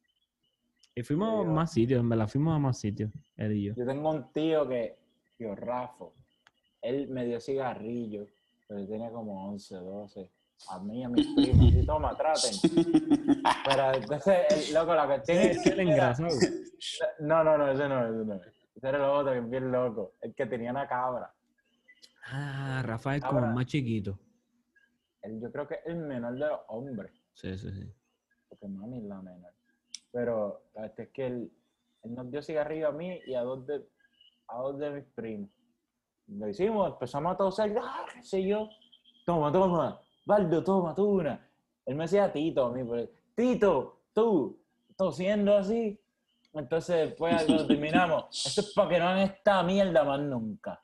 [0.94, 3.74] Y fuimos a más sitios, en verdad, fuimos a más sitios, él y yo.
[3.77, 4.97] yo tengo un tío que,
[5.36, 6.12] tío Rafo,
[6.82, 8.27] él me dio cigarrillo,
[8.66, 10.31] pero yo tenía como 11, 12.
[10.68, 12.52] A mí, a mis primos, y toma, traten.
[13.64, 16.28] Pero entonces, el, loco, la cuestión es engrasado.
[17.20, 18.35] No, no, no, ese no, ese no.
[18.35, 20.15] Ese era el otro, que es bien loco.
[20.20, 21.32] El que tenía una cabra.
[22.27, 24.19] Ah, Rafa es como el más chiquito.
[25.23, 27.12] Él, yo creo que es el menor de los hombres.
[27.35, 27.93] Sí, sí, sí.
[28.48, 29.52] porque mami es la menor.
[30.12, 31.52] Pero la verdad es que él,
[32.02, 33.86] él nos dio cigarrillo a mí y a dos de,
[34.48, 35.51] a dos de mis primos.
[36.27, 38.69] Lo hicimos, empezamos a toser, ¡ah, qué sé yo!
[39.27, 41.48] Toma, toma, Baldo, toma tú una.
[41.85, 44.62] Él me decía Tito a mí, pero, Tito, tú,
[44.97, 45.99] tosiendo así.
[46.52, 50.81] Entonces después cuando terminamos, esto es para que no hagan esta mierda más nunca.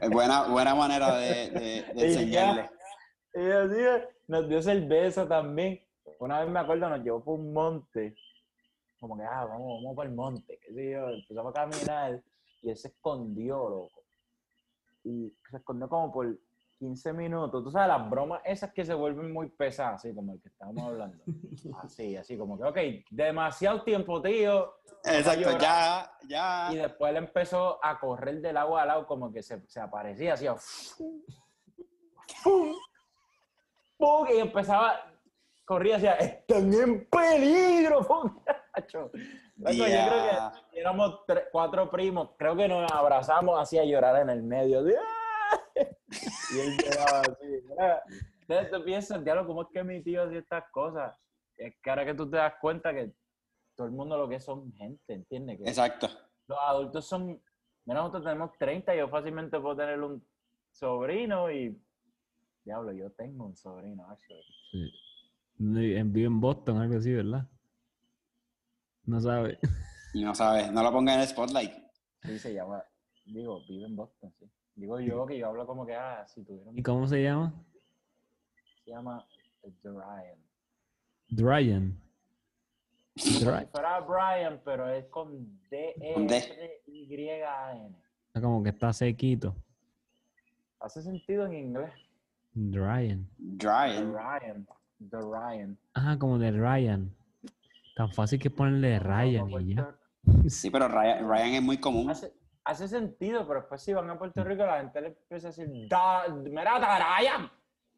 [0.00, 2.04] Es buena, buena manera de, de- de Y ya.
[2.06, 2.70] enseñarle.
[3.34, 5.80] Y así nos dio cerveza también.
[6.20, 8.14] Una vez me acuerdo, nos llevó por un monte.
[8.98, 10.58] Como que, ah, vamos, vamos para el monte.
[10.60, 11.08] qué sé yo.
[11.10, 12.22] Empezamos a caminar
[12.62, 14.02] y él se escondió, loco.
[15.04, 16.36] Y se escondió como por
[16.78, 17.64] 15 minutos.
[17.64, 20.84] Tú sabes, las bromas esas que se vuelven muy pesadas, así como el que estábamos
[20.84, 21.18] hablando.
[21.82, 22.78] Así, así como que, ok,
[23.10, 24.74] demasiado tiempo, tío.
[25.04, 26.68] Exacto, ya, ya.
[26.72, 30.36] Y después él empezó a correr del agua al lado, como que se, se aparecía.
[30.56, 31.20] ¡fum!
[33.98, 34.26] ¡pum!
[34.32, 35.00] Y empezaba,
[35.64, 39.10] corría, hacía, están en peligro, muchacho.
[39.56, 44.42] Loco, Yo creo que éramos cuatro primos, creo que nos abrazamos, hacía llorar en el
[44.42, 44.80] medio.
[44.80, 45.17] así, ¡ah!
[46.54, 48.08] Y él lloraba así.
[48.40, 51.14] Entonces tú piensas, diablo, ¿cómo es que mi tío hacía estas cosas?
[51.56, 53.12] Es que ahora que tú te das cuenta que
[53.76, 55.58] todo el mundo lo que es son gente, ¿entiendes?
[55.58, 56.08] Que Exacto.
[56.46, 57.40] los adultos son,
[57.84, 60.26] mira, nosotros tenemos 30, yo fácilmente puedo tener un
[60.72, 61.78] sobrino y,
[62.64, 64.42] diablo, yo tengo un sobrino, actually.
[64.70, 64.92] Sí.
[65.58, 67.46] Vive en Boston, algo así, ¿verdad?
[69.04, 69.58] No sabe.
[70.14, 71.72] Y no sabes, no lo pongas en el spotlight.
[72.22, 72.82] Sí, se llama,
[73.26, 74.50] digo, vive en Boston, sí.
[74.78, 77.52] Digo yo que yo hablo como que, ah, si tuvieron, ¿Y cómo se llama?
[78.84, 79.26] se llama
[79.82, 80.38] Brian.
[81.30, 82.00] Dryan.
[83.16, 85.58] Si Dry- fuera Brian, pero es con
[86.78, 87.96] D-E-R-Y-A-N.
[88.40, 89.56] Como que está sequito.
[90.80, 91.90] Hace sentido en inglés.
[92.54, 93.28] Dryan.
[93.36, 94.12] Drying.
[94.12, 94.66] Ryan.
[95.10, 95.76] The Ryan.
[95.94, 97.12] Ajá, como de Ryan.
[97.96, 99.92] Tan fácil que ponerle Ryan y ya.
[100.48, 102.08] Sí, pero Ryan, Ryan es muy común.
[102.10, 102.32] Hace,
[102.68, 105.68] hace sentido, pero después si van a Puerto Rico la gente le empieza a decir,
[105.88, 106.78] da, mira,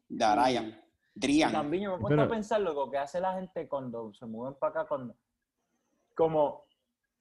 [0.09, 0.67] Ryan.
[1.13, 1.51] Y Drian.
[1.51, 4.87] también yo me a pensar lo que hace la gente cuando se mueven para acá,
[4.87, 5.13] cuando,
[6.15, 6.65] como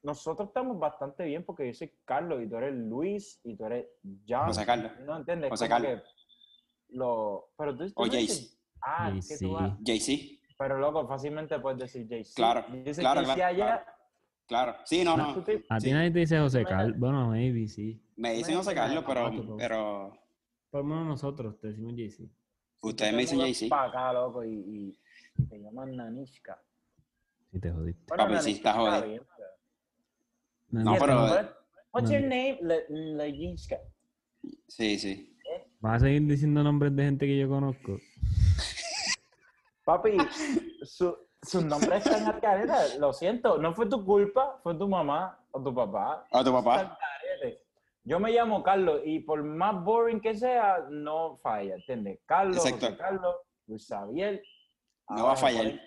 [0.03, 3.87] nosotros estamos bastante bien porque yo soy Carlos y tú eres Luis y tú eres
[4.29, 4.47] John.
[4.47, 4.93] José Carlos.
[5.01, 5.51] ¿No entiendes?
[5.51, 6.03] José Como Carlos.
[6.03, 9.39] que lo, pero tú, tú O no dices, ah, que JC.
[9.45, 10.41] tú vas- JC.
[10.57, 12.35] pero loco, fácilmente puedes decir JC.
[12.37, 13.85] Claro, claro, JC claro, allá, Claro.
[14.85, 15.31] Sí, no, no.
[15.69, 15.93] A ti Sí.
[15.93, 16.65] nadie te dice José.
[16.65, 16.99] Carlos.
[16.99, 18.03] Bueno, maybe sí.
[18.17, 20.19] Me dicen José Carlos, pero, Otro, pero
[20.71, 22.29] Por lo menos nosotros te decimos JC.
[22.83, 23.69] ustedes me dicen JC.
[23.69, 24.99] Para acá, loco, y, y-
[25.49, 26.61] te llaman Nanishka.
[27.51, 28.05] Sí, te jodiste.
[28.09, 29.27] Bueno, Papi, sí, Nanishka está jodido.
[30.71, 31.61] No, pero-
[31.93, 32.59] What's your name?
[32.89, 33.79] Lejinska.
[34.69, 35.37] Sí, sí.
[35.81, 37.99] ¿Vas a seguir diciendo nombres de gente que yo conozco?
[39.85, 40.11] Papi,
[40.83, 42.97] su, sus nombres están al careta.
[42.99, 46.27] Lo siento, no fue tu culpa, fue tu mamá o tu papá.
[46.31, 46.99] ¿A tu Está papá?
[48.05, 52.21] Yo me llamo Carlos y por más boring que sea, no falla, ¿entiendes?
[52.25, 52.87] Carlos, Exacto.
[52.87, 53.37] José Carlos,
[53.67, 54.43] Luis Xavier.
[55.11, 55.67] No va a fallar.
[55.67, 55.81] ahí,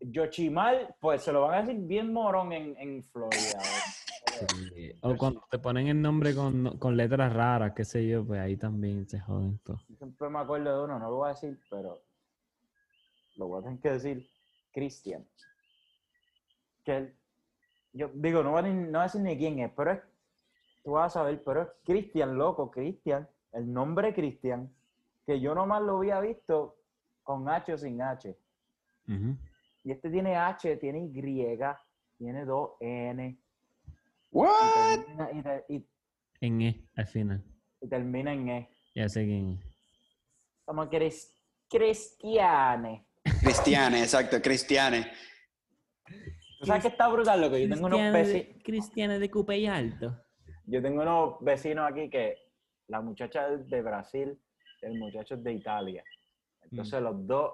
[0.00, 3.60] Yochimal, pues se lo van a decir bien morón en, en Florida.
[3.60, 4.92] Sí.
[5.02, 8.56] O cuando te ponen el nombre con, con letras raras, qué sé yo, pues ahí
[8.56, 9.78] también se joden todo.
[9.96, 12.02] Siempre me acuerdo de uno, no lo voy a decir, pero
[13.36, 14.30] lo voy a tener que decir,
[14.72, 15.26] Cristian.
[16.84, 17.16] Que él,
[17.92, 20.00] yo digo, no voy, a, ni- no voy a decir ni quién es, pero es,
[20.84, 24.72] tú vas a saber, pero es Cristian, loco, Cristian, el nombre Cristian,
[25.26, 26.76] que yo nomás lo había visto
[27.22, 28.36] con H o sin H.
[29.84, 31.12] Y este tiene H, tiene Y,
[32.18, 33.38] tiene dos N, y
[34.30, 35.04] What?
[35.06, 35.88] termina, y te- y-
[36.40, 37.44] En E, al final.
[37.80, 38.68] y termina en E.
[38.94, 39.66] Ya sé quién es.
[40.64, 41.32] Como que eres
[41.68, 43.05] cristiane.
[43.46, 45.12] Cristiane, exacto, Cristiane.
[46.58, 48.62] ¿Tú sabes que está brutal lo que yo tengo unos vecinos?
[48.64, 50.20] Cristiana de Cupe y Alto.
[50.64, 52.38] Yo tengo unos vecinos aquí que
[52.88, 54.36] la muchacha es de Brasil,
[54.82, 56.02] el muchacho es de Italia.
[56.62, 57.52] Entonces los dos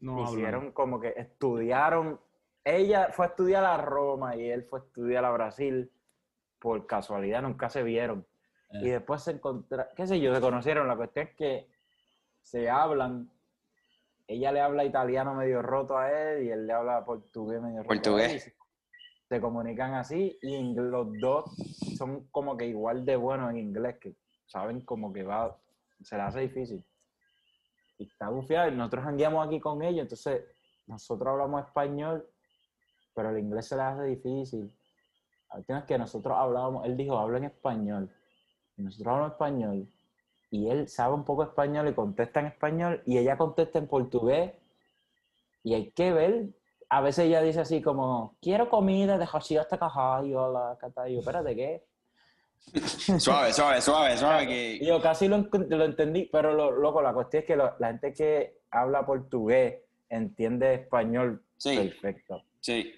[0.00, 2.18] No hicieron como que estudiaron.
[2.64, 5.92] Ella fue a estudiar a Roma y él fue a estudiar a Brasil.
[6.58, 8.26] Por casualidad nunca se vieron.
[8.72, 10.88] Y después se encontraron, qué sé yo, se conocieron.
[10.88, 11.68] La cuestión es que
[12.42, 13.30] se hablan.
[14.28, 17.90] Ella le habla italiano medio roto a él y él le habla portugués medio roto
[17.90, 18.00] a él.
[18.02, 18.54] Portugués.
[19.28, 21.54] se- comunican así y los dos
[21.96, 25.58] son como que igual de buenos en inglés, que saben como que va,
[26.02, 26.84] se le hace difícil.
[27.98, 30.44] Y está bufiado y nosotros jangueamos aquí con ellos, entonces
[30.86, 32.26] nosotros hablamos español,
[33.14, 34.72] pero el inglés se le hace difícil.
[35.50, 38.10] La última vez que nosotros hablábamos, él dijo, habla en español.
[38.76, 39.88] Y nosotros hablamos español.
[40.50, 43.02] Y él sabe un poco español y contesta en español.
[43.06, 44.52] Y ella contesta en portugués.
[45.62, 46.46] Y hay que ver.
[46.88, 51.18] A veces ella dice así como, quiero comida de Hoshio hasta Cajayo, la Catayo.
[51.20, 51.84] Espérate, ¿qué?
[53.18, 54.46] Suave, suave, suave, suave.
[54.46, 54.84] Que...
[54.84, 58.12] yo casi lo, lo entendí, pero lo, loco, la cuestión es que lo- la gente
[58.12, 59.76] que habla portugués
[60.08, 62.42] entiende español Sí, perfecto.
[62.60, 62.94] sí.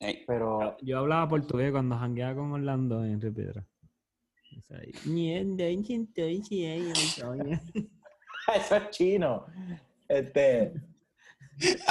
[0.00, 3.32] Ey, Pero Yo hablaba portugués cuando jangueaba con Orlando en Río
[8.56, 9.46] eso es chino.
[10.08, 10.72] Este.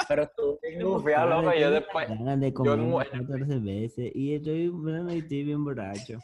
[0.07, 2.09] Pero tú, bufiado, loco, yo después.
[2.09, 6.19] Ganas de yo comer en- 14 veces y estoy, bueno, y estoy bien borracho.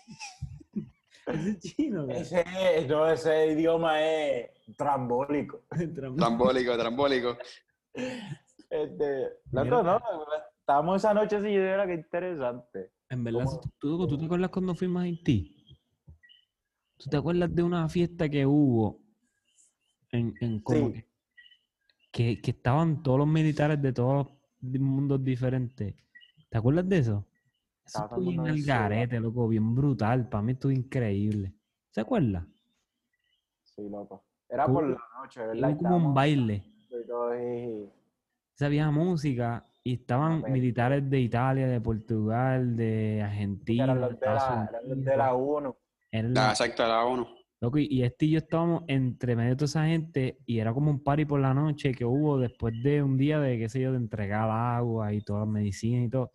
[1.28, 2.10] Ese es chino.
[2.10, 2.44] Ese,
[2.88, 5.62] no, ese idioma es trambólico.
[6.18, 7.38] Trambólico, trambólico.
[7.94, 10.02] Este, loco, no,
[10.60, 12.92] estábamos esa noche así y yo era que interesante.
[13.10, 13.46] En verdad.
[13.80, 15.59] ¿tú, tú, tú te acuerdas cuando fuimos a Haití?
[17.00, 19.00] ¿Tú te acuerdas de una fiesta que hubo
[20.12, 20.94] en, en como Sí.
[20.94, 21.06] que,
[22.12, 24.28] que, que estaban todos los militares de todos
[24.62, 25.96] los mundos diferentes?
[26.50, 27.26] ¿Te acuerdas de eso?
[27.86, 28.68] Eso Estaba estuvo el en sudor.
[28.68, 30.28] garete, loco, bien brutal.
[30.28, 31.54] Para mí estuvo increíble.
[31.90, 32.46] ¿Se acuerdas?
[33.64, 34.26] Sí, loco.
[34.50, 35.70] Era por la noche, ¿verdad?
[35.72, 36.64] Hubo como un baile.
[36.90, 37.86] y
[38.56, 44.26] Se había música y estaban militares de Italia, de Portugal, de Argentina, eran los de
[44.26, 45.78] la, eran los de la 1.
[46.12, 47.28] Ah, los- exacto, la ONU.
[47.62, 50.74] Loco, y- y este y yo estábamos entre medio de toda esa gente y era
[50.74, 53.82] como un party por la noche que hubo después de un día de, qué sé
[53.82, 56.32] yo, de entregar agua y todas las medicinas y todo.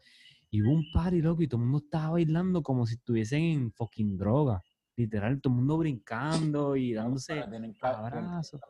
[0.51, 3.73] Y hubo un party, loco, y todo el mundo estaba bailando como si estuviesen en
[3.73, 4.63] fucking droga.
[4.97, 7.43] Literal, todo el mundo brincando y dándose
[7.81, 8.61] abrazos.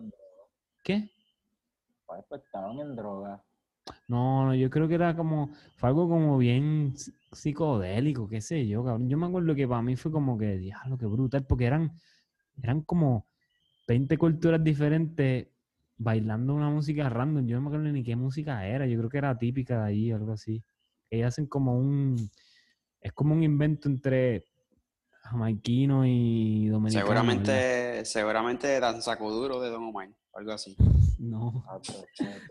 [0.82, 1.10] ¿Qué?
[2.06, 3.43] Pues estaban en droga.
[4.09, 8.85] No, yo creo que era como, fue algo como bien psi- psicodélico, qué sé yo,
[8.85, 9.09] cabrón.
[9.09, 11.93] Yo me acuerdo que para mí fue como que, diablo, qué brutal, porque eran,
[12.62, 13.27] eran como
[13.86, 15.48] 20 culturas diferentes
[15.98, 17.47] bailando una música random.
[17.47, 20.12] Yo no me acuerdo ni qué música era, yo creo que era típica de allí,
[20.12, 20.62] algo así.
[21.11, 22.31] Ellos hacen como un,
[23.01, 24.44] es como un invento entre
[25.23, 27.06] jamaiquino y dominicano.
[27.06, 27.23] ¿verdad?
[27.24, 30.77] Seguramente, seguramente Danzacuduro de Don Omar, algo así.
[31.19, 31.65] No.
[31.69, 31.81] Ah,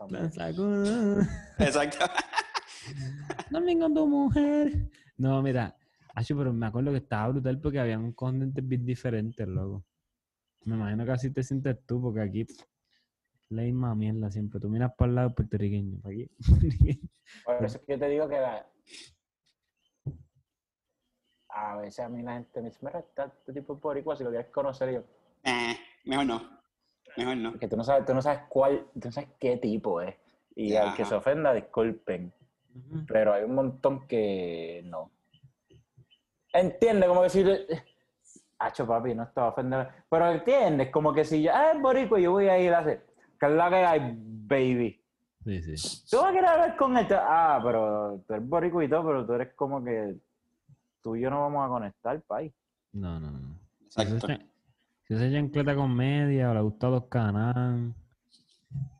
[0.09, 1.19] La saco-
[1.59, 2.05] Exacto.
[3.49, 4.89] Dormí con tu mujer.
[5.17, 5.75] No, mira,
[6.15, 9.83] Acho, pero me acuerdo que estaba brutal porque había un content bien diferentes, loco.
[10.65, 12.61] Me imagino que así te sientes tú, porque aquí pff,
[13.49, 14.59] la misma mierda siempre.
[14.59, 16.29] Tú miras para el lado puertorriqueño, para aquí.
[17.45, 18.67] Por eso es que yo te digo que la-
[21.49, 24.23] a veces a mí la gente me dice, mira, está este tipo de boricua, si
[24.23, 25.03] lo quieres conocer, yo,
[25.43, 25.75] Eh,
[26.05, 26.62] mejor no.
[27.17, 27.59] Mejor no.
[27.59, 30.15] que tú no sabes, tú no sabes cuál, tú no sabes qué tipo es.
[30.55, 31.09] Y al que Ajá.
[31.09, 32.33] se ofenda, disculpen.
[33.07, 35.11] Pero hay un montón que no.
[36.51, 37.45] Entiende, como que si...
[38.59, 39.89] Hacho, papi, no estaba ofendiendo.
[40.09, 43.05] Pero entiendes, como que si yo, ah, es boricua, yo voy a ir a hacer,
[43.39, 45.01] que es la que hay, baby.
[45.43, 46.05] Sí, sí.
[46.09, 47.15] Tú vas a querer hablar con esto.
[47.19, 50.15] Ah, pero tú eres boricua y todo, pero tú eres como que
[51.01, 52.53] tú y yo no vamos a conectar, pay.
[52.93, 53.59] No, no, no.
[53.85, 54.27] Exacto.
[55.07, 57.93] Si se chancleta con media, o le gusta los canán,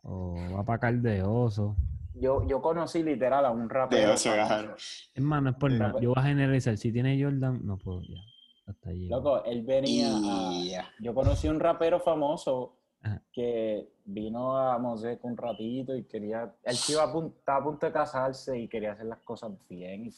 [0.03, 1.75] o va para caldeoso.
[2.15, 4.13] Yo, yo conocí literal a un De rapero.
[4.13, 4.47] oso, famoso.
[4.47, 4.75] claro.
[4.75, 5.99] Es más, no es por nada.
[5.99, 6.77] Yo voy a generalizar.
[6.77, 8.19] Si tiene Jordan, no puedo ya.
[8.67, 9.07] Hasta allí.
[9.09, 10.51] Loco, él venía a...
[10.99, 13.21] Yo conocí un rapero famoso Ajá.
[13.33, 16.53] que vino a Moseco un ratito y quería...
[16.63, 19.51] Él se iba a pun- estaba a punto de casarse y quería hacer las cosas
[19.67, 20.09] bien.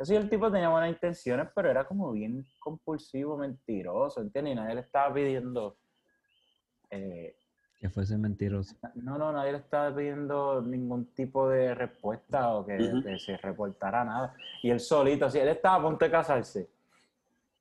[0.00, 4.52] Así el tipo tenía buenas intenciones, pero era como bien compulsivo, mentiroso, ¿entiendes?
[4.52, 5.76] Y nadie le estaba pidiendo...
[6.90, 7.36] eh,
[7.78, 8.74] Que fuese mentiroso.
[8.94, 14.34] No, no, nadie le estaba pidiendo ningún tipo de respuesta o que, se reportara nada.
[14.62, 16.70] Y él solito, así, él estaba a punto de casarse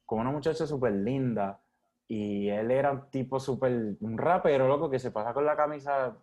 [0.05, 1.59] con una muchacha súper linda
[2.07, 6.17] y él era un tipo súper, un rapero, loco, que se pasa con la camisa,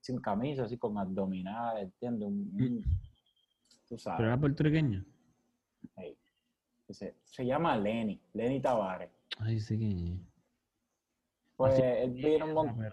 [0.00, 2.26] sin camisa, así con abdominales, ¿entiendes?
[2.28, 2.82] Un- un-
[3.88, 4.26] tú Pero sabes.
[4.26, 5.04] era puertorriqueño.
[6.88, 9.08] Se, se llama Lenny, Lenny Tavares.
[9.38, 10.18] Ay, sí que.
[11.56, 12.90] Pues Así- él vino un montón.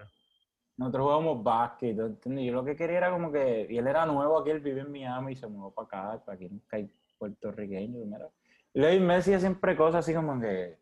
[0.78, 2.45] Nosotros jugamos básquet, ¿tú ¿entiendes?
[2.45, 4.91] Yo lo que quería era como que, y él era nuevo aquí, él vive en
[4.91, 8.30] Miami y se mudó para acá, para aquí nunca hay puertorriqueños, mira.
[8.74, 10.78] Y luego me decía siempre cosas así como que, eh,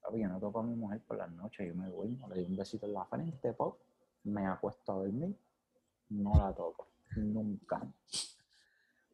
[0.00, 2.44] papi, yo no toco a mi mujer por las noches, yo me duermo, le doy
[2.44, 3.80] un besito en la frente, pop,
[4.22, 5.34] me acuesto a dormir,
[6.10, 6.86] no la toco,
[7.16, 7.82] nunca.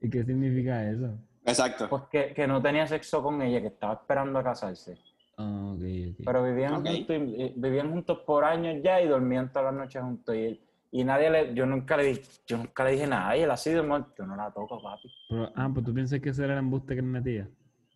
[0.02, 1.14] ¿Y qué significa eso?
[1.44, 1.88] Exacto.
[1.88, 4.98] Pues que, que no tenía sexo con ella, que estaba esperando a casarse.
[5.38, 5.80] Ah, ok,
[6.10, 6.20] ok.
[6.24, 10.02] Pero vivían, juntos, y- y- vivían juntos por años ya y dormían todas las noches
[10.02, 10.34] juntos.
[10.36, 10.60] Y,
[10.90, 13.36] y nadie le, yo nunca le dije, yo nunca le dije nada.
[13.36, 15.10] Y él así de muerto, yo no la toco, papi.
[15.28, 17.48] Pero- ah, pues tú piensas que ese era el embuste que él metía.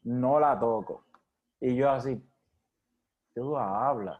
[0.04, 1.04] No la toco.
[1.60, 2.16] Y yo así,
[3.34, 4.18] ¿qué tú hablas?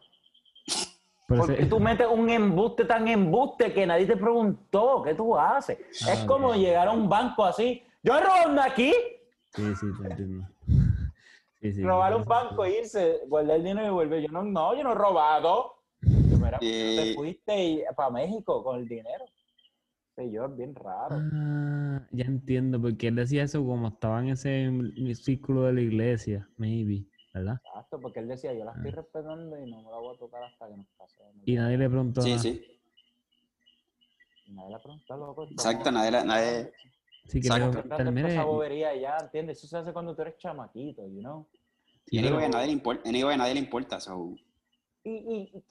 [1.27, 5.37] Pero Porque ese- tú metes un embuste tan embuste que nadie te preguntó, ¿qué tú
[5.37, 5.79] haces?
[6.07, 8.93] Ah, es como llegar a un banco así, yo robando aquí,
[9.55, 10.49] Sí, sí, te entiendo.
[11.63, 11.83] Sí, sí.
[11.83, 14.23] robar un banco e irse, guardar el dinero y volver.
[14.23, 15.73] Yo no, no, yo no he robado.
[16.03, 19.25] Yo, mira, Y- te fuiste para México con el dinero.
[20.17, 21.17] Sí, yo es bien raro.
[21.33, 24.71] Ah, ya entiendo, porque él decía eso como estaba en ese
[25.15, 27.05] círculo de la iglesia, maybe,
[27.37, 27.61] ¿verdad?
[27.67, 28.95] Exacto, porque él decía, yo la estoy Ah.
[28.97, 31.35] respetando y no me la voy a tocar hasta que nos casemos.
[31.45, 32.43] Y nadie le preguntó Sí, nada.
[32.43, 32.63] sí.
[34.47, 35.45] Y nadie le preguntó, loco.
[35.45, 36.73] Exacto, nadie la- nadie-
[37.29, 37.81] Sí, que Exacto.
[37.93, 39.59] hacer esa bobería ya, ¿entiendes?
[39.59, 41.45] Eso se hace cuando tú eres chamaquito, you know?
[42.09, 44.31] Y pero- anyway, a nadie le importa, anyway, a nadie le importa, so,
[45.03, 45.65] Y, y- y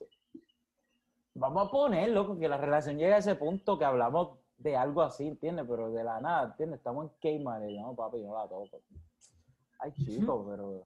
[1.33, 5.01] vamos a poner, loco, que la relación llega a ese punto que hablamos de algo
[5.01, 5.65] así, ¿entiendes?
[5.69, 6.79] Pero de la nada, ¿entiendes?
[6.79, 8.81] Estamos en Kmart y no, papi, yo no la toco.
[9.79, 10.85] Ay, chico, pero...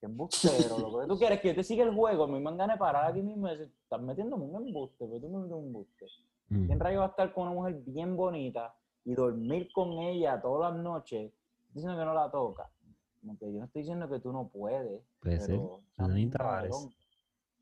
[0.00, 1.06] Qué embustero, loco.
[1.06, 2.24] ¿Tú quieres que yo te siga el juego?
[2.24, 5.06] A mí me dan ganas de parar aquí mismo y decir, estás metiéndome un embuste,
[5.06, 6.06] pero tú me metes un embuste.
[6.50, 6.66] Mm.
[6.66, 10.72] ¿Quién rayo va a estar con una mujer bien bonita y dormir con ella todas
[10.72, 11.32] las noches
[11.74, 12.70] diciendo que no la toca?
[13.20, 15.60] Como que yo no estoy diciendo que tú no puedes, Puede ser.
[15.96, 16.88] Dani Tavares.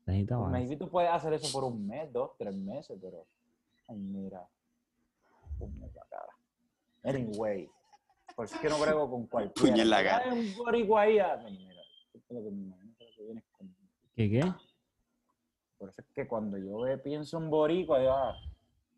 [0.05, 0.51] Dani Tavares.
[0.51, 3.25] Maybe tú puedes hacer eso por un mes, dos, tres meses, pero.
[3.87, 4.47] Ay, mira.
[5.57, 6.33] Puño en la cara.
[7.03, 7.67] Anyway.
[8.35, 9.71] Por eso es que no brego con cualquiera.
[9.71, 10.33] Puño en la cara.
[10.33, 11.17] Un boricua ahí.
[12.29, 12.35] Ay, mira.
[12.35, 13.75] esto es lo que me imagino que es lo que vienes con-
[14.15, 14.41] ¿Qué qué?
[15.77, 18.13] Por eso es que cuando yo ve- pienso en boricua, yo.
[18.13, 18.35] ah,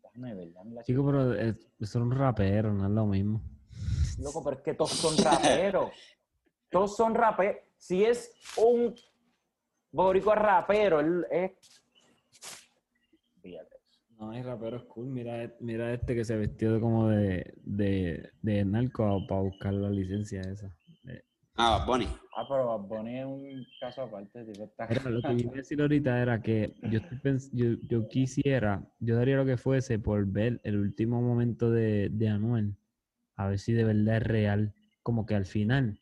[0.02, 3.42] déjame ver, dame la Chico, pero es, son raperos, no es lo mismo.
[4.18, 5.90] Loco, pero es que todos son raperos.
[6.70, 7.56] todos son raperos.
[7.76, 8.94] Si es un
[9.92, 11.52] boricua rapero, él es.
[13.42, 13.76] Fíjate.
[14.18, 15.06] No, hay raperos cool.
[15.06, 20.42] Mira, mira este que se vestió como de, de, de narco para buscar la licencia
[20.42, 20.70] esa.
[21.56, 22.08] Ah, Bad Bunny.
[22.36, 24.44] Ah, pero Bad Bunny es un caso aparte.
[24.44, 27.00] tipo, está- Era, lo que yo iba a decir ahorita era que yo,
[27.52, 32.28] yo, yo quisiera, yo daría lo que fuese por ver el último momento de, de
[32.28, 32.74] Anuel,
[33.36, 35.98] a ver si de verdad es real, como que al final,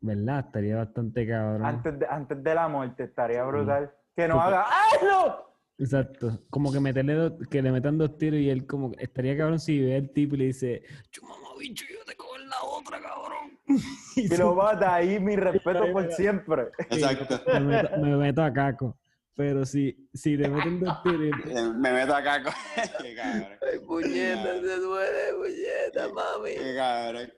[0.00, 0.40] ¿verdad?
[0.46, 1.64] Estaría bastante cabrón.
[1.64, 3.48] antes, de, antes de la muerte estaría Sí.
[3.48, 3.90] brutal.
[4.16, 4.64] Que no Porque- haga.
[4.68, 5.44] ¡Ay, no!
[5.76, 9.36] Exacto, como que meterle dos- que le metan dos tiros y él como que estaría
[9.36, 12.48] cabrón si ve al tipo y le dice, yo mamá bicho, yo te cojo en
[12.48, 13.43] la otra, cabrón.
[14.16, 16.68] Y lo mata ahí, mi respeto por siempre.
[16.90, 17.40] Exacto.
[17.52, 18.98] me, meto, me meto a caco.
[19.36, 22.52] Pero si, si le meten dos tiros Me meto acá con...
[23.02, 23.58] Qué cabrón.
[23.62, 26.50] Ay, puñeta, se duele, puñeta, mami.
[26.54, 27.32] Qué cabrón.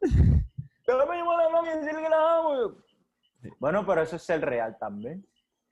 [0.84, 2.76] Pero me llamó la mami y decirle que la amo.
[3.58, 5.26] Bueno, pero eso es el real también.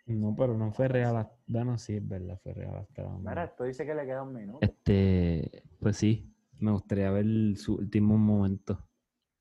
[0.07, 1.17] No, pero no fue real.
[1.17, 3.45] hasta- Bueno, sí, es verdad, fue real hasta la Mira, madre.
[3.45, 4.59] esto dice que le queda un minuto.
[4.63, 7.27] Este, pues sí, me gustaría ver
[7.57, 8.83] su último momento.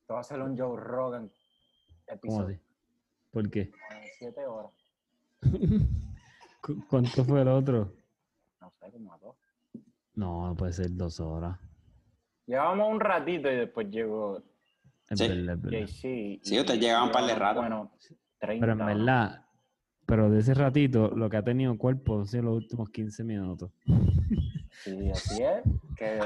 [0.04, 1.32] Esto va a ser un Joe Rogan
[2.06, 2.56] ¿Cómo episodio.
[2.58, 2.60] así?
[3.32, 3.72] ¿Por qué?
[4.20, 4.72] Siete horas.
[6.62, 7.94] ¿Cu- ¿Cuánto fue el otro?
[8.60, 9.38] No sé, como a dos.
[10.16, 11.58] No, no puede ser dos horas.
[12.46, 14.44] Llevamos un ratito y después llegó
[15.10, 15.26] Es Sí.
[15.26, 16.40] JC.
[16.44, 17.62] Sí, ustedes llegaban un par de rato.
[17.62, 17.92] Bueno,
[18.40, 18.60] 30.
[18.66, 19.46] Pero en verdad,
[20.06, 23.72] pero de ese ratito, lo que ha tenido cuerpo han sido los últimos 15 minutos.
[24.84, 25.64] Sí, así es.
[25.96, 26.20] Que.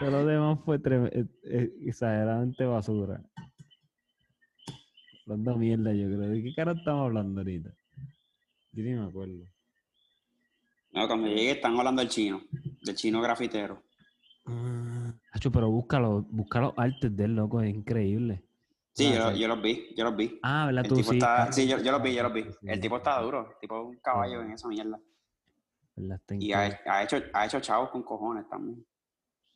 [0.00, 3.22] Todo lo demás fue eh, eh, exageradamente basura.
[5.26, 6.28] Hablando mierda, yo creo.
[6.30, 7.70] ¿De qué cara estamos hablando ahorita?
[8.72, 9.44] Yo ni me acuerdo.
[10.92, 12.40] No, cuando llegué están hablando del chino,
[12.82, 13.82] del chino grafitero.
[14.46, 18.42] Ah, Hacho, pero búscalo, busca los artes del loco, es increíble.
[18.92, 19.40] Sí, Ah, yo, sí.
[19.40, 20.38] yo los vi, yo los vi.
[20.42, 20.84] Ah, ¿verdad?
[20.84, 21.18] El Tú tipo sí.
[21.18, 22.46] está, sí, yo, yo los vi, yo los vi.
[22.62, 24.98] El tipo está duro, el tipo un caballo en esa mierda.
[25.96, 26.18] ¿Verdad?
[26.20, 28.84] Está Y ha, ha hecho, ha hecho chavos con cojones también.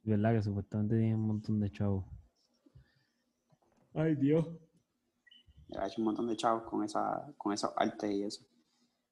[0.02, 0.32] ¿Verdad?
[0.32, 2.04] Que supuestamente tiene un montón de chavos.
[3.94, 4.46] Ay, Dios.
[5.78, 8.42] Ha hecho un montón de chavos con esa, con esos artes y eso.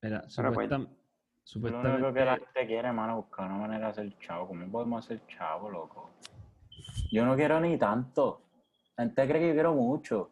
[0.03, 0.99] Mira, Pero pues- supuestam- Lo único
[1.45, 2.15] supuestamente.
[2.19, 4.49] que la gente quiere, hermano, buscar una manera de hacer chavo.
[4.49, 6.11] ¿Cómo podemos hacer chavo, loco?
[7.11, 8.43] Yo no quiero ni tanto.
[8.97, 10.31] La gente cree que yo quiero mucho.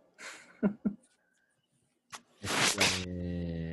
[2.40, 3.65] este,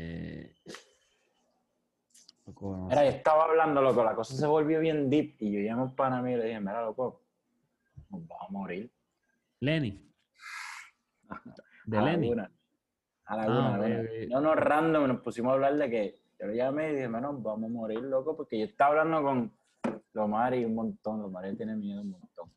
[2.54, 5.60] loco, no Mira, yo estaba hablando, loco, la cosa se volvió bien deep y yo
[5.60, 7.22] llamé a pana mío y le dije, mira, loco,
[8.10, 8.92] nos vamos a morir.
[9.60, 10.00] Lenny.
[11.86, 12.32] De a Lenny.
[12.32, 14.02] A la Ah, una, a la ok, una.
[14.02, 14.10] ok.
[14.30, 17.34] No, no, random, nos pusimos a hablar de que yo le llamé y dije, bueno,
[17.40, 19.52] vamos a morir, loco, porque yo estaba hablando con
[20.14, 22.50] Lomari un montón, Lomari tiene miedo un montón.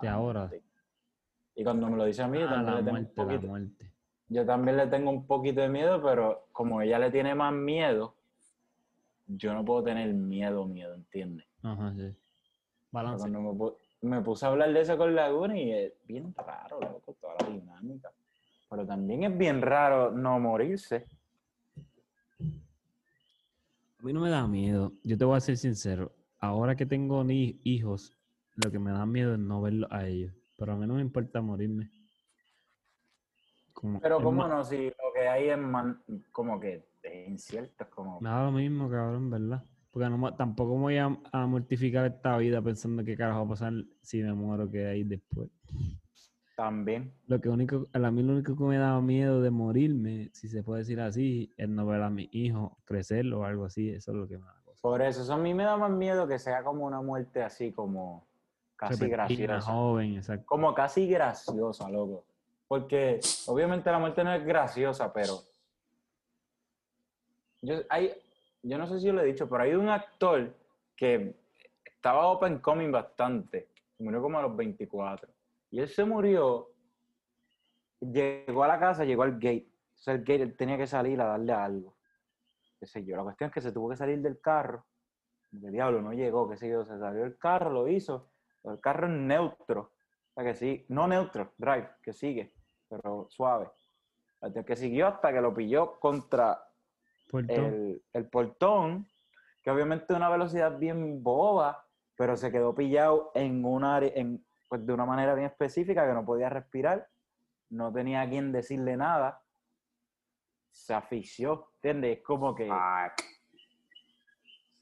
[0.00, 0.50] De ahora.
[1.54, 3.26] Y cuando me lo dice a mí, yo Ah, también la le tengo muerte, un
[3.26, 3.92] la poquito, muerte.
[4.28, 8.16] yo también le tengo un poquito de miedo, pero como ella le tiene más miedo,
[9.36, 11.46] yo no puedo tener miedo, miedo, ¿entiendes?
[11.62, 12.14] Ajá, sí.
[12.90, 13.22] Balance.
[13.22, 16.80] Cuando me, pu- me puse a hablar de eso con Laguna y es bien raro,
[16.80, 18.10] loco, toda la dinámica.
[18.68, 21.06] Pero también es bien raro no morirse.
[24.00, 24.92] A mí no me da miedo.
[25.04, 26.12] Yo te voy a ser sincero.
[26.40, 28.16] Ahora que tengo ni hijos,
[28.56, 30.32] lo que me da miedo es no verlos a ellos.
[30.58, 31.90] Pero a mí no me importa morirme.
[33.72, 36.02] Como- Pero cómo no, si lo que hay es man-
[36.32, 38.20] como que es incierto, es como...
[38.20, 39.62] Me da lo mismo, cabrón, ¿verdad?
[39.90, 43.72] Porque no, tampoco voy a, a mortificar esta vida pensando qué carajo va a pasar
[44.00, 45.50] si me muero, qué hay después.
[46.56, 47.12] También.
[47.26, 50.62] Lo que único, a mí lo único que me da miedo de morirme, si se
[50.62, 53.90] puede decir así, es no ver a mi hijo crecer o algo así.
[53.90, 54.80] Eso es lo que me da cosa.
[54.82, 57.72] Por eso, eso a mí me da más miedo que sea como una muerte así
[57.72, 58.26] como
[58.76, 59.60] casi graciosa.
[59.60, 60.44] joven, exacto.
[60.46, 62.24] Como casi graciosa, loco.
[62.68, 65.40] Porque obviamente la muerte no es graciosa, pero
[67.62, 68.12] yo, hay,
[68.62, 70.54] yo no sé si yo lo he dicho, pero hay un actor
[70.96, 71.34] que
[71.84, 73.68] estaba open coming bastante,
[73.98, 75.32] murió como a los 24.
[75.70, 76.70] Y él se murió,
[78.00, 79.68] llegó a la casa, llegó al gate.
[79.90, 81.96] Entonces el gate él tenía que salir a darle algo.
[82.78, 83.16] Qué sé yo.
[83.16, 84.84] La cuestión es que se tuvo que salir del carro.
[85.52, 86.84] De diablo, no llegó, qué sé yo.
[86.84, 88.32] Se salió del carro, lo hizo.
[88.64, 89.92] El carro es neutro.
[90.34, 92.54] O sea que sí, no neutro, drive, que sigue,
[92.88, 93.68] pero suave.
[94.40, 96.71] Hasta que siguió hasta que lo pilló contra
[97.32, 97.52] Puerto.
[97.54, 99.08] el, el portón,
[99.62, 104.86] que obviamente una velocidad bien boba, pero se quedó pillado en una área, en, pues
[104.86, 107.08] de una manera bien específica que no podía respirar,
[107.70, 109.42] no tenía a quien decirle nada,
[110.70, 112.18] se asfixió, ¿entiendes?
[112.18, 113.24] Es como que, Fuck.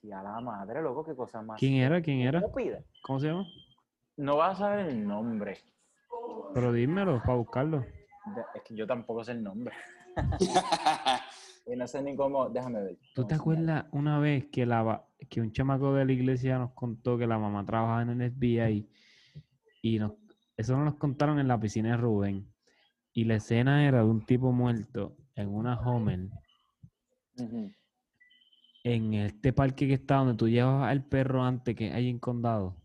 [0.00, 1.58] si a la madre, loco, qué cosa más.
[1.58, 2.02] ¿Quién era?
[2.02, 2.42] ¿Quién era?
[3.02, 3.46] ¿Cómo se llama?
[4.16, 5.58] No vas a saber el nombre.
[6.52, 7.86] Pero dímelo para buscarlo.
[8.54, 9.74] Es que yo tampoco sé el nombre.
[11.70, 12.98] Y no sé ni cómo, déjame ver.
[13.14, 17.16] ¿Tú te acuerdas una vez que, la, que un chamaco de la iglesia nos contó
[17.16, 18.88] que la mamá trabajaba en el FBI
[19.82, 20.14] y nos,
[20.56, 22.52] eso nos contaron en la piscina de Rubén?
[23.12, 26.28] Y la escena era de un tipo muerto en una Homer
[28.82, 32.76] en este parque que está donde tú llevas al perro antes que hay en Condado.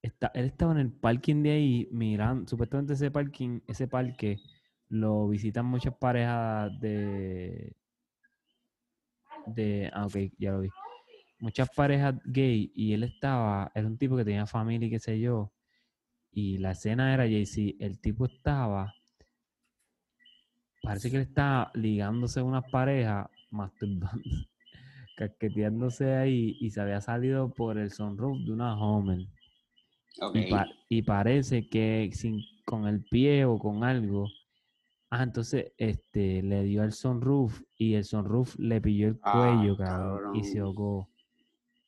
[0.00, 4.38] Está, él estaba en el parking de ahí mirando, supuestamente ese parking, ese parque
[4.88, 7.76] lo visitan muchas parejas de
[9.46, 10.70] de ah, ok, ya lo vi.
[11.40, 15.20] Muchas parejas gay y él estaba, era un tipo que tenía familia y qué sé
[15.20, 15.52] yo.
[16.32, 18.94] Y la escena era Jay-Z, el tipo estaba
[20.82, 24.22] parece que él estaba ligándose a unas parejas, masturbando,
[25.16, 29.26] casqueteándose ahí y se había salido por el sunroof de una Homer.
[30.20, 30.36] Ok.
[30.36, 34.28] Y, pa- y parece que sin, con el pie o con algo.
[35.10, 39.76] Ah, entonces este, le dio al sunroof y el sunroof le pilló el Ah, cuello,
[39.76, 41.08] cabrón, y se ahogó.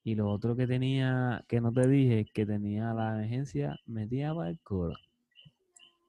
[0.04, 4.50] Y lo otro que tenía, que no te dije, que tenía la emergencia metida para
[4.50, 4.94] el culo.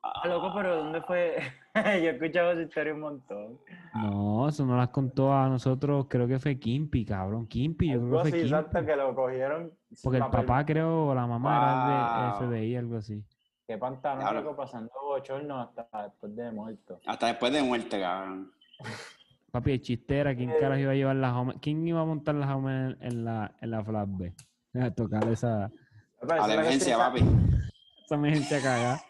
[0.01, 1.35] Ah, loco, pero ¿dónde fue?
[1.75, 3.59] Yo he escuchado esa historia un montón.
[3.93, 7.47] No, eso no las contó a nosotros, creo que fue Kimpi, cabrón.
[7.47, 8.85] Kimpi, yo creo Algo que así, fue exacto, Kimpi.
[8.91, 9.71] que lo cogieron.
[10.03, 13.21] Porque el papá, creo, o la mamá era del FBI, algo así.
[13.69, 16.99] Qué pantalón, pasando bochorno hasta después de muerto.
[17.05, 18.51] Hasta después de muerte, cabrón.
[19.51, 20.55] Papi, el chistera, ¿quién Eh.
[20.59, 21.55] carajo iba a llevar las?
[21.61, 24.33] ¿Quién iba a montar las Homer en, en la, en la flatbed?
[24.73, 25.69] A tocar esa, A
[26.23, 27.19] esa la es la emergencia, papi.
[28.05, 29.03] esa emergencia cagada.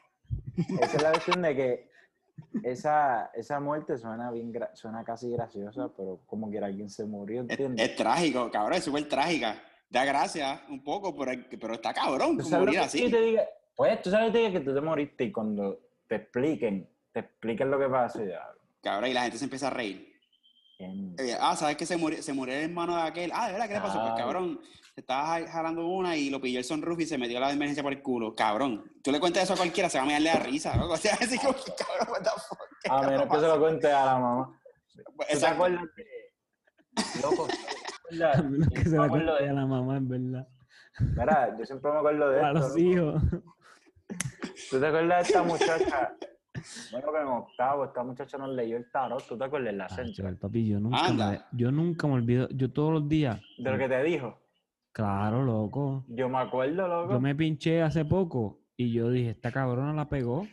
[0.81, 1.89] Esa es la cuestión de que
[2.63, 7.43] esa, esa muerte suena bien gra- suena casi graciosa, pero como que alguien se murió,
[7.43, 7.89] Es, ¿entiendes?
[7.91, 9.55] es trágico, cabrón, es súper trágica.
[9.89, 11.31] Da gracia un poco, pero,
[11.61, 13.03] pero está cabrón ¿Tú como sabes lo morir así.
[13.03, 13.43] yo te diga?
[13.79, 17.87] Pues tú sabes que tú te moriste y cuando te expliquen, te expliquen lo que
[17.87, 18.45] pasa, ya.
[18.83, 20.19] Cabrón, y la gente se empieza a reír.
[20.77, 21.15] ¿quién?
[21.39, 23.31] Ah, ¿sabes que se murió, se murió el hermano de aquel?
[23.33, 24.01] Ah, ¿de verdad qué le pasó?
[24.01, 24.59] Pues cabrón,
[24.93, 27.81] se estaba ja- jalando una y lo pilló el sunroof y se metió la emergencia
[27.81, 28.35] por el culo.
[28.35, 30.75] Cabrón, tú le cuentas eso a cualquiera, se va a mirarle a risa.
[30.75, 30.89] ¿no?
[30.91, 32.59] O sea, así como que, cabrón, what the fuck.
[32.83, 34.59] ¿qué A menos que se lo cuente a la mamá.
[34.93, 37.21] ¿Tú te acuerdas de...
[37.21, 37.55] Loco, ¿tú
[38.09, 38.39] te acuerdas?
[38.39, 40.47] A menos que se la conté de- a la mamá, en verdad.
[41.15, 42.59] Mira, yo siempre me acuerdo de A esto.
[42.59, 43.23] los hijos.
[44.69, 46.13] ¿Tú te acuerdas de esta muchacha?
[46.91, 49.73] Bueno, que en octavo esta muchacha nos leyó el tarot, ¿tú te acuerdas?
[49.75, 50.13] La Ah, Central.
[50.13, 51.31] chaval, papi, yo nunca, Anda.
[51.31, 52.49] me, yo nunca me olvido.
[52.51, 53.39] Yo todos los días.
[53.59, 54.37] De lo que te dijo.
[54.91, 56.03] Claro, loco.
[56.09, 57.13] Yo me acuerdo, loco.
[57.13, 60.45] Yo me pinché hace poco y yo dije, esta cabrona la pegó.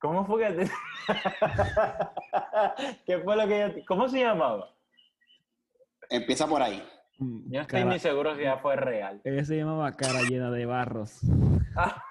[0.00, 0.70] ¿Cómo fue que te...
[3.06, 3.84] ¿Qué fue lo que yo...
[3.86, 4.74] ¿Cómo se llamaba?
[6.10, 6.82] Empieza por ahí.
[7.18, 9.20] Yo no estoy cara- ni seguro si ya fue real.
[9.22, 11.20] Ella se llamaba cara llena de barros.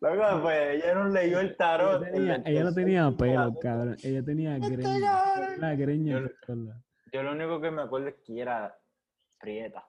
[0.00, 2.02] Loco, pues ella no leyó el Ella, tarot.
[2.06, 3.96] en tenía- el ella no tenía pelo, cabrón.
[4.02, 5.56] Ella tenía greña.
[5.58, 6.30] La greña.
[7.12, 8.78] Yo- lo único que me acuerdo es que era
[9.40, 9.86] prieta.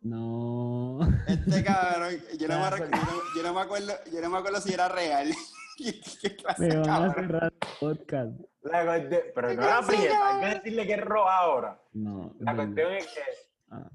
[0.00, 0.98] No.
[1.26, 4.38] Este cabrón, yo no, me, rec- yo no- yo no me acuerdo, yo no me
[4.38, 5.28] acuerdo si era real.
[5.76, 8.40] ¿Qué, qué clase Me van a cerrar el podcast.
[8.62, 8.82] La
[9.34, 11.80] Pero no era prieta, hay que decirle que es roja ahora.
[11.92, 12.34] No.
[12.40, 13.20] La cuestión es que
[13.72, 13.88] Ah,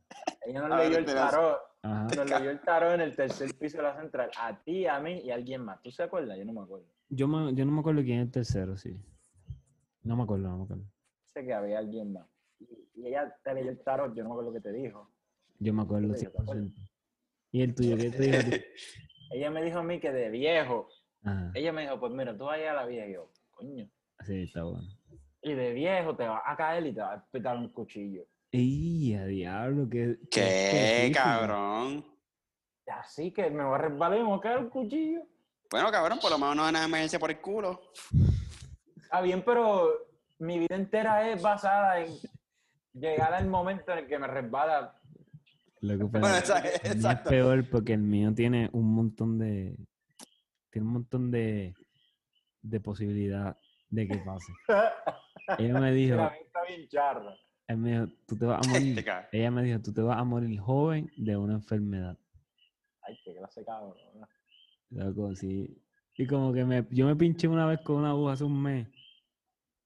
[0.45, 1.59] ella no A ver, leyó el tarot.
[1.81, 2.07] Ajá.
[2.15, 4.31] Nos leyó el tarot en el tercer piso de la central.
[4.39, 5.81] A ti, a mí y a alguien más.
[5.81, 6.38] ¿Tú se acuerdas?
[6.38, 6.85] Yo no me acuerdo.
[7.09, 8.99] Yo, me- yo no me acuerdo quién es el tercero, sí.
[10.03, 10.84] No me acuerdo, no me acuerdo.
[11.34, 12.27] Sé que había alguien más.
[12.59, 15.11] Y, y ella te leyó el tarot, yo no me acuerdo lo que te dijo.
[15.59, 16.63] Yo me acuerdo, Sí, yo te acuerdo.
[16.63, 16.89] 100%.
[17.51, 18.63] ¿Y el tuyo qué te dijo?
[19.31, 20.88] Ella me dijo a mí que de viejo.
[21.23, 23.07] Ajá, Ella me dijo, pues mira, tú vayas a la vieja.
[23.07, 23.89] Y yo, coño.
[24.26, 24.88] sí, está bueno.
[25.41, 28.23] Y de viejo te vas a caer y te vas a petar un cuchillo.
[28.51, 29.88] ¡Ey, a diablo!
[29.89, 31.19] ¡Qué, ¿Qué, específico!
[31.23, 32.05] cabrón?
[32.88, 35.22] Así que me voy a resbalar y me voy a caer el cuchillo.
[35.72, 37.81] Bueno, cabrón, por lo menos no van a emergencia por el culo.
[38.95, 39.89] Está bien, pero
[40.39, 42.13] mi vida entera es basada en
[42.93, 44.95] llegar al momento en el que me resbala.
[45.81, 47.30] Lo que Bueno, pasa esa- es es exacto.
[47.30, 49.76] peor porque el mío tiene un montón de.
[50.72, 51.73] Tiene un montón de.
[52.61, 53.57] de posibilidad
[53.89, 54.53] de que pase.
[55.57, 57.35] Ella me dijo, La está bien charra.
[57.67, 59.03] Él me dijo, tú te vas a morir.
[59.03, 59.29] cabrón.
[59.31, 62.17] Ella me dijo, tú te vas a morir joven de una enfermedad.
[63.01, 63.95] Ay, qué clase cabrón.
[64.89, 65.81] Loco, sí.
[66.17, 68.87] Y como que me, yo me pinché una vez con una aguja hace un mes.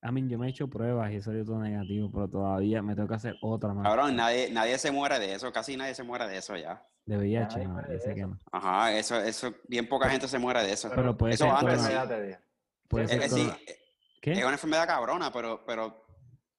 [0.01, 2.95] A mí, yo me he hecho pruebas y he salido todo negativo, pero todavía me
[2.95, 3.84] tengo que hacer otra más.
[3.84, 6.85] Cabrón, nadie, nadie se muere de eso, casi nadie se muere de eso ya.
[7.06, 8.39] De VIH, no, de que eso.
[8.51, 10.89] Ajá, eso, eso, bien poca gente se muere de eso.
[10.93, 12.35] Pero puede eso ser antes sí.
[12.88, 13.76] puede ser eh, sí, eh,
[14.22, 14.31] ¿Qué?
[14.34, 16.06] es una enfermedad cabrona, pero, pero,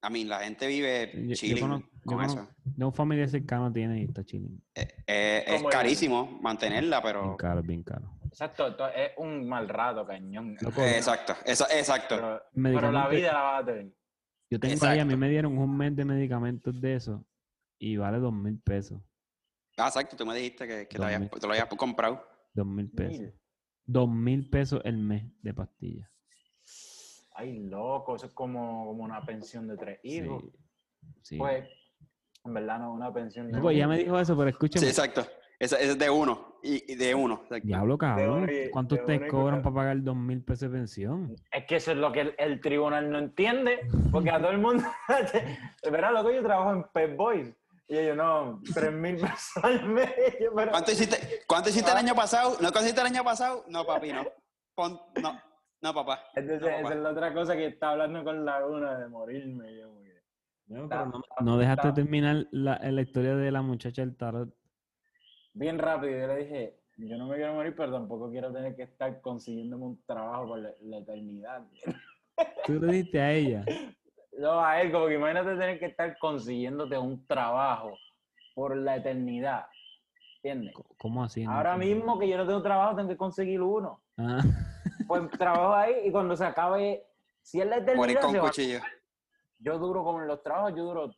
[0.02, 2.48] a mí, la gente vive Yo- yo chilling con eso.
[2.76, 4.62] No, un familiar cercano tiene y está chilling.
[4.74, 7.36] Eh, eh, es carísimo mantenerla, Bien pero...
[7.36, 8.16] caro, bien caro.
[8.26, 10.56] Exacto, esto es un mal rato, cañón.
[10.60, 12.16] Loco, Eh, Exacto, esa- exacto.
[12.16, 12.42] Pero,
[12.80, 13.92] pero la vida la vas a tener.
[14.50, 15.16] Yo tengo ahí, a mí Exacto.
[15.18, 17.24] me dieron un mes de medicamentos de eso
[17.78, 19.00] y vale dos mil pesos.
[19.76, 22.24] Ah, exacto, tú me dijiste que, habías- te lo habías comprado.
[22.52, 23.32] Dos mil pesos.
[23.84, 26.08] Dos mil pesos el mes de pastillas.
[27.40, 30.08] Ay, loco, eso es como, como una pensión de tres Sí.
[30.16, 30.44] hijos.
[31.22, 31.38] sí.
[31.38, 31.66] Pues,
[32.44, 34.52] en verdad no es una pensión de No, pues ya me dijo eso, pero Sí,
[34.52, 34.86] escúchame.
[34.88, 35.20] exacto.
[35.58, 36.58] Esa esa es de uno.
[36.62, 37.40] Y, y de uno.
[37.44, 37.66] exacto.
[37.66, 38.48] Diablo, cabrón.
[38.72, 41.34] ¿Cuánto de ustedes cobran para pagar dos mil pesos de pensión?
[41.52, 43.80] Es que eso es lo que el, el tribunal no entiende,
[44.12, 44.84] porque a todo el mundo...
[45.90, 47.54] Verá, loco, yo trabajo en Pep Boys.
[47.88, 50.10] Y ellos, no, tres mil pesos al mes.
[50.54, 52.50] Pero- ¿Cuánto hiciste, ¿Cuánto hiciste el año pasado?
[52.52, 53.64] ¿No cuánto hiciste el año pasado?
[53.68, 54.24] No, papi, no.
[54.74, 55.38] Pon- no,
[55.82, 56.20] no, papá.
[56.34, 59.76] Entonces, No, esa es la otra cosa que está hablando con Laguna de morirme.
[59.76, 59.88] yo
[60.68, 64.54] No, pero no, no dejaste está- terminar la, la historia de la muchacha del tarot.
[65.52, 68.82] Bien rápido, yo le dije, yo no me quiero morir, pero tampoco quiero tener que
[68.84, 71.64] estar consiguiéndome un trabajo por la, la eternidad.
[72.66, 73.64] Tú le dijiste a ella.
[74.38, 77.98] No, a él, como que imagínate tener que estar consiguiéndote un trabajo
[78.54, 79.66] por la eternidad.
[80.36, 80.72] ¿Entiendes?
[80.98, 81.44] ¿Cómo así?
[81.44, 84.00] Ahora mismo que yo no tengo trabajo, tengo que conseguir uno.
[84.16, 84.40] Ah,
[85.10, 87.04] Pues trabajo ahí y cuando se acabe,
[87.42, 88.78] si es la Morir eternidad, con se va- cuchillo.
[89.58, 91.12] yo duro como en los trabajos, yo duro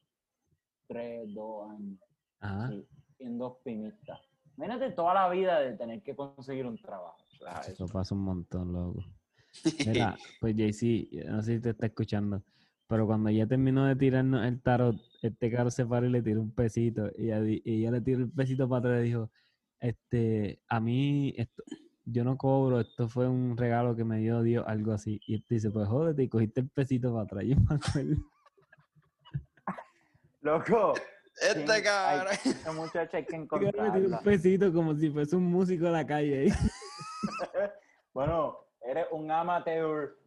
[0.89, 1.99] tres, dos años.
[2.41, 2.69] ajá.
[2.71, 2.87] Sí,
[3.19, 4.19] siendo optimista.
[4.57, 7.19] Imagínate toda la vida de tener que conseguir un trabajo.
[7.35, 9.05] O sea, Eso eso- pasa un montón, loco.
[10.11, 12.43] Mira, pues JC, no sé si te está escuchando,
[12.87, 16.41] pero cuando ya terminó de tirarnos el tarot, este caro se paró y le tiró
[16.41, 17.11] un pesito.
[17.19, 19.31] Y ella, y ella le tiró el pesito para atrás y le dijo,
[19.81, 21.63] este, a mí, esto,
[22.05, 25.21] yo no cobro, esto fue un regalo que me dio Dios, algo así.
[25.27, 27.45] Y este dice, pues jódete, y cogiste el pesito para atrás.
[27.47, 28.17] Yo me acuerdo.
[30.41, 30.95] Loco,
[31.41, 32.27] Este ¿quién- cabrón.
[32.31, 34.19] hay- esa muchacha hay que Le encontrarla.
[34.19, 36.53] un pesito como si fuese un músico de la calle.
[38.15, 40.19] Bueno, eres un amateur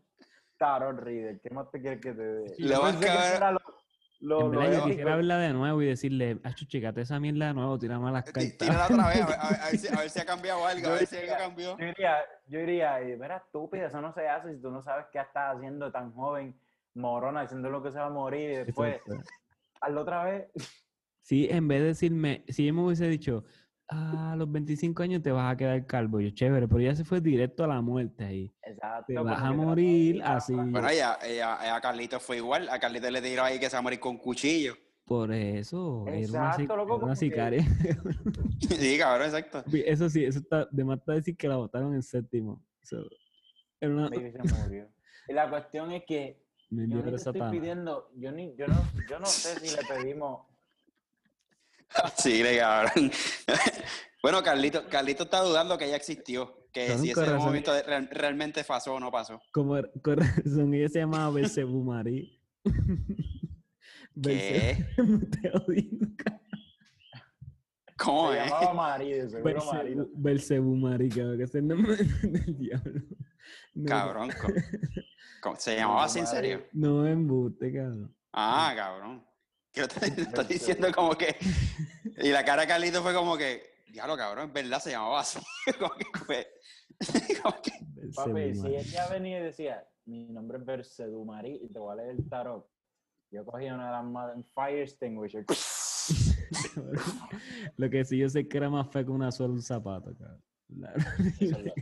[0.58, 1.40] tarot reader.
[1.40, 2.56] ¿Qué más te quieres que te dé?
[2.58, 3.40] Lo Yo más pensé
[4.20, 4.88] lo, lo- En lo verdad, yo épico.
[4.90, 8.32] quisiera verla de nuevo y decirle, Acho, checate esa mierda de nuevo, tírame las Tí-
[8.32, 8.58] cartas.
[8.58, 10.66] Tírala otra vez, a ver, a ver- a ver si, a ver si ha cambiado
[10.66, 11.78] algo, a ver si algo diría- cambió.
[11.78, 12.18] Yo diría,
[12.48, 15.92] yo diría, mira, estúpida, eso no se hace si tú no sabes qué estás haciendo
[15.92, 16.56] tan joven,
[16.94, 19.00] morona, diciendo lo que se va a morir y después,
[19.82, 20.48] hazlo otra vez.
[21.22, 23.52] Sí, en vez de decirme, si ella me hubiese dicho, "Ah,
[23.88, 27.22] a los 25 años te vas a quedar calvo, yo chévere, pero ella se fue
[27.22, 28.54] directo a la muerte ahí.
[28.64, 29.06] Exacto.
[29.08, 30.54] Te vas a morir así.
[30.54, 32.68] Bueno, ella, ella, ella a Carlitos fue igual.
[32.70, 34.76] A Carlitos le tiró ahí que se va a morir con cuchillo.
[35.06, 37.64] Por eso, era una, Exacto, sic- loco, era una sicaria.
[38.60, 39.64] Sí, cabrón, exacto.
[39.72, 42.66] eso sí, eso está, de más está decir que la botaron en séptimo.
[42.82, 43.08] So,
[43.80, 44.90] era una, Maybe se murió.
[45.28, 46.42] Y la cuestión es que
[46.72, 49.60] me yo dio ni te de estoy pidiendo, yo, ni, yo, no, yo no sé
[49.60, 50.48] si le pedimos,
[52.18, 53.12] Sí, le cabrón.
[54.26, 56.66] Bueno, Carlito, Carlito está dudando que ella existió.
[56.74, 57.38] Que si ese corazón.
[57.46, 59.40] momento de- real- realmente pasó o no pasó.
[59.52, 62.42] Como era- con razón, ella se llamaba Belcebú Marí.
[64.24, 64.84] ¿Qué?
[65.42, 65.84] Te odio.
[67.98, 68.46] ¿Cómo se es?
[68.50, 69.96] llamaba María, de seguro Belcebú, María.
[70.16, 73.02] Belcebú Marí, cabrón, que es el nombre del diablo.
[73.76, 74.32] No, Cabrón.
[75.60, 76.66] ¿Se llamaba así en serio?
[76.74, 78.12] No embuste, cabrón.
[78.34, 79.24] Ah, cabrón.
[79.72, 81.36] Que lo estás estás diciendo como que.
[82.24, 83.75] Y la cara de Carlito fue como que.
[83.96, 85.40] Diablo, cabrón, es verdad, se llamaba así.
[85.80, 86.48] Como que fue.
[87.42, 87.72] como que-
[88.14, 91.96] Papi, si ella venía y decía, mi nombre es Bercedú Marí y te voy a
[91.96, 92.70] leer el tarot,
[93.32, 94.04] yo cogía una de las
[94.36, 95.46] un fire extinguisher.
[97.78, 100.44] Lo que sí yo sé que era más feo que una suela un zapato, cabrón.
[100.68, 100.92] La-
[101.40, 101.74] Eso es lo-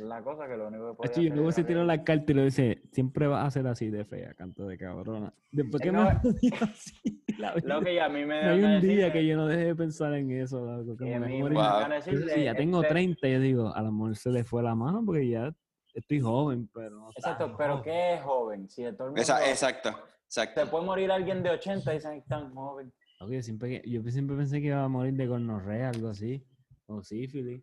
[0.00, 2.44] La cosa que lo único que podía hacer luego se tiró la carta y le
[2.44, 5.32] dice, siempre vas a ser así de fea, canto de cabrona.
[5.52, 7.66] Después que me no- jodió así, la vida.
[7.78, 9.74] Lo que ya a mí me No hay un día que yo no deje de
[9.76, 10.96] pensar en eso, loco.
[10.96, 11.88] Como mí me Wow.
[11.90, 15.02] decirle, ya tengo este- 30, yo digo, a lo mejor se le fue la mano
[15.04, 15.54] porque ya
[15.94, 17.82] estoy joven, pero no Exacto, pero.
[17.82, 18.68] ¿qué es joven?
[18.68, 19.90] Si de todo el mundo Esa- exacto,
[20.26, 20.70] se exacto.
[20.70, 22.92] puede morir alguien de 80 y dicen "Ay, tan joven.
[23.20, 26.46] Loco, yo, siempre, yo siempre pensé que iba a morir de gonorrea, algo así.
[26.86, 27.62] O sífilis.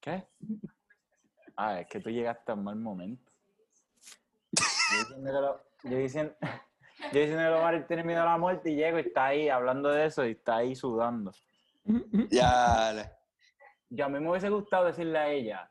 [0.00, 0.24] ¿Qué?
[1.56, 3.30] Ah, es que tú llegaste a un mal momento.
[4.52, 6.34] Yo diciendo que lo, yo diciendo,
[7.12, 10.06] yo diciendo que tiene miedo a la muerte y llego y está ahí hablando de
[10.06, 11.32] eso y está ahí sudando.
[12.30, 12.92] Ya.
[12.92, 13.10] le-
[13.90, 15.70] Yo a mí me hubiese gustado decirle a ella,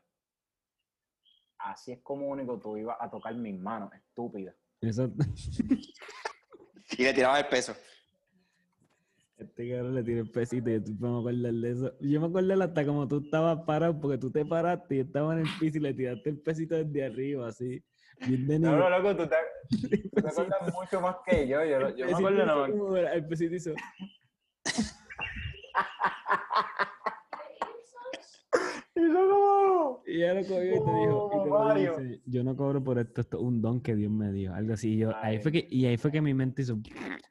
[1.58, 4.54] así es como único tú ibas a tocar mis manos, estúpida.
[4.80, 5.08] Eso,
[6.98, 7.74] Y le tiraba el peso.
[9.48, 11.92] Este cabrón le tiré el pesito y yo estoy me acordar de eso.
[12.00, 15.40] Yo me acuerdo hasta como tú estabas parado porque tú te paraste y estaba en
[15.40, 17.82] el piso y le tiraste el pesito desde arriba, así.
[18.26, 19.36] Bien No, no, loco, tú te,
[20.14, 21.64] tú te acuerdas mucho más que yo.
[21.64, 23.72] Yo, yo me acuerdo, como era, El pesito hizo.
[28.96, 31.96] Y yo como- Y ella lo cogió y te dijo, y te Mario.
[31.98, 34.72] dice, yo no cobro por esto, esto es un don que Dios me dio, algo
[34.74, 34.94] así.
[34.94, 36.78] Y, yo, ahí fue que, y ahí fue que mi mente hizo,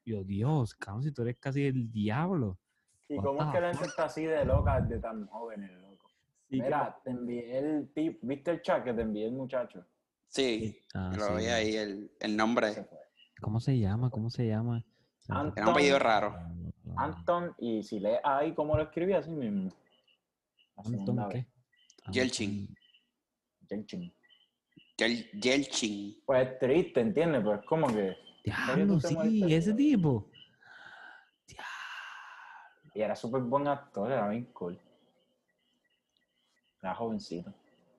[0.06, 2.58] yo, Dios, cabrón, si tú eres casi el diablo.
[3.10, 6.08] ¿Y cómo es que la gente está así de loca de tan jóvenes, loco?
[6.50, 9.84] Sí, que- Mira, te envié el tip, ¿viste el chat que te envié el muchacho?
[10.28, 12.88] Sí, Ah, lo sí, vi ahí, el, el nombre.
[13.42, 14.10] ¿Cómo se llama?
[14.10, 14.84] ¿Cómo se llama?
[15.30, 15.54] Anton-.
[15.56, 16.36] Era un apellido raro.
[16.98, 19.72] Anton, y si lees ahí cómo lo escribí, así mismo.
[20.78, 21.28] Anton, vez.
[21.32, 21.55] ¿qué?
[22.12, 22.76] Yelchin.
[23.70, 24.14] Yelchin.
[24.98, 26.16] Yel- Yelchin.
[26.26, 27.42] Pues es triste, ¿entiendes?
[27.44, 28.16] Pero es como que...
[28.44, 30.30] Diablo, sí, ese tipo.
[32.94, 34.80] Y era súper buen actor, era bien cool.
[36.82, 37.54] Era jovencito.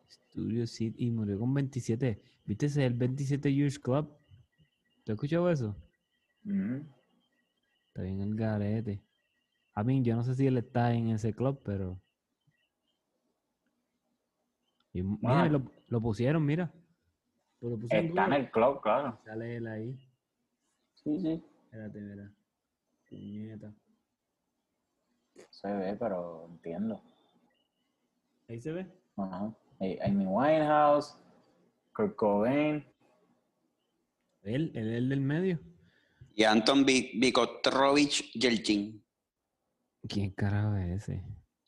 [0.09, 2.23] Studio City y murió con 27.
[2.45, 4.09] ¿Viste ese el 27 Years Club?
[5.05, 5.77] ¿Te has escuchado eso?
[6.45, 6.87] Ujú.
[7.89, 9.03] Está bien el garete.
[9.74, 12.01] A mí, yo no sé si él está en ese club, pero.
[14.97, 15.48] Y m- mira, Ah.
[15.48, 16.73] lo, lo pusieron, mira.
[17.60, 19.18] Pues Lo puse en Está en el club, claro.
[19.24, 19.94] Sale él ahí.
[20.94, 21.44] Sí, sí.
[21.64, 22.32] Espérate, mira.
[23.09, 23.74] Puñeta.
[25.51, 27.02] Se ve, pero entiendo.
[28.48, 28.86] Ahí se ve.
[29.16, 29.55] Ajá.
[29.81, 31.18] Amy Amy Winehouse,
[31.94, 32.85] Kurt Cobain.
[34.43, 35.60] Él, él, el del medio.
[36.35, 39.05] Y Anton Vi- Vikotrovich Yelchin.
[40.09, 41.23] ¿Quién carajo es ese?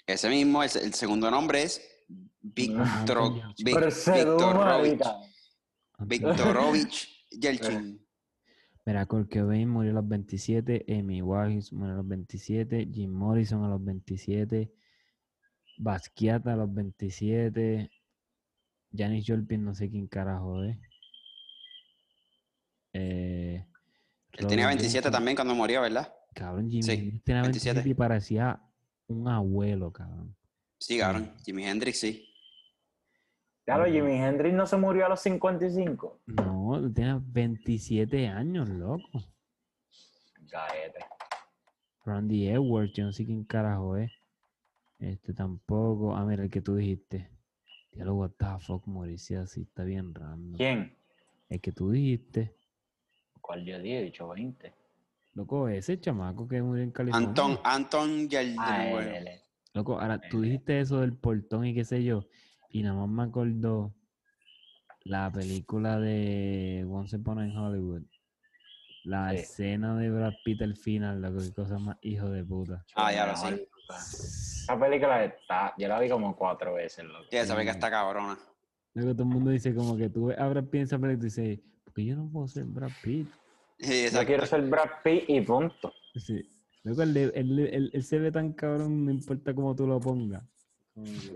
[0.07, 1.83] Ese mismo, es, el segundo nombre es
[2.43, 2.85] Marica.
[5.99, 8.05] Anton- Viktorovich Yelchin.
[8.87, 13.69] Mira, Cobain murió a los 27, Amy Winehouse murió a los 27, Jim Morrison a
[13.69, 14.73] los 27,
[15.79, 17.91] Basquiat a los 27,
[18.97, 20.79] Janis Joplin no sé quién carajo es.
[22.95, 23.65] Eh,
[24.33, 25.13] Él tenía Robert 27 Johnson.
[25.13, 26.13] también cuando murió, ¿verdad?
[26.35, 27.91] Cabrón, Jimi Sí, Hendrix tenía 27 27.
[27.91, 28.63] y parecía
[29.09, 30.35] un abuelo, cabrón.
[30.79, 31.35] Sí, cabrón.
[31.45, 32.28] Jimi Hendrix, sí.
[33.69, 33.85] Claro.
[33.93, 36.21] Jimi Hendrix no se murió a los 55.
[36.25, 39.03] No, tenía 27 años, loco.
[40.51, 41.05] Gaete.
[42.03, 44.11] Randy Edwards, yo no sé quién carajo es.
[44.99, 46.17] Este tampoco.
[46.17, 47.29] Ah, mira, el que tú dijiste.
[47.93, 50.57] Diablo, what the fuck, morirse así, está bien random.
[50.57, 50.97] ¿Quién?
[51.51, 52.57] El que tú dijiste.
[53.43, 54.01] ¿Cuál yo dije?
[54.01, 54.73] He dicho 20.
[55.35, 57.29] Loco, ese chamaco que murió en California.
[57.29, 59.41] Anton, Anton Ah, él, bueno, él, él.
[59.75, 62.25] Loco, ahora tú dijiste eso del portón y qué sé yo.
[62.71, 63.95] Y nada más me acordó
[65.05, 68.03] la película de Once Upon a Hollywood.
[69.05, 69.37] La Sí.
[69.37, 72.85] escena de Brad Pitt al final, loco, qué cosa más hijo de puta.
[72.95, 73.69] Ah, ya lo sé.
[73.89, 77.25] Esa película está, yo la vi como cuatro veces, loco.
[77.31, 78.39] Sí, esa que está cabrona.
[78.95, 81.13] Luego todo el mundo dice como que tú ves a Brad Pitt en esa película
[81.15, 83.29] y tú dices, porque yo no puedo ser Brad Pitt.
[83.79, 85.93] Sí, Yo quiero ser Brad Pitt y punto.
[86.17, 86.43] Sí.
[86.83, 90.43] Luego él, él, él- él se ve tan cabrón, no importa cómo tú lo pongas.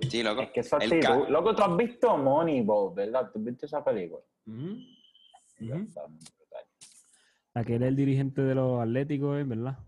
[0.09, 0.43] Sí, loco.
[0.43, 1.01] Es que El actitud.
[1.01, 3.31] ca- Loco, tú has visto Moneyball, ¿verdad?
[3.33, 4.23] ¿Tú has visto esa película?
[4.47, 4.87] Muy
[5.61, 6.11] brutal.
[7.55, 9.45] Aquel es el dirigente de los Atléticos, ¿eh?
[9.45, 9.79] ¿verdad?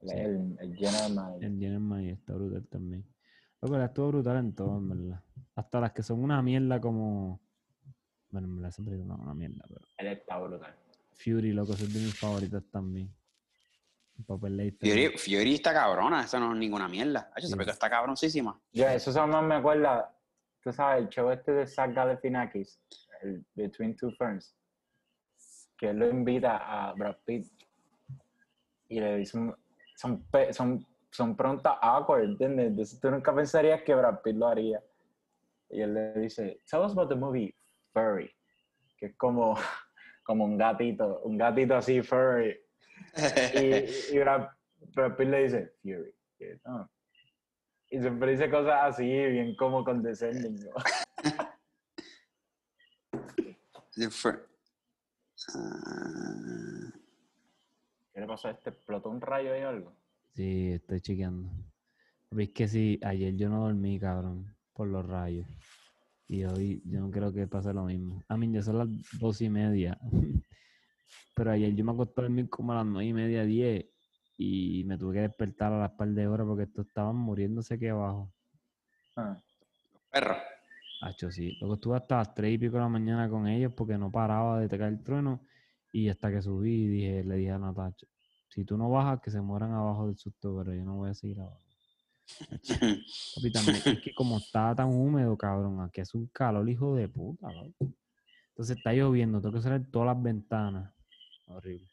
[0.00, 0.16] Él Sí.
[0.18, 1.44] El, el general manager.
[1.44, 3.04] El Jenner May está brutal también.
[3.60, 5.22] Loco, la estuvo brutal en todo, en verdad.
[5.54, 7.40] Hasta las que son una mierda como...
[8.30, 9.80] Bueno, en verdad no es una mierda, pero...
[9.98, 10.74] Él está brutal.
[11.12, 13.14] Fury, loco, es de mis favoritas también.
[14.22, 17.30] El papel Fury, Fury está cabrona, eso no es ninguna mierda.
[17.34, 17.54] Ay, Sí.
[17.66, 18.60] está cabroncísima.
[18.72, 20.14] Yo, eso más me acuerda,
[20.62, 22.80] tú sabes, el show este de Zach Galifianakis,
[23.22, 24.56] el Between Two Ferns,
[25.76, 27.46] que él lo invita a Brad Pitt
[28.88, 29.56] y le dice, un-
[29.96, 32.68] son, pe- son, son preguntas awkward, ¿entiendes?
[32.68, 34.82] Entonces tú nunca pensarías que Brad Pitt lo haría.
[35.70, 37.54] y él le dice, tell us about the movie
[37.94, 38.30] Furry,
[38.98, 39.54] que es como,
[40.22, 42.56] como un gatito, un gatito así furry.
[43.54, 44.48] Y, y Brad,
[44.94, 46.14] Brad Pitt le dice, Fury.
[46.64, 46.90] no.
[47.90, 50.58] Y siempre dice cosas así, bien como condescending.
[55.54, 56.92] Ah,
[58.14, 58.70] ¿Qué le pasó a este?
[58.70, 59.92] ¿Explotó un rayo ahí o algo?
[60.34, 61.50] Sí, estoy chequeando.
[62.30, 65.46] Es que sí, ayer yo no dormí, cabrón, por los rayos.
[66.28, 68.22] Y hoy yo no creo que pase lo mismo.
[68.28, 69.98] A mí ya son las dos y media.
[71.34, 73.86] Pero ayer yo me acosté a dormir como a las nueve y media, diez.
[74.38, 77.86] Y me tuve que despertar a las par de horas porque estos estaban muriéndose aquí
[77.86, 78.32] abajo.
[79.16, 79.36] Ah,
[80.10, 80.36] perro.
[81.02, 81.56] Hacho, sí.
[81.60, 84.60] Luego estuve hasta las tres y pico de la mañana con ellos porque no paraba
[84.60, 85.44] de tocar el trueno.
[85.92, 88.06] Y hasta que subí, dije, le dije a Natacha,
[88.48, 91.14] si tú no bajas, que se mueran abajo del susto, pero yo no voy a
[91.14, 91.58] seguir abajo.
[93.34, 97.08] Papi, también es que como estaba tan húmedo, cabrón, aquí hace un calor, hijo de
[97.08, 97.48] puta.
[98.50, 100.92] Entonces está lloviendo, tengo que cerrar todas las ventanas.
[101.46, 101.88] Horrible.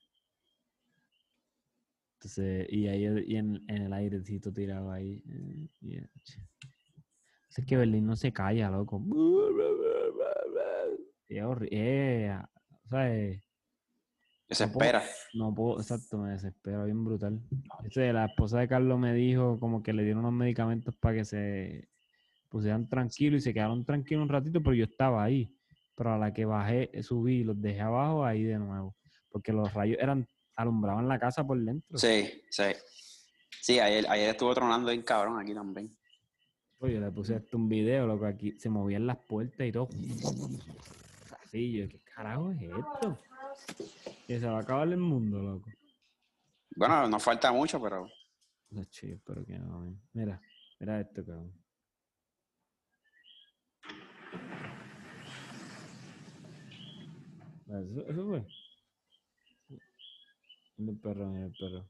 [2.16, 5.24] Entonces, y ahí y en, en el airecito tirado ahí.
[5.82, 6.48] y, ch-
[7.56, 9.02] Es que Berlín no se calla, loco.
[11.30, 12.32] Y es horrible.
[12.86, 13.42] o sea, eh,
[14.50, 15.04] Desespera.
[15.34, 17.40] no puedo, exacto, me desespero bien brutal.
[17.84, 21.26] Este, la esposa de Carlos me dijo como que le dieron unos medicamentos para que
[21.26, 21.88] se
[22.50, 25.56] pusieran tranquilos y se quedaron tranquilos un ratito, pero yo estaba ahí.
[25.96, 28.96] Pero a la que bajé, eh, subí y los dejé abajo ahí de nuevo.
[29.32, 31.98] Porque los rayos eran, alumbraban la casa por dentro.
[31.98, 32.64] Sí, sí.
[33.62, 35.96] Sí, ayer, ayer estuvo tronando bien cabrón aquí también.
[36.80, 39.90] Oye, le puse hasta un video, loco, aquí se movían las puertas y todo.
[41.44, 43.20] Así, yo, ¿qué carajo es esto?
[44.26, 45.70] Que se va a acabar el mundo, loco.
[46.76, 48.08] Bueno, nos falta mucho, pero
[48.70, 49.80] No, chido, espero que no.
[49.80, 50.02] man.
[50.14, 50.42] Mira,
[50.80, 51.54] mira esto, cabrón.
[57.68, 58.46] Eso, eso fue.
[60.80, 61.86] El perro, el perro.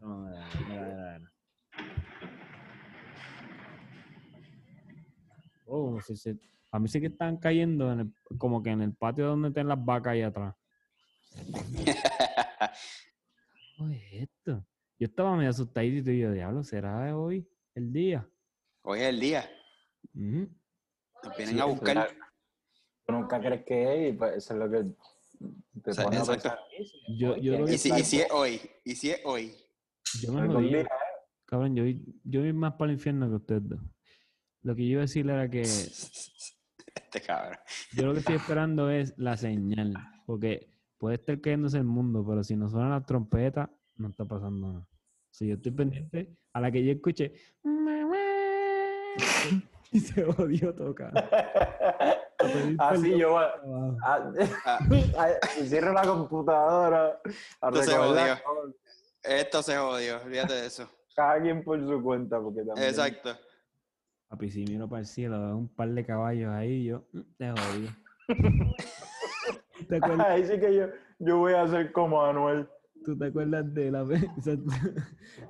[0.00, 1.32] No, mira, mira, mira.
[5.66, 6.40] Oh, sí, sí.
[6.72, 9.68] A mí sí que están cayendo en el, como que en el patio donde están
[9.68, 10.54] las vacas ahí atrás.
[13.76, 14.66] ¿Qué es esto?
[14.98, 18.26] Yo estaba medio asustadito y yo, diablo, ¿será hoy el día?
[18.82, 19.50] hoy es el día.
[20.14, 22.10] Nos vienen Sí, a buscar.
[23.10, 24.84] Nunca crees que es y pues eso es lo que
[25.82, 26.58] te O sea, pone a pensar.
[27.18, 29.52] Yo, yo, lo Y si, y si es hoy, y si es hoy.
[30.22, 30.68] yo me Algún jodí.
[30.68, 30.88] día,
[31.46, 31.84] Cabrón, yo,
[32.24, 33.80] yo vi más para el infierno que ustedes dos.
[34.62, 35.62] Lo que yo iba a decir era que
[36.94, 37.58] Este cabrón.
[37.94, 39.94] yo lo que estoy esperando es la señal.
[40.26, 40.68] Porque
[40.98, 44.88] puede estar cayéndose el mundo, pero si no suenan las trompetas, no está pasando nada.
[45.30, 47.32] Si yo estoy pendiente, a la que yo escuche.
[49.92, 51.12] Y se odió tocar.
[52.78, 53.96] Así yo voy a- Abajo.
[54.04, 54.32] a-
[54.64, 54.78] Ah,
[55.18, 57.20] a- cierro la computadora
[57.60, 58.14] a odio.
[58.14, 58.74] las cosas.
[59.22, 60.88] esto se jodió, olvídate de eso.
[61.14, 63.36] cada quien por su cuenta porque también Exacto.
[64.28, 67.50] Papi, si miro para el cielo, veo un par de caballos ahí, yo mm, te
[67.50, 67.90] jodí.
[69.88, 70.86] ¿Te acuerdas, ahí sí que yo,
[71.18, 72.68] yo voy a hacer como Anuel
[73.04, 74.70] ¿Tú te acuerdas de la pe- exacto.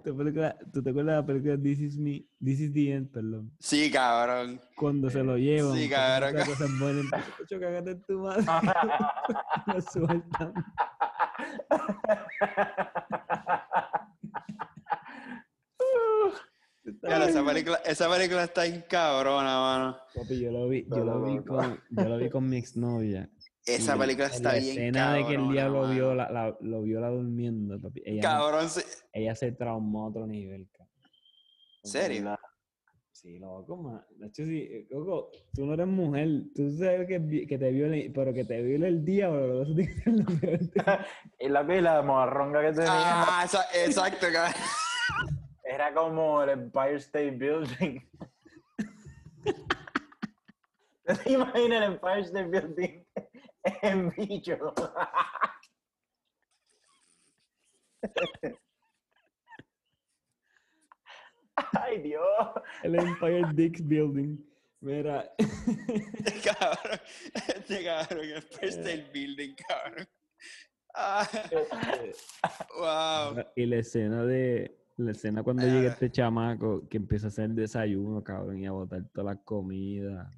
[0.04, 3.10] ¿Te acuerdas- ¿Tú te acuerdas de la película This is Me, This is the End,
[3.10, 3.50] perdón?
[3.58, 4.60] Sí, cabrón.
[4.76, 5.76] Cuando se lo llevan.
[5.76, 6.36] Sí, cabrón.
[6.36, 8.44] esas cosas buenas, empieza, "Cocho, cágate en tu madre.
[9.74, 10.52] Lo sueltan.
[17.02, 19.96] Claro, esa película, esa película está en cabrona, mano.
[20.14, 23.28] Papi, yo lo vi, yo lo vi con, yo lo vi con mi exnovia.
[23.76, 25.94] Esa película en está la bien escena de que el diablo mano.
[25.94, 28.02] viola, la, lo viola durmiendo, papi.
[28.04, 28.80] Ella, Cabrón, sí.
[29.12, 30.94] ella se traumó a otro nivel, cabrón.
[31.84, 32.36] ¿Serio?
[33.12, 34.06] Sí, loco, ma.
[34.16, 38.10] De hecho, sí, eh, loco, tú no eres mujer, tú sabes que, que te viole,
[38.14, 40.60] pero que te viole el diablo, eso tiene que ser lo peor.
[41.38, 44.54] y la pila morronga que tenía Ah, esa- exacto, cabrón.
[45.64, 48.00] era como el Empire State Building
[51.24, 53.04] ¿te imaginas el Empire State Building
[53.82, 54.74] en bicho?
[61.72, 62.24] ay Dios
[62.82, 64.38] El Empire Dix Building.
[64.82, 65.30] Mira,
[66.44, 67.00] cabrón.
[67.34, 70.08] Este cabrón, el First State Building, cabrón.
[70.94, 71.28] Ah,
[73.34, 73.44] wow.
[73.56, 75.92] y la escena de, la escena cuando llega Ah.
[75.92, 80.32] este chamaco que empieza a hacer desayuno, cabrón, y a botar toda la comida.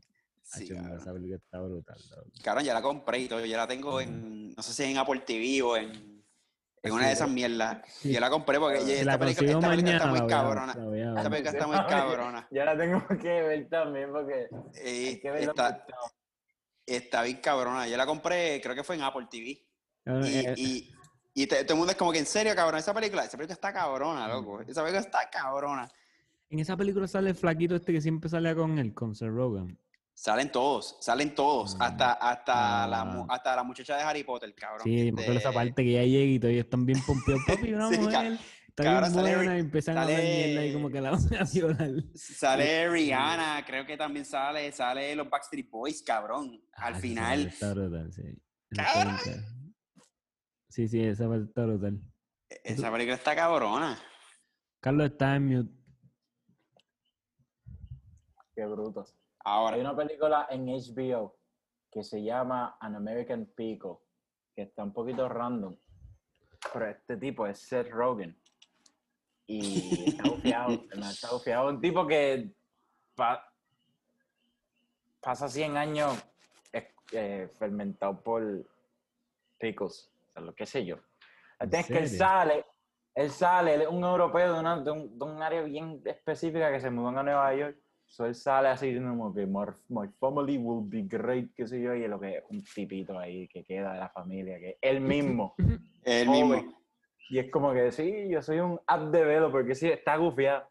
[0.59, 0.99] Sí, cabrón.
[0.99, 1.97] esa película está brutal.
[2.43, 3.45] Cabrón, ya la compré y todo.
[3.45, 6.13] Ya la tengo en, no sé si en Apple TV o en,
[6.85, 7.79] En una de esas mierdas.
[8.03, 10.75] Yo la compré porque esta la película, esta película está muy la voy a- cabrona.
[10.75, 11.31] voy a Esta ver.
[11.31, 12.49] película está muy cabrona.
[12.51, 14.49] Yo la tengo que ver también porque
[14.85, 15.51] Y hay que verlo.
[15.53, 15.87] está,
[16.87, 17.87] está bien cabrona.
[17.89, 19.65] Yo la compré, creo que fue en Apple TV.
[20.05, 20.91] Cabrón, Y, eh, y,
[21.35, 23.55] y te- todo el mundo es como que, en serio, cabrón, esa película, esa película
[23.55, 24.61] está cabrona, loco.
[24.63, 25.89] Esa película está cabrona.
[26.51, 29.79] En esa película sale el flaquito este que siempre salía con él, con Seth Rogen.
[30.15, 31.75] Salen todos, salen todos.
[31.77, 31.83] Mm.
[31.83, 33.05] Hasta, hasta, la, Ah.
[33.05, 34.83] mu- hasta la muchacha de Harry Potter, cabrón.
[34.85, 37.43] Sí, me acuerdo esa Este, parte que ya llega y todos están bien pompeados.
[37.47, 38.39] Papi, una Sí, mujer.
[38.69, 41.11] Está cabrón, bien sale buena y empiezan a hablar sale- mierda y como que la
[41.11, 41.91] van a violar.
[42.15, 46.63] Sale Rihanna, creo que también sale, sale los Backstreet Boys, cabrón.
[46.75, 47.41] Al Ah, esa final.
[47.43, 48.23] parte Está brutal, sí.
[48.75, 49.19] Cara.
[50.69, 52.01] Sí, sí, esa parte está brutal.
[52.65, 53.99] Esa película está cabrona.
[54.81, 55.73] Carlos está en mute.
[58.55, 59.05] Qué bruto.
[59.45, 61.37] Ahora, Hay una película en HBO
[61.91, 63.97] que se llama An American Pickle,
[64.55, 65.77] que está un poquito random.
[66.73, 68.39] Pero este tipo es Seth Rogen.
[69.47, 70.73] Y está bufiado,
[71.11, 71.69] está bufiado.
[71.69, 72.55] Un tipo que
[73.15, 73.45] pa-
[75.21, 76.25] pasa 100 años
[77.13, 78.43] eh, fermentado por
[79.59, 80.97] pickles, o sea, lo que sé yo.
[81.61, 82.65] ¿En Es que él sale,
[83.15, 86.73] él sale, él es un europeo de, una- de un, de un área bien específica
[86.73, 87.77] que se mudó a Nueva York.
[88.13, 91.81] So él sale así diciendo como que my, my family will be great, qué sé
[91.81, 94.73] yo, y es lo que es un tipito ahí que queda de la familia, que
[94.73, 95.55] es él mismo.
[95.57, 96.31] joven.
[96.31, 96.79] mismo.
[97.31, 100.69] Y es como que sí, yo soy un app developer, que sí, está gufiado.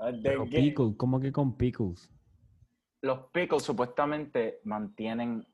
[0.00, 2.10] Ah, Pero que pickles, ¿cómo que con pickles?
[3.02, 5.46] Los pickles supuestamente mantienen,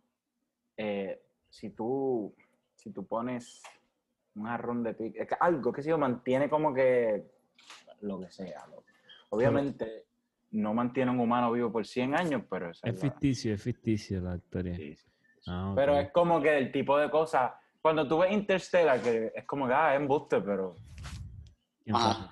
[0.76, 1.20] eh,
[1.50, 2.32] si tú
[2.76, 3.60] si tú pones
[4.36, 7.28] un jarrón de pickles, algo que sí, mantiene como que
[8.02, 8.68] lo que sea.
[8.68, 8.84] lo-
[9.30, 10.11] Obviamente
[10.52, 14.76] no mantiene un humano vivo por 100 años, pero Es ficticio, es ficticio la historia.
[14.76, 15.06] sí, sí.
[15.46, 19.44] Ah, Pero es como que el tipo de cosas, cuando tú ves Interstellar, que es
[19.44, 20.76] como que, ah, es embuste, pero,
[21.84, 22.12] ¿Quién Ajá.
[22.14, 22.28] sabe?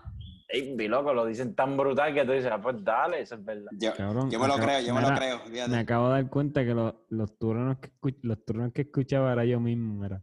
[0.52, 3.44] ey, mi loco, lo dicen tan brutal que tú dices, ah, pues dale, eso es
[3.44, 3.70] verdad.
[3.72, 5.38] Yo, Cabrón, yo me lo acabo- creo, yo me lo creo.
[5.40, 5.70] fíjate.
[5.70, 7.90] Me acabo de dar cuenta que los, los turnos que
[8.22, 10.22] los turnos que escuchaba era yo mismo, mira.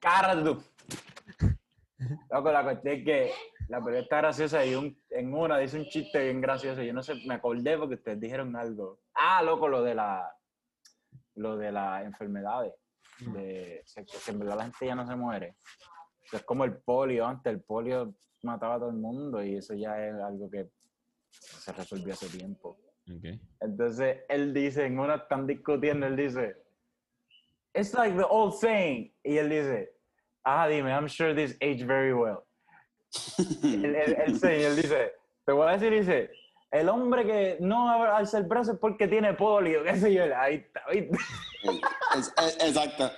[0.00, 0.62] Cárrate tú.
[2.30, 3.30] Loco, la cuestión es que
[3.68, 6.82] la película está graciosa y un- en una dice un chiste bien gracioso.
[6.82, 9.00] Yo no sé, me acordé porque ustedes dijeron algo.
[9.14, 10.30] Ah, loco, lo de la
[11.34, 12.74] lo de las enfermedades.
[13.20, 15.56] De, que en verdad la gente ya no se muere.
[16.32, 20.04] Es como el polio antes, el polio mataba a todo el mundo y eso ya
[20.04, 20.68] es algo que
[21.30, 22.78] se resolvió hace tiempo.
[23.10, 23.40] Ok.
[23.60, 26.56] Entonces él dice, en una están discutiendo, él dice,
[27.74, 29.14] It's like the old saying.
[29.22, 29.94] Y él dice,
[30.44, 32.44] ah, dime, I'm sure this aged very well.
[33.62, 35.12] el, el, el saying, él dice,
[35.44, 36.30] te voy a decir, dice,
[36.70, 40.24] el hombre que no alza el brazo es porque tiene polio, qué sé yo.
[40.36, 41.18] Ahí está, ¿viste?
[42.16, 43.10] Es- es- exacto.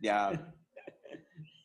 [0.00, 0.30] Ya.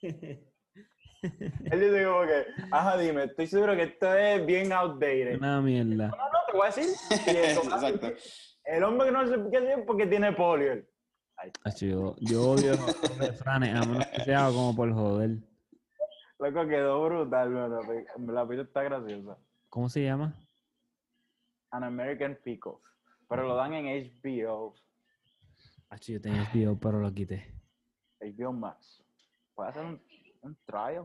[0.01, 5.37] Él dice como que, ajá, dime, estoy seguro que esto es bien outdated.
[5.37, 6.07] Una mierda.
[6.07, 6.89] No, no, te voy a decir.
[7.27, 8.11] Exacto.
[8.65, 10.83] el hombre que no alza el brazo es porque tiene polio.
[11.63, 15.37] Acho, Yo, yo odio los refranes, a menos que sea como por joder.
[16.39, 17.79] Loco, quedó brutal, bueno,
[18.33, 19.37] la película está graciosa.
[19.69, 20.35] ¿Cómo se llama?
[21.71, 22.73] An American Pickle.
[23.27, 23.85] Pero lo dan en
[24.21, 24.75] HBO,
[25.89, 27.53] Acho, yo tenía HBO, pero lo quité.
[28.19, 29.03] HBO Max.
[29.53, 30.01] Puede hacer un,
[30.41, 31.03] un trial.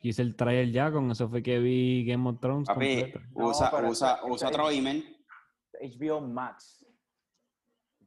[0.00, 3.20] Hice el trailer ya, con eso fue que vi Game of Thrones Papi, completo.
[3.34, 5.04] No, usa, usa, usa otro email.
[5.80, 6.83] HBO Max.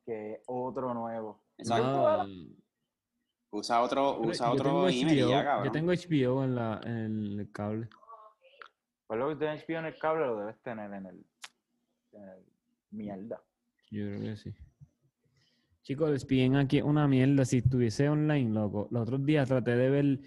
[0.07, 1.43] Que es otro nuevo.
[1.57, 2.23] Exacto.
[2.23, 2.27] No,
[3.49, 7.51] Usa otro, usa yo tengo otro email ya, yo tengo HBO en, la, en el
[7.51, 7.89] cable.
[9.07, 11.25] Pues lo que tienes HBO en el cable lo debes tener en el,
[12.13, 12.45] en el
[12.91, 13.41] mierda.
[13.89, 14.53] Yo creo que sí.
[15.81, 17.45] Chicos, les piden aquí una mierda.
[17.45, 18.89] Si estuviese online, loco.
[18.91, 20.19] Los otros días traté de ver.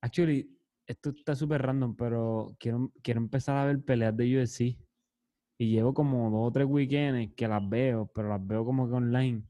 [0.00, 4.78] Actually, esto está súper random, pero quiero, quiero empezar a ver peleas de UFC.
[5.62, 8.94] Y llevo como dos o tres weekends que las veo, pero las veo como que
[8.94, 9.44] online.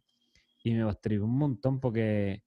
[0.62, 2.42] Y me bastrigo un montón porque.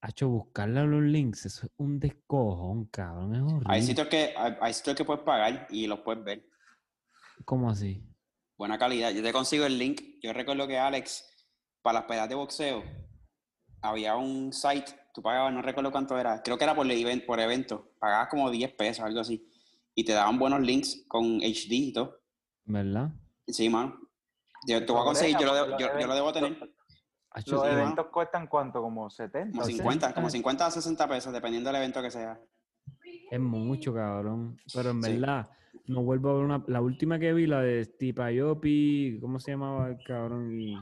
[0.00, 3.32] Hacho, buscarle a los links, eso es un descojón, cabrón.
[3.36, 3.66] Es horrible.
[3.68, 6.44] Hay sitios que, hay, hay sitios que puedes pagar y los puedes ver.
[7.44, 8.02] ¿Cómo así?
[8.58, 9.12] Buena calidad.
[9.12, 10.00] Yo te consigo el link.
[10.20, 11.24] Yo recuerdo que Alex,
[11.80, 12.82] para las peleas de boxeo,
[13.82, 17.38] había un site, tú pagabas, no recuerdo cuánto era, creo que era por, event, por
[17.38, 19.48] evento, pagabas como 10 pesos, algo así.
[19.98, 22.20] Y te daban buenos links con HD y todo.
[22.66, 23.10] ¿Verdad?
[23.46, 23.98] Sí, mano.
[24.68, 26.50] Yo te voy a conseguir, yo lo, debo- yo, yo lo debo tener.
[26.60, 27.64] Los sí, mano.
[27.66, 29.52] eventos cuestan cuánto, como 70.
[29.52, 29.72] Como No sé.
[29.72, 32.38] 50, como 50 a 60 pesos, dependiendo del evento que sea.
[33.30, 34.58] Es mucho, cabrón.
[34.74, 35.12] Pero en Sí.
[35.12, 35.48] verdad,
[35.86, 36.64] no vuelvo a ver una.
[36.66, 40.60] La última que vi, la de Stipe Aopi, ¿cómo se llamaba el cabrón?
[40.60, 40.76] Y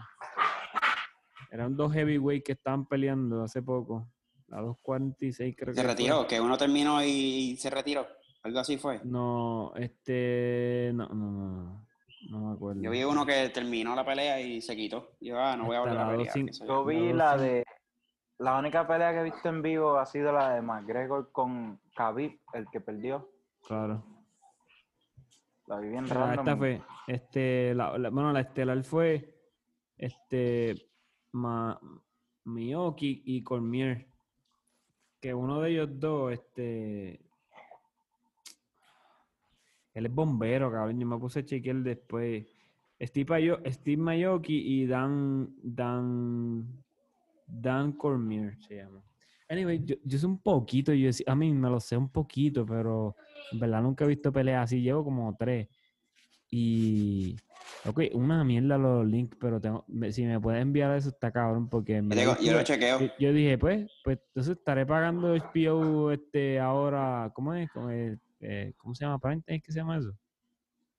[1.52, 4.08] Eran dos heavyweight que estaban peleando hace poco.
[4.50, 5.90] A 2.46 creo que Se fue.
[5.90, 8.06] retiró, que uno terminó y se retiró.
[8.44, 9.00] Algo así fue.
[9.04, 10.90] No, este.
[10.94, 11.86] No, no, no.
[12.30, 12.80] No, me acuerdo.
[12.82, 15.16] Yo vi uno que terminó la pelea y se quitó.
[15.20, 16.34] Yo, ah, no voy a Hasta volver a la pelear.
[16.36, 16.46] 2.5.
[16.46, 16.84] qué sé yo.
[16.84, 17.64] Vi La de.
[18.38, 22.40] La única pelea que he visto en vivo ha sido la de McGregor con Khabib,
[22.52, 23.30] el que perdió.
[23.66, 24.04] Claro.
[25.66, 26.58] La vi bien esta random.
[26.58, 29.34] fue, este, la, la- bueno, la estelar fue,
[29.96, 30.74] este,
[31.32, 31.80] Ma,
[32.44, 34.08] Miyoki y Cormier.
[35.20, 37.23] Que uno de ellos dos, este,
[39.94, 40.98] él es bombero, cabrón.
[40.98, 42.44] Yo me puse a chequear después.
[43.00, 46.64] Steve, Ayo- Steve Mayoki y Dan, Dan,
[47.46, 49.02] Dan Cormier se llama.
[49.48, 53.14] Anyway, yo, yo sé un poquito, yo a mí me lo sé un poquito, pero
[53.52, 55.68] en verdad nunca he visto peleas así, llevo como tres.
[56.50, 57.36] Y,
[57.84, 61.68] ok, una mierda los links, pero tengo, me- si me puedes enviar eso está cabrón,
[61.68, 63.00] porque en Yo, yo lo chequeo.
[63.00, 67.70] yo, yo dije, pues, pues entonces estaré pagando HBO este, ahora, ¿cómo es?
[67.70, 68.18] ¿Cómo, es?
[68.44, 69.18] Eh, ¿cómo se llama?
[69.18, 69.60] ¿Prime Time?
[69.60, 70.12] ¿Qué se llama eso?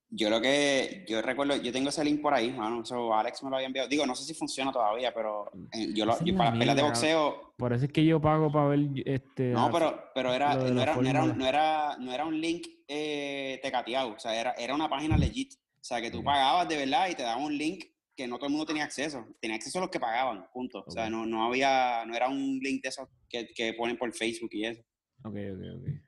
[0.10, 3.50] Yo lo que, yo recuerdo, yo tengo ese link por ahí, mano, eso Alex me
[3.50, 3.90] lo había enviado.
[3.90, 6.84] Digo, no sé si funciona todavía, pero eh, yo, lo, yo para las peleas de
[6.84, 9.50] boxeo, Por eso es que yo pago para ver este.
[9.50, 13.60] no, pero, pero era, no, era, no, era, no, era, no era un link eh,
[13.62, 15.54] tecateado, o sea, era, era una página legit.
[15.54, 17.86] O sea, que tú pagabas de verdad y te daban un link
[18.16, 19.24] que no todo el mundo tenía acceso.
[19.40, 20.84] Tenía acceso a los que pagaban, punto.
[20.88, 24.12] O sea, no, no había, no era un link de esos que, que ponen por
[24.14, 24.82] Facebook y eso.
[25.24, 26.05] Ok, ok, ok.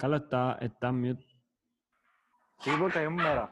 [0.00, 1.26] Carlos está, está en mute,
[2.62, 3.50] Sí, porque hay un mera.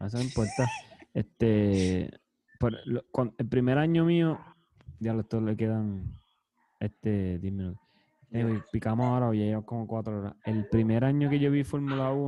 [0.00, 0.70] eso no importa.
[1.12, 2.10] Este,
[2.58, 4.38] por, lo- con- el primer año mío,
[5.00, 6.02] ya lo esto le quedan
[6.80, 7.80] este 10 minutos.
[8.32, 10.34] Anyway, picamos ahora, ya llevamos como 4 horas.
[10.44, 12.26] El primer año que yo vi Fórmula 1,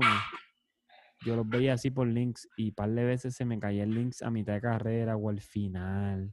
[1.24, 4.30] yo los veía así por links y par de veces se me caían links a
[4.30, 6.32] mitad de carrera o al final.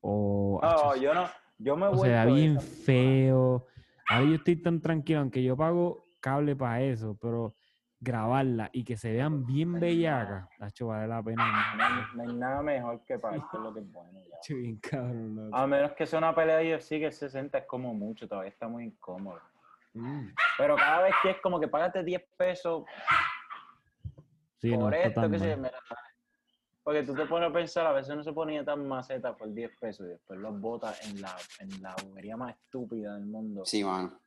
[0.00, 1.28] O, acho, yo no.
[1.58, 3.66] Yo me o sea, bien feo.
[4.08, 7.54] Ahora yo estoy tan tranquilo, aunque yo pago cable para eso, pero
[8.00, 11.74] grabarla y que se vean bien bellacas, tacho, vale la pena.
[11.76, 14.20] No hay, no hay nada mejor que para esto, es lo que es bueno.
[14.20, 14.54] ya.
[14.54, 15.50] Bien cabrón.
[15.52, 18.50] A menos que sea una pelea de UFC que el 60 es como mucho, todavía
[18.50, 19.40] está muy incómodo.
[19.94, 20.28] Mm.
[20.58, 22.84] Pero cada vez que es como que págate 10 pesos
[24.64, 25.72] Sí, no por está esto, que sé, mal.
[26.84, 29.78] Porque tú te pones a pensar, a veces no se ponía tan maceta por 10
[29.80, 33.64] pesos y después los botas en la, en la bobería más estúpida del mundo.
[33.64, 34.20] Sí, mano.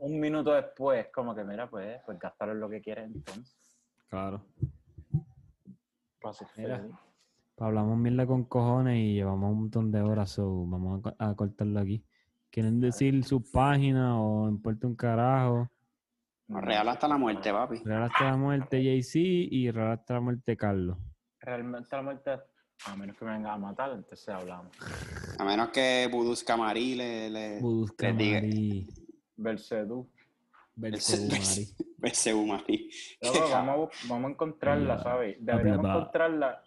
[0.00, 3.56] Un minuto después, como que mira, pues, pues gastaron lo que quieres entonces.
[4.08, 4.44] Claro.
[6.20, 6.86] Para ser Mira.
[7.54, 11.80] Pues hablamos mierda con cojones y llevamos un montón de horas, so vamos a cortarlo
[11.80, 12.04] aquí.
[12.50, 15.70] ¿Quieren decir su página o importa un carajo?
[16.48, 17.78] Real hasta la muerte, papi.
[17.78, 20.98] Real hasta la muerte JC y Real hasta la muerte Carlos.
[21.44, 22.30] Realmente la muerte,
[22.86, 24.72] a menos que me venga a matar, entonces hablamos.
[25.38, 27.60] A menos que Budus Camari le, le.
[31.98, 32.90] Belcebú Mari.
[33.22, 34.98] Loco, vamos, vamos a encontrarla.
[35.02, 35.36] ¿sabes?
[35.40, 35.98] Deberíamos Hablaba.
[36.00, 36.62] encontrarla.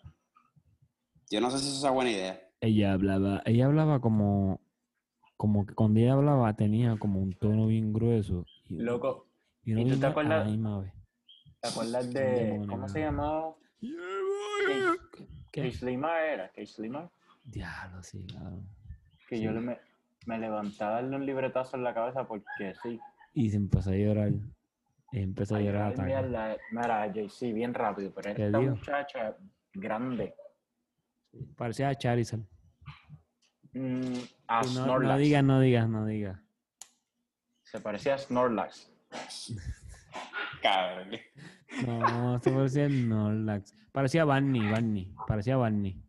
[1.29, 2.41] Yo no sé si eso es una buena idea.
[2.61, 4.61] Ella hablaba, ella hablaba como,
[5.35, 8.45] como que cuando ella hablaba tenía como un tono bien grueso.
[8.65, 9.27] Y, Loco,
[9.63, 10.45] y uno ¿y tú te acuerdas?
[10.45, 10.93] la misma vez.
[11.61, 12.65] ¿te acuerdas de.
[12.69, 13.55] ¿Cómo se llamaba?
[13.79, 13.87] ¿Qué?
[15.51, 17.09] Case Lima era, Case Lima.
[17.45, 18.61] Diablo, sí, claro.
[19.27, 19.79] Que yo le me,
[20.25, 22.99] me levantaba a darle un libretazo en la cabeza porque sí.
[23.33, 24.31] Y se empezó a llorar.
[25.11, 28.75] Empezó a llorar ay, mierda, Mira, JC, bien rápido, pero ¿Qué esta digo?
[28.75, 29.37] muchacha
[29.73, 30.35] grande.
[31.55, 32.41] Parecía a Charizard.
[33.73, 34.13] mm,
[34.47, 35.11] a no, Snorlax.
[35.13, 36.39] no digas, no digas, no digas.
[37.63, 38.91] Se parecía a Snorlax.
[40.67, 41.09] Cabrón.
[41.85, 43.75] No, se parecía Snorlax.
[43.91, 45.13] Parecía Barney, Barney.
[45.27, 46.01] Parecía Barney.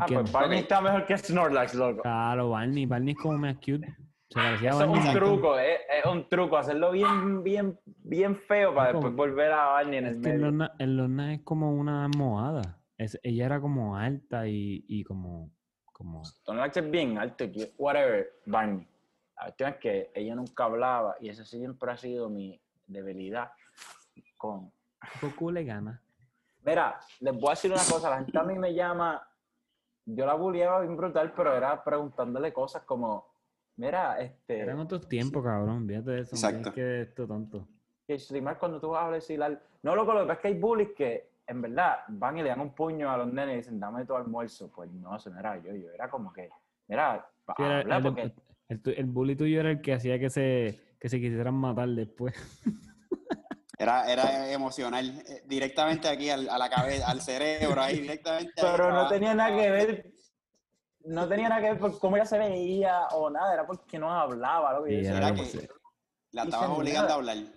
[0.00, 0.32] Ah, pues.
[0.32, 2.02] Barney está mejor que Snorlax, loco.
[2.02, 2.86] Claro, Barney.
[2.86, 3.86] Barney es como más cute.
[4.28, 8.36] Se parecía a Eso es un truco, es, es un truco, hacerlo bien, bien, bien
[8.36, 10.38] feo para después volver a Barney en Es el medio.
[10.38, 12.78] Lorna, en Lorna es como una almohada.
[12.98, 15.50] Es, ella era como alta y, y como,
[15.92, 16.24] como...
[16.24, 18.86] Snorlax es bien alto, y whatever, Barney.
[19.36, 23.50] La cuestión es que ella nunca hablaba y esa siempre ha sido mi debilidad
[24.38, 24.72] con...
[25.20, 26.00] Poco le gana.
[26.64, 29.22] Mira, les voy a decir una cosa, la gente a mí me llama,
[30.06, 33.26] yo la bulleaba bien brutal, pero era preguntándole cosas como,
[33.76, 35.86] mira, este, Eran otros tiempos, cabrón.
[35.86, 36.34] Fíjate de eso.
[36.36, 36.72] Exacto.
[36.72, 37.68] que esto tonto.
[38.06, 39.60] que Slimar cuando tú vas a decir al...
[39.82, 42.48] No, loco, lo que pasa es que hay bullies que en verdad van y le
[42.50, 44.70] dan un puño a los nenes y dicen, dame tu almuerzo.
[44.74, 46.50] Pues no, eso no era yo, yo era como que,
[46.88, 48.32] mira, Sí, era- habla el, porque...
[48.68, 52.34] el, el bully tuyo era el que hacía que se, que se quisieran matar después.
[53.80, 58.60] Era, era emocional, eh, directamente aquí al, a la cabeza, al cerebro, ahí directamente.
[58.60, 60.12] ahí Pero no tenía nada que ver.
[61.04, 64.12] No tenía nada que ver por cómo ella se veía o nada, era porque no
[64.12, 64.72] hablaba.
[64.74, 65.68] Lo que yo Sí, decía, era que
[66.32, 67.36] la estabas obligando a hablar.
[67.36, 67.52] Yo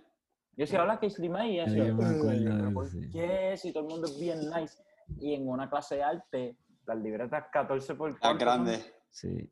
[0.58, 3.58] decía, habla que Slimay y ella Yo decía, me acuerdo "Uy, de pero ¿por qué?
[3.58, 4.84] Si todo el mundo es bien nice.
[5.20, 8.48] Y en una clase de arte, las libretas 14 por Las cuánto son?
[8.48, 8.94] grandes.
[9.10, 9.52] Sí.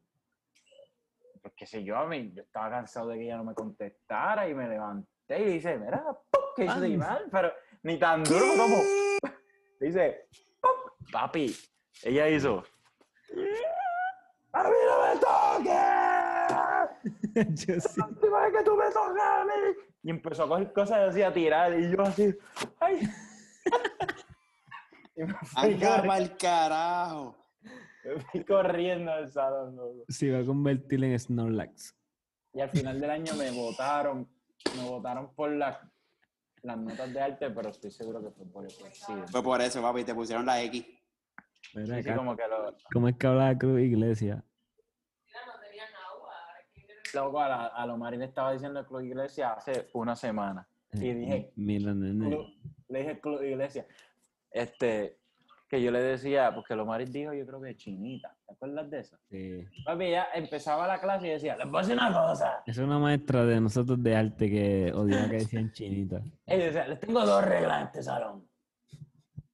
[1.41, 4.47] Pues qué sé yo, a mí, yo estaba cansado de que ella no me contestara
[4.47, 6.41] y me levanté y dice, mira, ¡pum!
[6.55, 6.99] ¿qué hizo Ay.
[7.31, 7.53] Pero
[7.83, 8.77] ni tan duro como...
[9.79, 10.27] Dice,
[10.59, 10.71] ¡pum!
[11.11, 11.55] papi,
[12.03, 12.63] ella hizo...
[14.51, 15.67] ¡A mí no me toques!
[17.67, 17.99] Yo sí.
[17.99, 19.75] ¡La última vez que tú me tocas a mí!
[20.03, 22.33] Y empezó a coger cosas así, a tirar, y yo así,
[22.79, 23.01] ¡ay!
[25.15, 27.35] y me fui, pa'l carajo.
[28.05, 30.05] me fui corriendo al salón, loco.
[30.07, 31.95] Se iba a convertir en Snorlax.
[32.53, 34.27] Y al final del año me votaron,
[34.75, 35.77] me votaron por las
[36.61, 39.27] las notas de arte, pero estoy seguro que fue por coincido.
[39.29, 40.85] Fue por eso, papi, te pusieron la X.
[41.73, 44.43] Mira acá, como que lo, ¿Cómo es que hablaba Cruz Iglesia?
[47.13, 50.67] loco, a, la, a lo Marín le estaba diciendo Club Iglesia hace una semana.
[50.93, 52.27] Y dije, Mira, nene.
[52.29, 52.47] Club-
[52.89, 53.87] le dije Club Iglesia,
[54.51, 55.18] este,
[55.69, 58.35] que yo le decía, porque lo Marín dijo, yo creo que chinita.
[58.45, 59.17] ¿Te acuerdas de eso?
[59.29, 59.63] Sí.
[59.85, 62.63] Papi, ella empezaba la clase y decía, les voy a decir una cosa.
[62.65, 66.21] Es una maestra de nosotros de arte que odiaba que decían chinita.
[66.47, 68.49] Ella decía, les tengo dos reglas en este salón.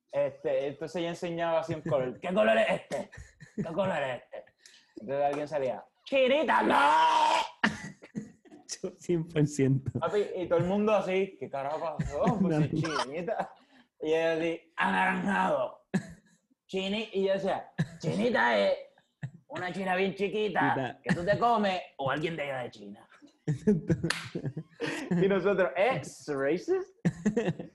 [0.09, 2.17] Este, entonces ella enseñaba así un color.
[2.21, 3.09] ¿Qué color es este?
[3.57, 4.45] ¿Qué color es este?
[5.01, 6.79] Entonces alguien salía, ¡Chinita, no!
[8.81, 9.99] Yo 100%.
[9.99, 12.39] Papi, y todo el mundo así, ¿qué carajo pasó?
[12.39, 13.51] Pues sí, chinita.
[14.01, 15.84] Y ella así, anaranjado.
[16.75, 18.77] Chini, y yo decía, chinita es
[19.47, 23.07] una china bien chiquita que tú te comes o alguien de allá de China.
[25.11, 26.89] y nosotros, ¿es racist?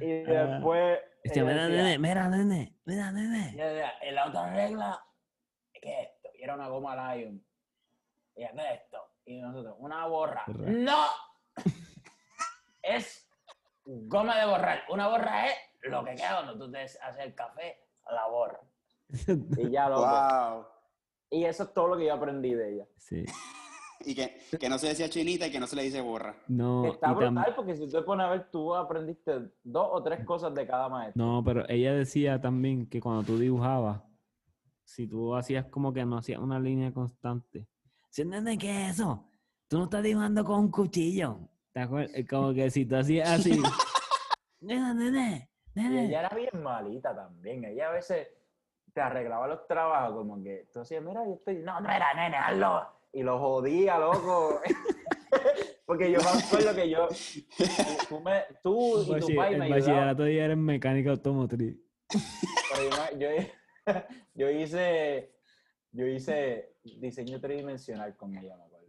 [0.00, 0.44] Y Ah.
[0.46, 0.98] después.
[1.24, 3.56] Ella mira, decía- nene, mira, nene, mira, y nene.
[4.00, 5.04] en la otra regla,
[5.74, 6.28] ¿qué es esto?
[6.38, 7.44] Y era una goma Lion.
[8.34, 8.98] Y ¿qué es esto?
[9.26, 10.44] Y nosotros, una borra.
[10.46, 10.70] Borra.
[10.70, 11.06] ¡No!
[12.82, 13.28] es
[13.84, 14.84] goma de borrar.
[14.88, 17.78] Una borra es lo que queda cuando tú te haces el café,
[18.12, 18.60] la borra.
[19.58, 20.02] Y ya loco.
[20.02, 20.64] Wow.
[21.30, 22.86] Y eso es todo lo que yo aprendí de ella.
[22.96, 23.24] Sí.
[24.04, 26.36] Y que, que no se decía chinita y que no se le dice borra.
[26.46, 30.24] No, Está brutal porque si tú te pones a ver, tú aprendiste dos o tres
[30.24, 31.20] cosas de cada maestro.
[31.20, 34.00] no, pero ella decía también que cuando tú dibujabas,
[34.84, 37.66] si tú hacías como que no hacías una línea constante.
[38.08, 39.28] ¿Sí nene qué es eso?
[39.66, 41.40] Tú no estás dibujando con un cuchillo.
[41.72, 42.12] ¿Te acuerdas?
[42.14, 43.60] Es Como que si tú hacías así.
[44.60, 45.47] Mira, nene,
[45.78, 47.64] Y ella era bien malita también.
[47.64, 48.28] Ella a veces
[48.92, 51.56] te arreglaba los trabajos, como que tú decías, mira, yo estoy.
[51.58, 52.86] No, no era nene, hazlo.
[53.12, 54.60] Y lo jodía, loco.
[55.86, 57.08] Porque yo me acuerdo que yo.
[58.08, 61.76] Tú, me- tú y tu pai el me bachillerato ya era en mecánica automotriz.
[62.08, 63.94] Pero yo, me- yo-
[64.34, 65.32] yo hice.
[65.90, 68.86] Yo hice diseño tridimensional con ella, me acuerdo.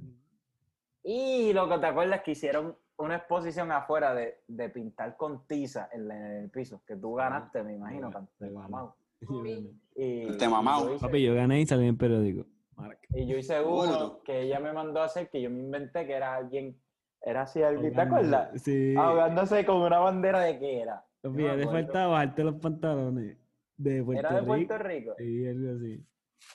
[1.02, 5.90] Y lo que te acuerdas que hicieron una exposición afuera de, de pintar con tiza
[5.94, 8.12] en, la- en el piso, que tú ganaste, me imagino.
[9.96, 10.88] Y, Te mamao.
[10.88, 12.46] yo hice- Papi, yo gané y salí en periódico.
[12.78, 13.00] Marca.
[13.14, 13.84] Y yo hice Seguro.
[13.90, 16.80] uno que ella me mandó a hacer, que yo me inventé, que era alguien,
[17.22, 18.62] era así, alguien, ¿te acuerdas?
[18.62, 18.96] Sí.
[18.98, 21.04] Ahogándose con una bandera de qué era.
[21.22, 21.72] Papi, te acuerdo.
[21.72, 23.38] faltaba bajarte los pantalones.
[23.76, 24.48] De Puerto Era de Rico.
[24.48, 25.14] Puerto Rico.
[25.18, 26.06] Sí, algo así.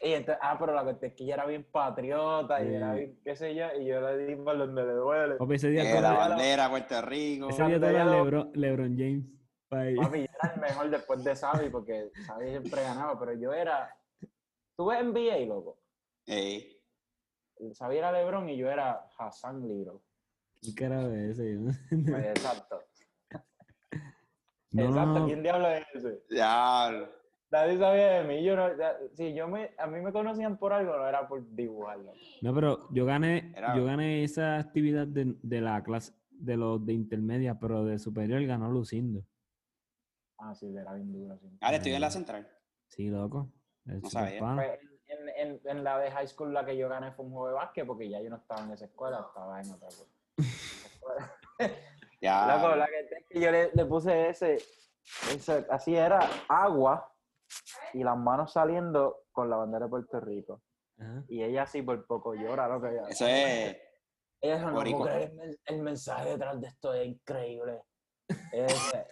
[0.02, 3.20] Y entonces, ah, pero la cuestión es que ella era bien patriota y era bien,
[3.24, 5.34] qué sé yo, y yo le di por donde le duele.
[5.36, 7.48] Papi, ese día Eh, la era- bandera, Puerto Rico.
[7.50, 9.24] ese día era Lebron, LeBron James.
[9.68, 10.02] Papi, yo
[10.42, 13.94] era el mejor después de Xavi, porque Xavi siempre ganaba, pero yo era,
[14.76, 15.78] tú ves NBA, loco.
[16.26, 16.80] Ey.
[17.78, 20.00] Xavi era LeBron y yo era Hassan Little.
[20.62, 21.54] ¿Qué carajo es ese?
[21.54, 22.12] No.
[22.12, 22.82] Pues, exacto.
[24.72, 26.22] No, Exacto, ¿quién diablo es ese?
[26.28, 27.08] Diablo.
[27.54, 28.42] Nadie sabía de mí.
[28.42, 31.40] Yo no, ya- si yo me, a mí me conocían por algo, no era por
[31.54, 32.12] dibujarlo.
[32.42, 36.84] no, pero yo gané, Era- yo gané esa actividad de, de la clase, de los
[36.84, 39.22] de intermedia, pero de superior ganó Lucindo.
[40.38, 41.38] Ah, sí, era bien duro.
[41.38, 41.46] Sí.
[41.60, 42.48] Ah, estoy en la central.
[42.88, 43.48] Sí, loco.
[43.84, 44.40] No sabía.
[44.40, 47.48] Pues, en, en, en la de high school la que yo gané fue un juego
[47.48, 50.10] de básquet porque ya yo no estaba en esa escuela, estaba en otra cosa.
[52.20, 52.56] Ya.
[52.56, 54.54] Loco, la que, es que yo le, le puse ese,
[55.30, 57.13] ese, así era agua
[57.92, 60.62] y las manos saliendo con la bandera de Puerto Rico.
[60.98, 61.24] Ajá.
[61.28, 62.86] Y ella así por poco llora, loco.
[62.86, 63.76] Ella, Eso es.
[64.40, 65.06] ella dijo, no puedo boricua.
[65.06, 67.82] creer el, el mensaje detrás de esto es increíble.
[68.52, 69.06] Ella dice,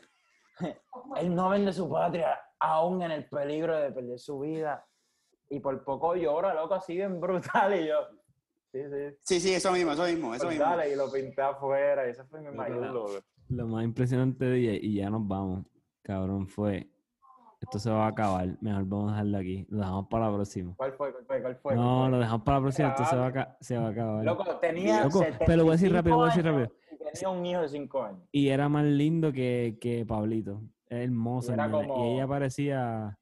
[1.16, 4.86] él no vende su patria aún en el peligro de perder su vida.
[5.48, 7.74] Y por poco llora, loco, así bien brutal.
[7.78, 7.96] Y yo,
[8.72, 9.16] sí, sí.
[9.22, 10.70] Sí, sí, eso mismo, eso mismo, eso Pues mismo.
[10.70, 13.20] dale, y lo pinté afuera, y ese fue mi Loco, mayor logro.
[13.48, 15.66] Lo más impresionante de ella, y ya nos vamos,
[16.02, 16.88] cabrón, fue.
[17.62, 18.48] Esto se va a acabar.
[18.60, 19.66] Mejor vamos a dejarlo aquí.
[19.70, 20.74] Lo dejamos para la próxima.
[20.76, 21.12] ¿Cuál fue?
[21.12, 21.42] ¿Cuál fue?
[21.42, 21.74] ¿Cuál fue?
[21.76, 22.88] No, ¿Cuál lo dejamos para la próxima.
[22.88, 24.24] Esto se va a, se va a acabar.
[24.24, 25.04] Loco, tenía.
[25.04, 26.60] Loco, pero voy a decir rápido, voy a decir 75
[26.90, 27.08] rápido.
[27.10, 28.20] y Tenía un hijo de 5 años.
[28.32, 30.60] Y era más lindo que, que Pablito.
[30.88, 31.52] Es hermoso.
[31.54, 33.18] Y como- Y ella parecía.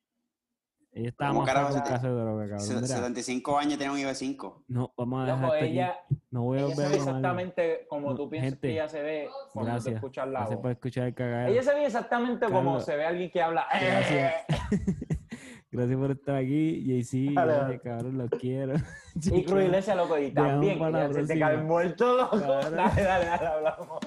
[0.92, 2.60] Ella estaba ¿Cómo más caso de droga, cabrón.
[2.60, 4.64] Se- Mira, 75 años tiene un hijo de 5.
[4.68, 5.72] no, vamos a dejar Loco, esto aquí.
[5.74, 5.96] ella,
[6.32, 9.02] No voy a ella se ve exactamente como No, tú piensas gente, que ella se
[9.02, 9.94] ve cuando tú Gracias.
[9.94, 10.62] escuchas la Gracias voz.
[10.62, 11.52] por escuchar el cagadero.
[11.52, 12.84] Ella se ve exactamente como Carlos.
[12.84, 13.66] se ve alguien que habla.
[13.72, 14.34] Gracias.
[15.72, 17.32] Gracias por estar aquí, JC.
[17.34, 18.74] Gracias, cabrón, los quiero.
[19.14, 21.46] Y Cruz Iglesia, loco, y también, se te próxima.
[21.48, 22.40] cae muerto, loco.
[22.40, 22.74] Cabrón.
[22.76, 23.98] Dale, dale, dale, hablamos.